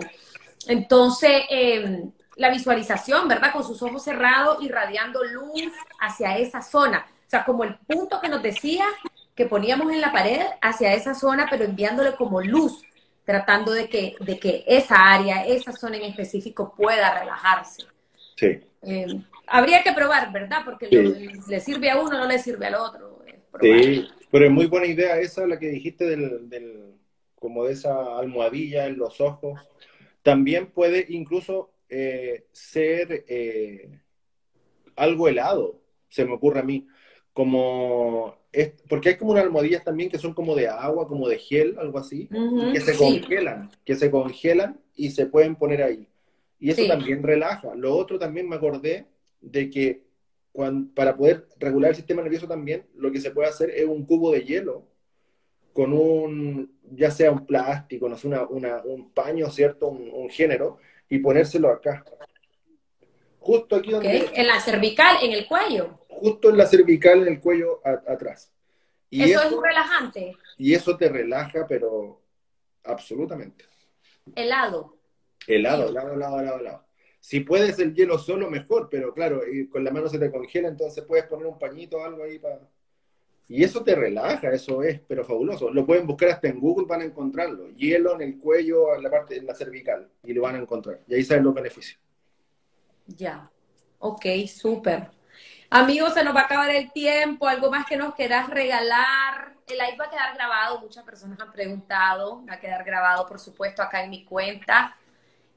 Entonces, 0.67 1.43
em, 1.49 2.11
la 2.37 2.51
visualización, 2.51 3.29
¿verdad? 3.29 3.53
Con 3.53 3.65
sus 3.65 3.83
ojos 3.83 4.03
cerrados, 4.03 4.63
irradiando 4.63 5.23
luz 5.25 5.73
hacia 6.01 6.39
esa 6.39 6.63
zona. 6.63 7.07
O 7.27 7.31
sea, 7.31 7.45
como 7.45 7.65
el 7.65 7.77
punto 7.77 8.21
que 8.21 8.29
nos 8.29 8.43
decía 8.43 8.85
que 9.35 9.47
poníamos 9.47 9.93
en 9.93 10.01
la 10.01 10.13
pared 10.13 10.41
hacia 10.61 10.95
esa 10.95 11.15
zona, 11.15 11.47
pero 11.51 11.65
enviándole 11.65 12.15
como 12.15 12.41
luz, 12.41 12.83
tratando 13.25 13.73
de 13.73 13.89
que, 13.89 14.15
de 14.21 14.39
que 14.39 14.65
esa 14.67 14.97
área, 14.97 15.47
esa 15.47 15.73
zona 15.73 15.97
en 15.97 16.05
específico 16.05 16.75
pueda 16.77 17.19
relajarse. 17.19 17.85
Sí. 18.37 18.61
Em, 18.83 19.25
habría 19.47 19.83
que 19.83 19.93
probar, 19.93 20.33
¿verdad? 20.33 20.63
Porque 20.65 20.89
le 20.89 21.61
sirve 21.61 21.91
a 21.91 22.01
uno, 22.01 22.19
no 22.19 22.27
le 22.27 22.39
sirve 22.39 22.67
al 22.67 22.75
otro. 22.75 23.15
Sí, 23.61 24.09
pero 24.31 24.47
es 24.47 24.51
muy 24.51 24.67
buena 24.67 24.87
idea 24.87 25.19
esa, 25.19 25.47
la 25.47 25.59
que 25.59 25.69
dijiste 25.69 26.05
del, 26.05 26.49
del, 26.49 26.95
como 27.45 27.67
de 27.67 27.75
esa 27.75 28.19
almohadilla 28.19 28.87
en 28.87 28.97
los 28.97 29.21
ojos. 29.21 29.61
También 30.23 30.69
puede 30.69 31.05
incluso 31.11 31.73
eh, 31.91 32.47
ser 32.53 33.27
eh, 33.29 34.01
algo 34.97 35.29
helado, 35.29 35.79
se 36.09 36.25
me 36.25 36.33
ocurre 36.33 36.61
a 36.61 36.63
mí. 36.63 36.87
Como 37.35 38.35
es, 38.51 38.73
porque 38.89 39.11
hay 39.11 39.17
como 39.17 39.33
unas 39.33 39.45
almohadillas 39.45 39.85
también 39.85 40.09
que 40.09 40.17
son 40.17 40.33
como 40.33 40.55
de 40.55 40.69
agua, 40.69 41.07
como 41.07 41.29
de 41.29 41.39
gel, 41.39 41.77
algo 41.79 41.99
así, 41.99 42.31
que 42.73 42.81
se 42.81 42.97
congelan, 42.97 43.71
que 43.85 43.95
se 43.95 44.11
congelan 44.11 44.81
y 44.97 45.11
se 45.11 45.27
pueden 45.27 45.55
poner 45.57 45.83
ahí. 45.83 46.09
Y 46.59 46.71
eso 46.71 46.87
también 46.87 47.23
relaja. 47.23 47.75
Lo 47.75 47.95
otro 47.95 48.19
también 48.19 48.49
me 48.49 48.57
acordé 48.57 49.05
de 49.43 49.69
que 49.69 50.05
para 50.95 51.15
poder 51.15 51.47
regular 51.59 51.91
el 51.91 51.97
sistema 51.97 52.23
nervioso 52.23 52.49
también, 52.49 52.87
lo 52.97 53.13
que 53.13 53.21
se 53.21 53.33
puede 53.33 53.51
hacer 53.51 53.69
es 53.69 53.85
un 53.85 54.07
cubo 54.07 54.33
de 54.33 54.45
hielo 54.45 54.94
con 55.75 55.93
un, 55.93 56.79
ya 56.93 57.11
sea 57.11 57.33
un 57.33 57.45
plástico, 57.45 58.09
no 58.09 58.17
sé, 58.17 58.29
una, 58.29 58.83
un 58.85 59.11
paño, 59.11 59.51
¿cierto? 59.51 59.89
Un, 59.89 60.31
género, 60.31 60.79
y 61.09 61.19
ponérselo 61.19 61.69
acá. 61.69 62.05
Justo 63.41 63.77
aquí 63.77 63.91
donde... 63.91 64.31
En 64.33 64.47
la 64.47 64.61
cervical, 64.61 65.17
en 65.21 65.33
el 65.33 65.47
cuello. 65.47 65.99
Justo 66.09 66.49
en 66.49 66.57
la 66.57 66.67
cervical, 66.67 67.23
en 67.23 67.35
el 67.35 67.41
cuello 67.41 67.81
atrás. 67.85 68.53
Y 69.11 69.25
eso, 69.25 69.43
es 69.43 69.53
un 69.53 69.65
relajante. 69.65 70.37
Y 70.57 70.75
eso 70.75 70.97
te 70.97 71.09
relaja, 71.09 71.67
pero 71.69 72.23
absolutamente. 72.85 73.65
Helado. 74.35 74.97
Helado, 75.47 75.89
helado, 75.89 76.15
helado, 76.15 76.41
helado, 76.41 76.61
helado. 76.61 76.85
Si 77.19 77.41
puedes 77.41 77.79
el 77.81 77.95
hielo 77.95 78.19
solo, 78.19 78.49
mejor, 78.49 78.89
pero 78.89 79.13
claro, 79.13 79.41
con 79.73 79.83
la 79.83 79.91
mano 79.91 80.09
se 80.09 80.21
te 80.21 80.31
congela, 80.31 80.69
entonces 80.69 81.05
puedes 81.05 81.27
poner 81.27 81.47
un 81.47 81.59
pañito 81.59 81.97
o 81.97 82.05
algo 82.05 82.23
ahí 82.23 82.39
para... 82.39 82.61
Y 83.49 83.63
eso 83.63 83.85
te 83.85 83.95
relaja, 83.95 84.51
eso 84.51 84.83
es, 84.83 85.01
pero 85.07 85.25
fabuloso. 85.25 85.71
Lo 85.71 85.85
pueden 85.85 86.07
buscar 86.07 86.31
hasta 86.31 86.49
en 86.49 86.59
Google, 86.59 86.87
van 86.87 87.03
a 87.03 87.05
encontrarlo. 87.05 87.69
Hielo 87.71 88.15
en 88.15 88.23
el 88.23 88.39
cuello, 88.39 88.95
en 88.95 89.03
la 89.03 89.11
parte, 89.11 89.37
en 89.37 89.47
la 89.47 89.55
cervical, 89.55 90.09
y 90.23 90.33
lo 90.33 90.43
van 90.43 90.57
a 90.57 90.59
encontrar. 90.59 91.01
Y 91.07 91.15
ahí 91.15 91.25
saben 91.25 91.45
los 91.45 91.55
beneficios. 91.55 92.01
Ya, 93.07 93.51
ok, 93.99 94.25
súper. 94.47 95.11
Amigos, 95.69 96.15
se 96.15 96.25
nos 96.25 96.35
va 96.35 96.41
a 96.41 96.45
acabar 96.45 96.71
el 96.71 96.93
tiempo. 96.93 97.47
¿Algo 97.47 97.71
más 97.71 97.85
que 97.87 97.97
nos 97.97 98.15
quieras 98.15 98.49
regalar? 98.49 99.55
El 99.67 99.79
live 99.79 99.97
va 99.99 100.05
a 100.07 100.11
quedar 100.11 100.35
grabado. 100.35 100.81
Muchas 100.81 101.05
personas 101.05 101.39
han 101.41 101.53
preguntado. 101.53 102.45
Va 102.49 102.55
a 102.55 102.61
quedar 102.61 102.85
grabado, 102.85 103.27
por 103.27 103.39
supuesto, 103.39 103.83
acá 103.83 104.05
en 104.05 104.11
mi 104.11 104.25
cuenta. 104.25 104.97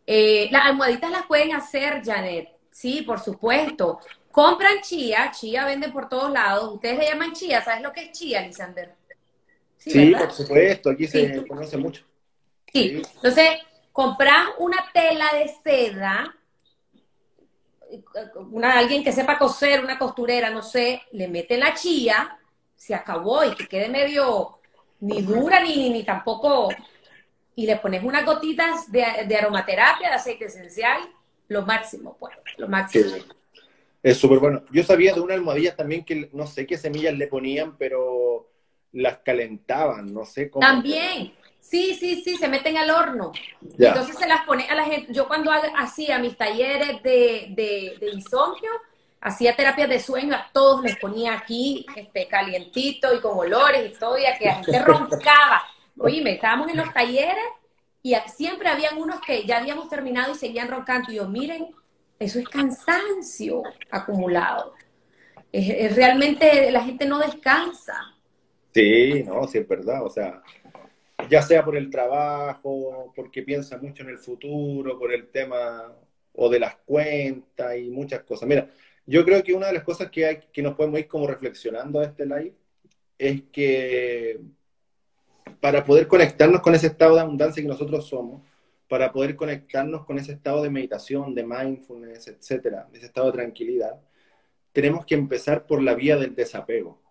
Eh, 0.05 0.49
las 0.51 0.65
almohaditas 0.65 1.11
las 1.11 1.25
pueden 1.25 1.53
hacer, 1.53 2.01
Janet. 2.03 2.49
Sí, 2.71 3.03
por 3.03 3.19
supuesto. 3.19 3.99
Compran 4.37 4.81
chía, 4.83 5.31
chía 5.31 5.65
venden 5.65 5.91
por 5.91 6.07
todos 6.07 6.31
lados. 6.31 6.71
Ustedes 6.75 6.99
le 6.99 7.05
llaman 7.05 7.33
chía, 7.33 7.59
¿sabes 7.63 7.81
lo 7.81 7.91
que 7.91 8.01
es 8.01 8.11
chía, 8.11 8.39
Lisander? 8.45 8.93
Sí, 9.79 10.13
por 10.15 10.31
supuesto, 10.31 10.91
aquí 10.91 11.07
se 11.07 11.43
conoce 11.47 11.75
mucho. 11.75 12.05
Sí. 12.71 13.01
entonces 13.15 13.49
compran 13.91 14.49
una 14.59 14.77
tela 14.93 15.25
de 15.33 15.51
seda, 15.63 16.35
una, 18.51 18.77
alguien 18.77 19.03
que 19.03 19.11
sepa 19.11 19.39
coser, 19.39 19.83
una 19.83 19.97
costurera, 19.97 20.51
no 20.51 20.61
sé, 20.61 21.01
le 21.13 21.27
mete 21.27 21.57
la 21.57 21.73
chía, 21.73 22.37
se 22.75 22.93
acabó 22.93 23.43
y 23.43 23.55
que 23.55 23.67
quede 23.67 23.89
medio 23.89 24.59
ni 24.99 25.23
dura 25.23 25.63
ni, 25.63 25.89
ni 25.89 26.03
tampoco 26.03 26.69
y 27.55 27.65
le 27.65 27.77
pones 27.77 28.03
unas 28.03 28.23
gotitas 28.23 28.91
de, 28.91 29.03
aromaterapia, 29.35 30.09
de 30.09 30.15
aceite 30.15 30.45
esencial, 30.45 31.01
lo 31.47 31.65
máximo, 31.65 32.15
pues, 32.19 32.35
lo 32.57 32.67
máximo. 32.67 33.15
Es 34.03 34.17
súper 34.17 34.39
bueno. 34.39 34.63
Yo 34.71 34.83
sabía 34.83 35.13
de 35.13 35.21
una 35.21 35.33
almohadilla 35.33 35.75
también 35.75 36.05
que 36.05 36.29
no 36.33 36.47
sé 36.47 36.65
qué 36.65 36.77
semillas 36.77 37.13
le 37.15 37.27
ponían, 37.27 37.77
pero 37.77 38.49
las 38.91 39.19
calentaban, 39.19 40.13
no 40.13 40.25
sé 40.25 40.49
cómo. 40.49 40.65
También, 40.65 41.33
sí, 41.59 41.95
sí, 41.95 42.21
sí, 42.23 42.37
se 42.37 42.47
meten 42.47 42.77
al 42.77 42.89
horno. 42.89 43.31
Entonces 43.77 44.17
se 44.17 44.27
las 44.27 44.45
pone 44.45 44.67
a 44.69 44.75
la 44.75 44.85
gente. 44.85 45.13
Yo 45.13 45.27
cuando 45.27 45.51
hacía 45.51 46.19
mis 46.19 46.37
talleres 46.37 47.01
de, 47.03 47.53
de, 47.99 48.09
insomnio, 48.13 48.71
hacía 49.19 49.55
terapias 49.55 49.89
de 49.89 49.99
sueño, 49.99 50.35
a 50.35 50.49
todos 50.53 50.83
les 50.83 50.97
ponía 50.97 51.33
aquí 51.33 51.85
este, 51.95 52.27
calientito 52.27 53.13
y 53.13 53.19
con 53.19 53.37
olores 53.37 53.91
y 53.93 53.99
todo, 53.99 54.17
y 54.17 54.25
a 54.25 54.37
que 54.37 54.45
la 54.45 54.55
gente 54.55 54.79
roncaba. 54.79 55.63
Oye, 55.99 56.21
estábamos 56.31 56.69
en 56.69 56.77
los 56.77 56.93
talleres 56.93 57.45
y 58.03 58.15
siempre 58.27 58.69
habían 58.69 58.97
unos 58.97 59.19
que 59.21 59.43
ya 59.45 59.57
habíamos 59.57 59.89
terminado 59.89 60.31
y 60.31 60.35
seguían 60.35 60.69
roncando. 60.69 61.11
Y 61.11 61.15
yo, 61.15 61.27
miren, 61.27 61.67
eso 62.19 62.39
es 62.39 62.49
cansancio 62.49 63.63
acumulado. 63.89 64.73
Es, 65.51 65.95
realmente 65.95 66.71
la 66.71 66.83
gente 66.83 67.05
no 67.05 67.19
descansa. 67.19 68.15
Sí, 68.73 69.23
no, 69.23 69.47
sí 69.47 69.59
es 69.59 69.67
verdad. 69.67 70.03
O 70.03 70.09
sea, 70.09 70.41
ya 71.29 71.41
sea 71.41 71.63
por 71.63 71.75
el 71.75 71.89
trabajo, 71.89 73.11
porque 73.15 73.43
piensa 73.43 73.77
mucho 73.77 74.03
en 74.03 74.09
el 74.09 74.17
futuro, 74.17 74.99
por 74.99 75.13
el 75.13 75.29
tema 75.29 75.93
o 76.33 76.49
de 76.49 76.59
las 76.59 76.75
cuentas 76.85 77.77
y 77.77 77.89
muchas 77.89 78.21
cosas. 78.23 78.47
Mira, 78.47 78.69
yo 79.05 79.25
creo 79.25 79.43
que 79.43 79.53
una 79.53 79.67
de 79.67 79.73
las 79.73 79.83
cosas 79.83 80.11
que, 80.11 80.25
hay, 80.25 80.39
que 80.53 80.61
nos 80.61 80.75
podemos 80.75 80.99
ir 80.99 81.07
como 81.07 81.27
reflexionando 81.27 81.99
de 81.99 82.05
este 82.07 82.25
live 82.25 82.53
es 83.17 83.41
que 83.51 84.39
para 85.59 85.83
poder 85.83 86.07
conectarnos 86.07 86.61
con 86.61 86.75
ese 86.75 86.87
estado 86.87 87.15
de 87.15 87.21
abundancia 87.21 87.63
que 87.63 87.69
nosotros 87.69 88.07
somos, 88.07 88.43
para 88.87 89.11
poder 89.11 89.35
conectarnos 89.35 90.05
con 90.05 90.17
ese 90.17 90.33
estado 90.33 90.63
de 90.63 90.69
meditación, 90.69 91.35
de 91.35 91.45
mindfulness, 91.45 92.27
etcétera, 92.27 92.87
ese 92.93 93.07
estado 93.07 93.27
de 93.27 93.37
tranquilidad, 93.37 93.99
tenemos 94.71 95.05
que 95.05 95.15
empezar 95.15 95.65
por 95.65 95.81
la 95.81 95.95
vía 95.95 96.17
del 96.17 96.35
desapego. 96.35 97.01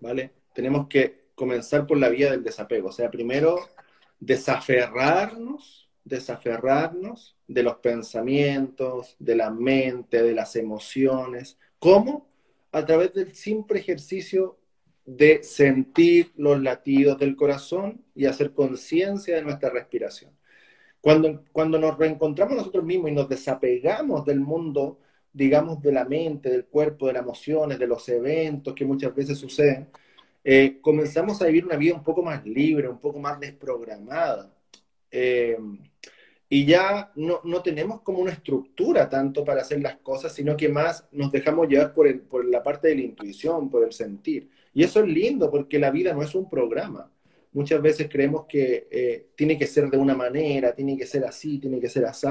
¿Vale? 0.00 0.32
Tenemos 0.54 0.88
que 0.88 1.26
comenzar 1.34 1.86
por 1.86 1.98
la 1.98 2.08
vía 2.08 2.30
del 2.30 2.44
desapego. 2.44 2.88
O 2.88 2.92
sea, 2.92 3.10
primero 3.10 3.58
desaferrarnos, 4.20 5.88
desaferrarnos 6.04 7.36
de 7.48 7.62
los 7.62 7.76
pensamientos, 7.76 9.16
de 9.18 9.36
la 9.36 9.50
mente, 9.50 10.22
de 10.22 10.34
las 10.34 10.54
emociones. 10.56 11.58
¿Cómo? 11.78 12.28
A 12.72 12.84
través 12.84 13.14
del 13.14 13.34
simple 13.34 13.80
ejercicio 13.80 14.58
de 15.06 15.42
sentir 15.44 16.32
los 16.36 16.60
latidos 16.60 17.18
del 17.18 17.36
corazón 17.36 18.04
y 18.14 18.26
hacer 18.26 18.52
conciencia 18.52 19.36
de 19.36 19.42
nuestra 19.42 19.70
respiración. 19.70 20.32
Cuando, 21.00 21.44
cuando 21.52 21.78
nos 21.78 21.96
reencontramos 21.98 22.56
nosotros 22.56 22.84
mismos 22.84 23.10
y 23.10 23.14
nos 23.14 23.28
desapegamos 23.28 24.24
del 24.24 24.40
mundo, 24.40 24.98
digamos, 25.32 25.80
de 25.80 25.92
la 25.92 26.04
mente, 26.04 26.50
del 26.50 26.66
cuerpo, 26.66 27.06
de 27.06 27.12
las 27.14 27.22
emociones, 27.22 27.78
de 27.78 27.86
los 27.86 28.08
eventos 28.08 28.74
que 28.74 28.84
muchas 28.84 29.14
veces 29.14 29.38
suceden, 29.38 29.88
eh, 30.42 30.78
comenzamos 30.80 31.40
a 31.42 31.46
vivir 31.46 31.64
una 31.64 31.76
vida 31.76 31.94
un 31.94 32.04
poco 32.04 32.22
más 32.22 32.44
libre, 32.44 32.88
un 32.88 32.98
poco 33.00 33.20
más 33.20 33.38
desprogramada. 33.40 34.52
Eh, 35.10 35.56
y 36.48 36.64
ya 36.64 37.12
no, 37.16 37.40
no, 37.44 37.62
tenemos 37.62 38.02
como 38.02 38.20
una 38.20 38.32
estructura 38.32 39.08
tanto 39.08 39.44
para 39.44 39.62
hacer 39.62 39.80
las 39.80 39.96
cosas, 39.96 40.32
sino 40.32 40.56
que 40.56 40.68
más 40.68 41.08
nos 41.12 41.32
dejamos 41.32 41.68
llevar 41.68 41.92
por, 41.94 42.06
el, 42.06 42.20
por 42.20 42.44
la 42.44 42.62
parte 42.62 42.88
de 42.88 42.96
la 42.96 43.02
intuición, 43.02 43.68
por 43.70 43.84
el 43.84 43.92
sentir. 43.92 44.48
Y 44.76 44.84
eso 44.84 45.00
es 45.00 45.08
lindo 45.08 45.50
porque 45.50 45.78
la 45.78 45.90
vida 45.90 46.12
no 46.12 46.20
es 46.20 46.34
un 46.34 46.50
programa. 46.50 47.10
Muchas 47.52 47.80
veces 47.80 48.10
creemos 48.10 48.44
que 48.46 48.86
eh, 48.90 49.28
tiene 49.34 49.56
que 49.56 49.66
ser 49.66 49.88
de 49.88 49.96
una 49.96 50.14
manera, 50.14 50.74
tiene 50.74 50.98
que 50.98 51.06
ser 51.06 51.24
así, 51.24 51.58
tiene 51.58 51.80
que 51.80 51.88
ser 51.88 52.04
así, 52.04 52.26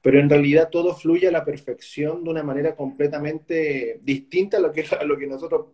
pero 0.00 0.20
en 0.20 0.30
realidad 0.30 0.68
todo 0.70 0.94
fluye 0.94 1.26
a 1.26 1.32
la 1.32 1.44
perfección 1.44 2.22
de 2.22 2.30
una 2.30 2.44
manera 2.44 2.76
completamente 2.76 3.98
distinta 4.00 4.58
a 4.58 4.60
lo 4.60 4.70
que, 4.70 4.84
a 4.96 5.02
lo 5.02 5.18
que 5.18 5.26
nosotros, 5.26 5.70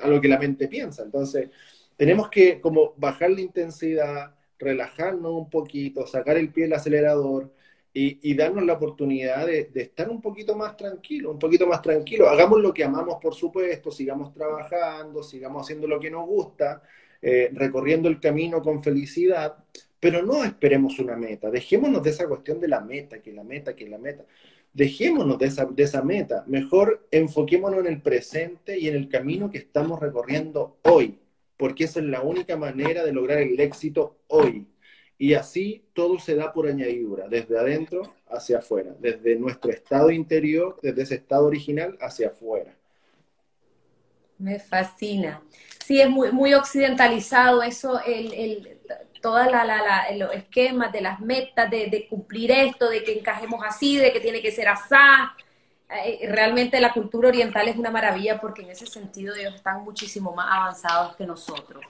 a 0.00 0.08
lo 0.08 0.20
que 0.20 0.26
la 0.26 0.40
mente 0.40 0.66
piensa. 0.66 1.04
Entonces, 1.04 1.48
tenemos 1.96 2.28
que 2.28 2.58
como 2.58 2.94
bajar 2.96 3.30
la 3.30 3.40
intensidad, 3.40 4.34
relajarnos 4.58 5.30
un 5.30 5.48
poquito, 5.48 6.08
sacar 6.08 6.38
el 6.38 6.50
pie 6.52 6.64
del 6.64 6.72
acelerador, 6.72 7.52
y, 7.92 8.34
darnos 8.34 8.64
la 8.64 8.74
oportunidad 8.74 9.46
de, 9.46 9.70
estar 9.74 10.08
un 10.08 10.20
poquito 10.20 10.54
más 10.54 10.76
tranquilo, 10.76 11.32
un 11.32 11.38
poquito 11.38 11.66
más 11.66 11.82
tranquilo. 11.82 12.28
Hagamos 12.28 12.60
lo 12.60 12.72
que 12.72 12.84
amamos, 12.84 13.16
por 13.20 13.34
supuesto, 13.34 13.90
sigamos 13.90 14.32
trabajando, 14.32 15.22
sigamos 15.22 15.62
haciendo 15.62 15.86
lo 15.88 15.98
que 15.98 16.10
nos 16.10 16.26
gusta, 16.26 16.82
eh, 17.20 17.50
recorriendo 17.52 18.08
el 18.08 18.20
camino 18.20 18.62
con 18.62 18.82
felicidad, 18.82 19.56
pero 19.98 20.22
no 20.22 20.44
esperemos 20.44 20.98
una 20.98 21.16
meta. 21.16 21.50
Dejémonos 21.50 22.02
de 22.02 22.10
esa 22.10 22.28
cuestión 22.28 22.60
de 22.60 22.68
la 22.68 22.80
meta, 22.80 23.20
que 23.20 23.32
la 23.32 23.42
meta, 23.42 23.74
que 23.74 23.88
la 23.88 23.98
meta. 23.98 24.24
dejémonos 24.72 25.38
de 25.38 25.46
esa, 25.46 25.64
de 25.64 25.82
esa 25.82 26.02
meta, 26.02 26.44
mejor 26.46 27.08
enfoquémonos 27.10 27.80
en 27.80 27.86
el 27.86 28.02
presente 28.02 28.78
y 28.78 28.86
en 28.86 28.94
el 28.94 29.08
camino 29.08 29.50
que 29.50 29.58
estamos 29.58 29.98
recorriendo 29.98 30.76
hoy, 30.82 31.18
porque 31.56 31.84
esa 31.84 32.00
es 32.00 32.06
la 32.06 32.22
única 32.22 32.56
manera 32.56 33.02
de 33.04 33.12
lograr 33.12 33.38
el 33.38 33.58
éxito 33.58 34.18
hoy. 34.28 34.66
Y 35.18 35.34
así 35.34 35.84
todo 35.92 36.18
se 36.18 36.36
da 36.36 36.52
por 36.52 36.68
añadidura, 36.68 37.26
desde 37.28 37.58
adentro 37.58 38.14
hacia 38.28 38.58
afuera, 38.58 38.94
desde 39.00 39.36
nuestro 39.36 39.72
estado 39.72 40.10
interior, 40.10 40.78
desde 40.80 41.02
ese 41.02 41.14
estado 41.16 41.46
original 41.46 41.98
hacia 42.00 42.28
afuera. 42.28 42.72
Me 44.38 44.60
fascina. 44.60 45.42
Sí, 45.84 46.00
es 46.00 46.08
muy, 46.08 46.54
occidentalizado 46.54 47.62
eso, 47.62 48.00
el, 48.04 48.32
el, 48.32 48.78
toda 49.20 49.50
la, 49.50 49.64
la, 49.64 50.06
los 50.16 50.32
esquemas 50.32 50.92
de 50.92 51.00
las 51.00 51.18
metas, 51.18 51.68
de, 51.68 51.86
de, 51.86 52.06
cumplir 52.06 52.52
esto, 52.52 52.88
de 52.88 53.02
que 53.02 53.18
encajemos 53.18 53.60
así, 53.66 53.96
de 53.96 54.12
que 54.12 54.20
tiene 54.20 54.40
que 54.40 54.52
ser 54.52 54.68
así. 54.68 54.94
Eh, 55.90 56.28
realmente 56.30 56.78
la 56.80 56.92
cultura 56.92 57.28
oriental 57.28 57.66
es 57.66 57.76
una 57.76 57.90
maravilla 57.90 58.38
porque 58.38 58.62
en 58.62 58.70
ese 58.70 58.86
sentido 58.86 59.34
ellos 59.34 59.54
están 59.54 59.82
muchísimo 59.82 60.34
más 60.34 60.46
avanzados 60.50 61.16
que 61.16 61.26
nosotros. 61.26 61.82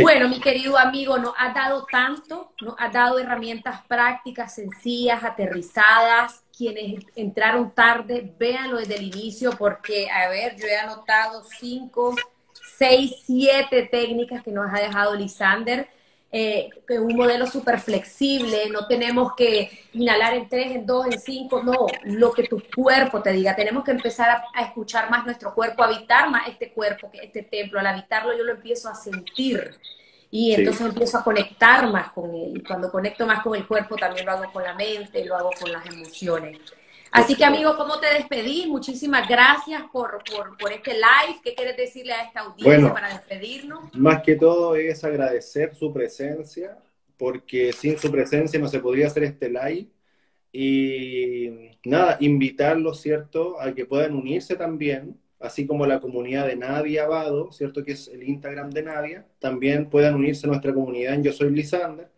Bueno, 0.00 0.28
mi 0.28 0.40
querido 0.40 0.78
amigo, 0.78 1.18
nos 1.18 1.34
ha 1.38 1.52
dado 1.52 1.86
tanto, 1.90 2.52
nos 2.60 2.74
ha 2.78 2.88
dado 2.88 3.18
herramientas 3.18 3.82
prácticas, 3.86 4.54
sencillas, 4.54 5.22
aterrizadas. 5.22 6.42
Quienes 6.56 7.04
entraron 7.14 7.72
tarde, 7.72 8.34
véanlo 8.38 8.78
desde 8.78 8.96
el 8.96 9.04
inicio 9.04 9.52
porque, 9.52 10.10
a 10.10 10.28
ver, 10.28 10.56
yo 10.56 10.66
he 10.66 10.76
anotado 10.76 11.44
cinco, 11.44 12.14
seis, 12.76 13.22
siete 13.24 13.82
técnicas 13.82 14.42
que 14.42 14.50
nos 14.50 14.72
ha 14.72 14.80
dejado 14.80 15.14
Lisander 15.14 15.88
eh, 16.36 16.68
un 16.88 17.14
modelo 17.14 17.46
súper 17.46 17.78
flexible, 17.78 18.68
no 18.68 18.88
tenemos 18.88 19.34
que 19.36 19.70
inhalar 19.92 20.34
en 20.34 20.48
tres, 20.48 20.72
en 20.72 20.84
dos, 20.84 21.06
en 21.06 21.20
cinco, 21.20 21.62
no, 21.62 21.86
lo 22.02 22.32
que 22.32 22.42
tu 22.48 22.60
cuerpo 22.74 23.22
te 23.22 23.30
diga, 23.30 23.54
tenemos 23.54 23.84
que 23.84 23.92
empezar 23.92 24.42
a, 24.52 24.62
escuchar 24.62 25.08
más 25.10 25.24
nuestro 25.24 25.54
cuerpo, 25.54 25.84
a 25.84 25.86
habitar 25.86 26.28
más 26.30 26.48
este 26.48 26.72
cuerpo, 26.72 27.08
este 27.12 27.44
templo, 27.44 27.78
al 27.78 27.86
habitarlo 27.86 28.36
yo 28.36 28.42
lo 28.42 28.50
empiezo 28.50 28.88
a 28.88 28.96
sentir. 28.96 29.76
Y 30.28 30.52
entonces 30.52 30.84
empiezo 30.84 31.18
a 31.18 31.22
conectar 31.22 31.88
más 31.92 32.10
con 32.10 32.34
él, 32.34 32.56
y 32.56 32.62
cuando 32.64 32.90
conecto 32.90 33.24
más 33.26 33.40
con 33.40 33.54
el 33.54 33.64
cuerpo 33.68 33.94
también 33.94 34.26
lo 34.26 34.32
hago 34.32 34.52
con 34.52 34.64
la 34.64 34.74
mente, 34.74 35.24
lo 35.24 35.36
hago 35.36 35.50
con 35.60 35.70
las 35.70 35.86
emociones. 35.86 36.58
Así 37.14 37.36
que, 37.36 37.44
amigo, 37.44 37.76
¿cómo 37.76 38.00
te 38.00 38.12
despedís? 38.12 38.66
Muchísimas 38.66 39.28
gracias 39.28 39.84
por, 39.92 40.18
por, 40.58 40.72
este 40.72 40.94
live. 40.94 41.38
¿Qué 41.44 41.54
quieres 41.54 41.76
decirle 41.76 42.12
a 42.12 42.24
esta 42.24 42.40
audiencia 42.40 42.92
para 42.92 43.08
despedirnos? 43.08 43.94
Más 43.94 44.20
que 44.24 44.34
todo 44.34 44.74
es 44.74 45.04
agradecer 45.04 45.76
su 45.76 45.92
presencia, 45.92 46.76
porque 47.16 47.72
sin 47.72 47.96
su 47.98 48.10
presencia 48.10 48.58
no 48.58 48.66
se 48.66 48.80
podría 48.80 49.06
hacer 49.06 49.22
este 49.22 49.48
live. 49.48 49.86
Y 50.50 51.70
nada, 51.84 52.16
invitarlos, 52.18 53.00
¿cierto?, 53.00 53.60
a 53.60 53.72
que 53.72 53.86
puedan 53.86 54.16
unirse 54.16 54.56
también, 54.56 55.16
así 55.38 55.68
como 55.68 55.86
la 55.86 56.00
comunidad 56.00 56.48
de 56.48 56.56
Nadia 56.56 57.04
Abado, 57.04 57.52
¿cierto?, 57.52 57.84
que 57.84 57.92
es 57.92 58.08
el 58.08 58.24
Instagram 58.24 58.70
de 58.70 58.82
Nadia, 58.82 59.24
también 59.38 59.88
puedan 59.88 60.16
unirse 60.16 60.48
a 60.48 60.50
nuestra 60.50 60.74
comunidad 60.74 61.14
en 61.14 61.22
Yo 61.22 61.32
Soy 61.32 61.50
Lisander, 61.50 62.08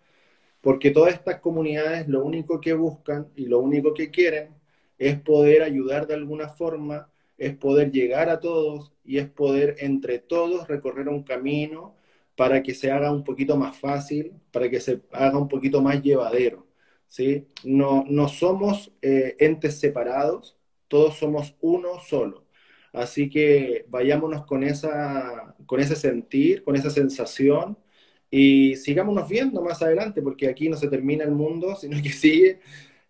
porque 0.63 0.91
todas 0.91 1.13
estas 1.13 1.41
comunidades 1.41 2.09
lo 2.09 2.25
único 2.25 2.63
que 2.63 2.73
buscan 2.73 3.29
y 3.37 3.45
lo 3.45 3.59
único 3.59 3.93
que 3.93 4.11
quieren 4.11 4.56
es 4.99 5.21
poder 5.21 5.63
ayudar 5.63 6.07
de 6.07 6.15
alguna 6.15 6.49
forma, 6.49 7.11
es 7.39 7.55
poder 7.57 7.93
llegar 7.93 8.29
a 8.29 8.41
todos 8.41 8.93
y 9.05 9.19
es 9.19 9.29
poder 9.29 9.77
entre 9.79 10.19
todos 10.19 10.69
recorrer 10.69 11.09
un 11.09 11.23
camino 11.23 11.97
para 12.37 12.63
que 12.63 12.75
se 12.75 12.91
haga 12.91 13.13
un 13.13 13.25
poquito 13.25 13.57
más 13.57 13.77
fácil, 13.79 14.33
para 14.53 14.71
que 14.71 14.81
se 14.81 15.03
haga 15.13 15.39
un 15.39 15.49
poquito 15.49 15.83
más 15.83 16.03
llevadero. 16.03 16.67
¿sí? 17.09 17.47
No, 17.65 18.05
no 18.09 18.29
somos 18.29 18.93
eh, 19.03 19.37
entes 19.39 19.79
separados, 19.81 20.57
todos 20.89 21.17
somos 21.17 21.57
uno 21.61 21.99
solo. 22.01 22.45
Así 22.93 23.29
que 23.29 23.85
vayámonos 23.89 24.47
con, 24.47 24.63
esa, 24.63 25.55
con 25.67 25.81
ese 25.81 25.97
sentir, 25.97 26.65
con 26.65 26.77
esa 26.77 26.91
sensación 26.91 27.79
y 28.31 28.77
sigámonos 28.77 29.29
viendo 29.29 29.63
más 29.63 29.83
adelante, 29.83 30.23
porque 30.23 30.49
aquí 30.49 30.69
no 30.69 30.77
se 30.77 30.89
termina 30.89 31.25
el 31.25 31.33
mundo, 31.33 31.77
sino 31.77 32.01
que 32.03 32.11
sigue. 32.11 32.61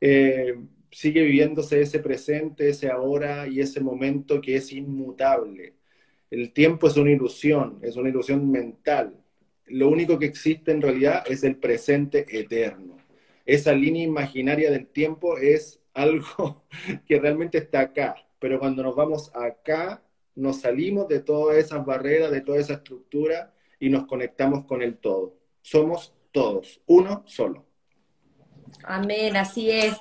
Eh, 0.01 0.57
sigue 0.97 1.21
viviéndose 1.21 1.83
ese 1.83 1.99
presente, 1.99 2.71
ese 2.71 2.91
ahora 2.91 3.47
y 3.47 3.61
ese 3.61 3.81
momento 3.83 4.41
que 4.41 4.57
es 4.57 4.73
inmutable. 4.73 5.75
El 6.31 6.55
tiempo 6.55 6.87
es 6.89 6.97
una 6.97 7.11
ilusión, 7.11 7.79
es 7.83 7.97
una 7.97 8.09
ilusión 8.09 8.51
mental. 8.51 9.15
Lo 9.67 9.91
único 9.91 10.19
que 10.19 10.25
existe 10.25 10.73
en 10.73 10.81
realidad 10.81 11.23
es 11.27 11.45
el 11.45 11.57
presente 11.57 12.25
eterno. 12.31 12.97
Esa 13.45 13.75
línea 13.75 14.05
imaginaria 14.05 14.71
del 14.71 14.87
tiempo 14.87 15.37
es 15.37 15.83
algo 15.93 16.65
que 17.07 17.21
realmente 17.21 17.59
está 17.59 17.81
acá, 17.81 18.17
pero 18.39 18.59
cuando 18.59 18.83
nos 18.83 18.97
vamos 18.97 19.31
acá, 19.35 20.03
nos 20.35 20.63
salimos 20.63 21.09
de 21.09 21.21
todas 21.21 21.59
esas 21.59 21.85
barreras, 21.85 22.31
de 22.31 22.41
toda 22.41 22.59
esa 22.59 22.73
estructura 22.73 23.53
y 23.79 23.91
nos 23.91 24.07
conectamos 24.07 24.65
con 24.65 24.81
el 24.81 24.97
todo. 24.97 25.37
Somos 25.61 26.15
todos, 26.33 26.81
uno 26.87 27.23
solo. 27.27 27.67
Amén, 28.83 29.37
así 29.37 29.71
es. 29.71 30.01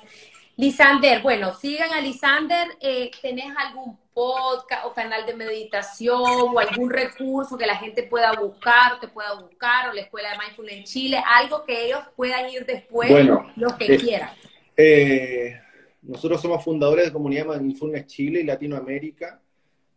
Lisander, 0.58 1.20
bueno, 1.20 1.52
sigan 1.54 1.92
a 1.92 2.00
Lisander. 2.00 2.68
Eh, 2.80 3.10
¿Tenés 3.20 3.54
algún 3.58 3.98
podcast 4.14 4.86
o 4.86 4.94
canal 4.94 5.26
de 5.26 5.34
meditación 5.34 6.18
o 6.18 6.58
algún 6.58 6.88
recurso 6.88 7.58
que 7.58 7.66
la 7.66 7.76
gente 7.76 8.04
pueda 8.04 8.32
buscar 8.32 8.98
te 8.98 9.08
pueda 9.08 9.34
buscar 9.34 9.90
o 9.90 9.92
la 9.92 10.00
Escuela 10.00 10.30
de 10.30 10.38
Mindfulness 10.38 10.76
en 10.76 10.84
Chile? 10.84 11.22
Algo 11.26 11.62
que 11.66 11.86
ellos 11.86 12.00
puedan 12.16 12.48
ir 12.48 12.64
después, 12.64 13.10
bueno, 13.10 13.52
lo 13.56 13.76
que 13.76 13.94
eh, 13.94 13.98
quieran. 13.98 14.30
Eh, 14.78 15.60
nosotros 16.00 16.40
somos 16.40 16.64
fundadores 16.64 17.04
de 17.04 17.12
Comunidad 17.12 17.60
Mindfulness 17.60 18.06
Chile 18.06 18.40
y 18.40 18.44
Latinoamérica. 18.44 19.42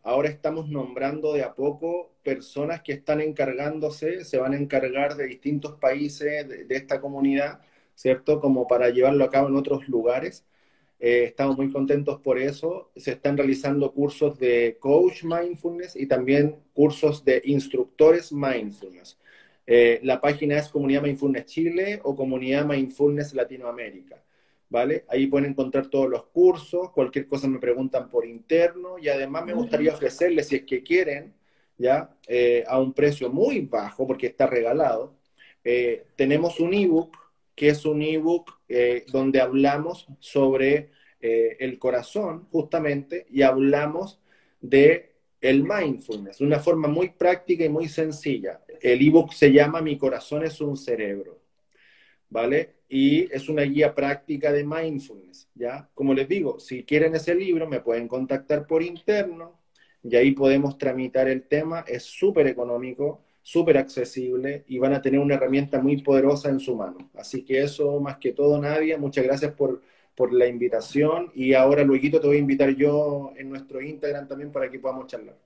Ahora 0.02 0.28
estamos 0.28 0.68
nombrando 0.68 1.32
de 1.32 1.42
a 1.42 1.54
poco 1.54 2.12
personas 2.22 2.82
que 2.82 2.92
están 2.92 3.22
encargándose, 3.22 4.26
se 4.26 4.36
van 4.36 4.52
a 4.52 4.58
encargar 4.58 5.14
de 5.16 5.26
distintos 5.26 5.78
países 5.78 6.46
de 6.46 6.76
esta 6.76 7.00
comunidad 7.00 7.60
¿cierto? 8.00 8.40
Como 8.40 8.66
para 8.66 8.88
llevarlo 8.88 9.24
a 9.24 9.30
cabo 9.30 9.48
en 9.48 9.56
otros 9.56 9.86
lugares. 9.86 10.46
Eh, 11.02 11.24
estamos 11.24 11.56
muy 11.56 11.72
contentos 11.72 12.20
por 12.20 12.38
eso. 12.38 12.90
Se 12.94 13.12
están 13.12 13.36
realizando 13.36 13.92
cursos 13.92 14.38
de 14.38 14.76
coach 14.78 15.24
mindfulness 15.24 15.96
y 15.96 16.06
también 16.06 16.56
cursos 16.74 17.24
de 17.24 17.40
instructores 17.46 18.30
mindfulness. 18.32 19.18
Eh, 19.66 20.00
la 20.02 20.20
página 20.20 20.58
es 20.58 20.68
Comunidad 20.68 21.02
Mindfulness 21.02 21.46
Chile 21.46 22.00
o 22.04 22.14
Comunidad 22.14 22.66
Mindfulness 22.66 23.34
Latinoamérica. 23.34 24.22
¿Vale? 24.68 25.04
Ahí 25.08 25.26
pueden 25.26 25.50
encontrar 25.50 25.88
todos 25.88 26.08
los 26.08 26.26
cursos, 26.26 26.90
cualquier 26.92 27.26
cosa 27.26 27.48
me 27.48 27.58
preguntan 27.58 28.08
por 28.08 28.24
interno 28.24 28.98
y 29.00 29.08
además 29.08 29.44
me 29.44 29.52
gustaría 29.52 29.92
ofrecerles, 29.92 30.46
si 30.46 30.56
es 30.56 30.62
que 30.62 30.84
quieren, 30.84 31.34
ya, 31.76 32.14
eh, 32.28 32.62
a 32.68 32.78
un 32.78 32.92
precio 32.92 33.30
muy 33.30 33.62
bajo 33.62 34.06
porque 34.06 34.28
está 34.28 34.46
regalado, 34.46 35.16
tenemos 36.14 36.60
un 36.60 36.72
ebook 36.72 37.16
que 37.54 37.68
es 37.68 37.84
un 37.84 38.02
ebook 38.02 38.60
eh, 38.68 39.04
donde 39.12 39.40
hablamos 39.40 40.06
sobre 40.18 40.90
eh, 41.20 41.56
el 41.60 41.78
corazón, 41.78 42.46
justamente, 42.50 43.26
y 43.30 43.42
hablamos 43.42 44.20
de 44.60 45.10
el 45.40 45.64
mindfulness, 45.64 46.38
de 46.38 46.46
una 46.46 46.58
forma 46.58 46.88
muy 46.88 47.10
práctica 47.10 47.64
y 47.64 47.68
muy 47.68 47.88
sencilla. 47.88 48.60
El 48.80 49.06
ebook 49.06 49.32
se 49.32 49.52
llama 49.52 49.80
Mi 49.80 49.96
corazón 49.96 50.44
es 50.44 50.60
un 50.60 50.76
cerebro, 50.76 51.40
¿vale? 52.28 52.76
Y 52.88 53.32
es 53.32 53.48
una 53.48 53.62
guía 53.62 53.94
práctica 53.94 54.52
de 54.52 54.64
mindfulness, 54.64 55.48
¿ya? 55.54 55.88
Como 55.94 56.14
les 56.14 56.28
digo, 56.28 56.58
si 56.58 56.84
quieren 56.84 57.14
ese 57.14 57.34
libro, 57.34 57.68
me 57.68 57.80
pueden 57.80 58.08
contactar 58.08 58.66
por 58.66 58.82
interno 58.82 59.60
y 60.02 60.16
ahí 60.16 60.32
podemos 60.32 60.78
tramitar 60.78 61.28
el 61.28 61.42
tema, 61.42 61.84
es 61.86 62.04
súper 62.04 62.46
económico 62.46 63.22
súper 63.42 63.78
accesible 63.78 64.64
y 64.68 64.78
van 64.78 64.94
a 64.94 65.02
tener 65.02 65.20
una 65.20 65.34
herramienta 65.34 65.80
muy 65.80 66.02
poderosa 66.02 66.48
en 66.48 66.60
su 66.60 66.76
mano. 66.76 67.10
Así 67.14 67.44
que 67.44 67.62
eso, 67.62 68.00
más 68.00 68.18
que 68.18 68.32
todo, 68.32 68.60
Nadia, 68.60 68.98
muchas 68.98 69.24
gracias 69.24 69.52
por, 69.52 69.82
por 70.14 70.32
la 70.32 70.46
invitación 70.46 71.30
y 71.34 71.54
ahora 71.54 71.82
luego 71.82 72.20
te 72.20 72.26
voy 72.26 72.36
a 72.36 72.40
invitar 72.40 72.70
yo 72.70 73.32
en 73.36 73.48
nuestro 73.48 73.80
Instagram 73.80 74.28
también 74.28 74.52
para 74.52 74.70
que 74.70 74.78
podamos 74.78 75.06
charlar. 75.06 75.36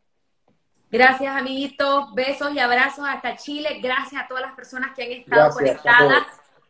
Gracias, 0.91 1.37
amiguitos. 1.37 2.15
Besos 2.15 2.55
y 2.55 2.61
abrazos 2.61 3.05
hasta 3.09 3.37
Chile. 3.37 3.81
Gracias 3.83 4.23
a 4.23 4.29
todas 4.29 4.45
las 4.45 4.55
personas 4.55 4.95
que 4.95 5.03
han 5.03 5.13
estado 5.13 5.53
conectadas. 5.53 6.25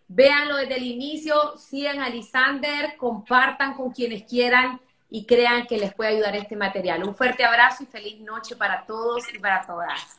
Véanlo 0.09 0.57
desde 0.57 0.77
el 0.77 0.85
inicio, 0.85 1.57
sigan 1.57 2.01
a 2.01 2.09
Lisander, 2.09 2.97
compartan 2.97 3.75
con 3.75 3.91
quienes 3.91 4.23
quieran 4.25 4.81
y 5.11 5.27
crean 5.27 5.67
que 5.67 5.79
les 5.79 5.95
puede 5.95 6.11
ayudar 6.11 6.37
este 6.37 6.57
material. 6.57 7.05
Un 7.05 7.15
fuerte 7.15 7.45
abrazo 7.45 7.83
y 7.83 7.87
feliz 7.87 8.21
noche 8.21 8.57
para 8.57 8.85
todos 8.87 9.25
y 9.35 9.39
para 9.39 9.65
todas. 9.67 10.19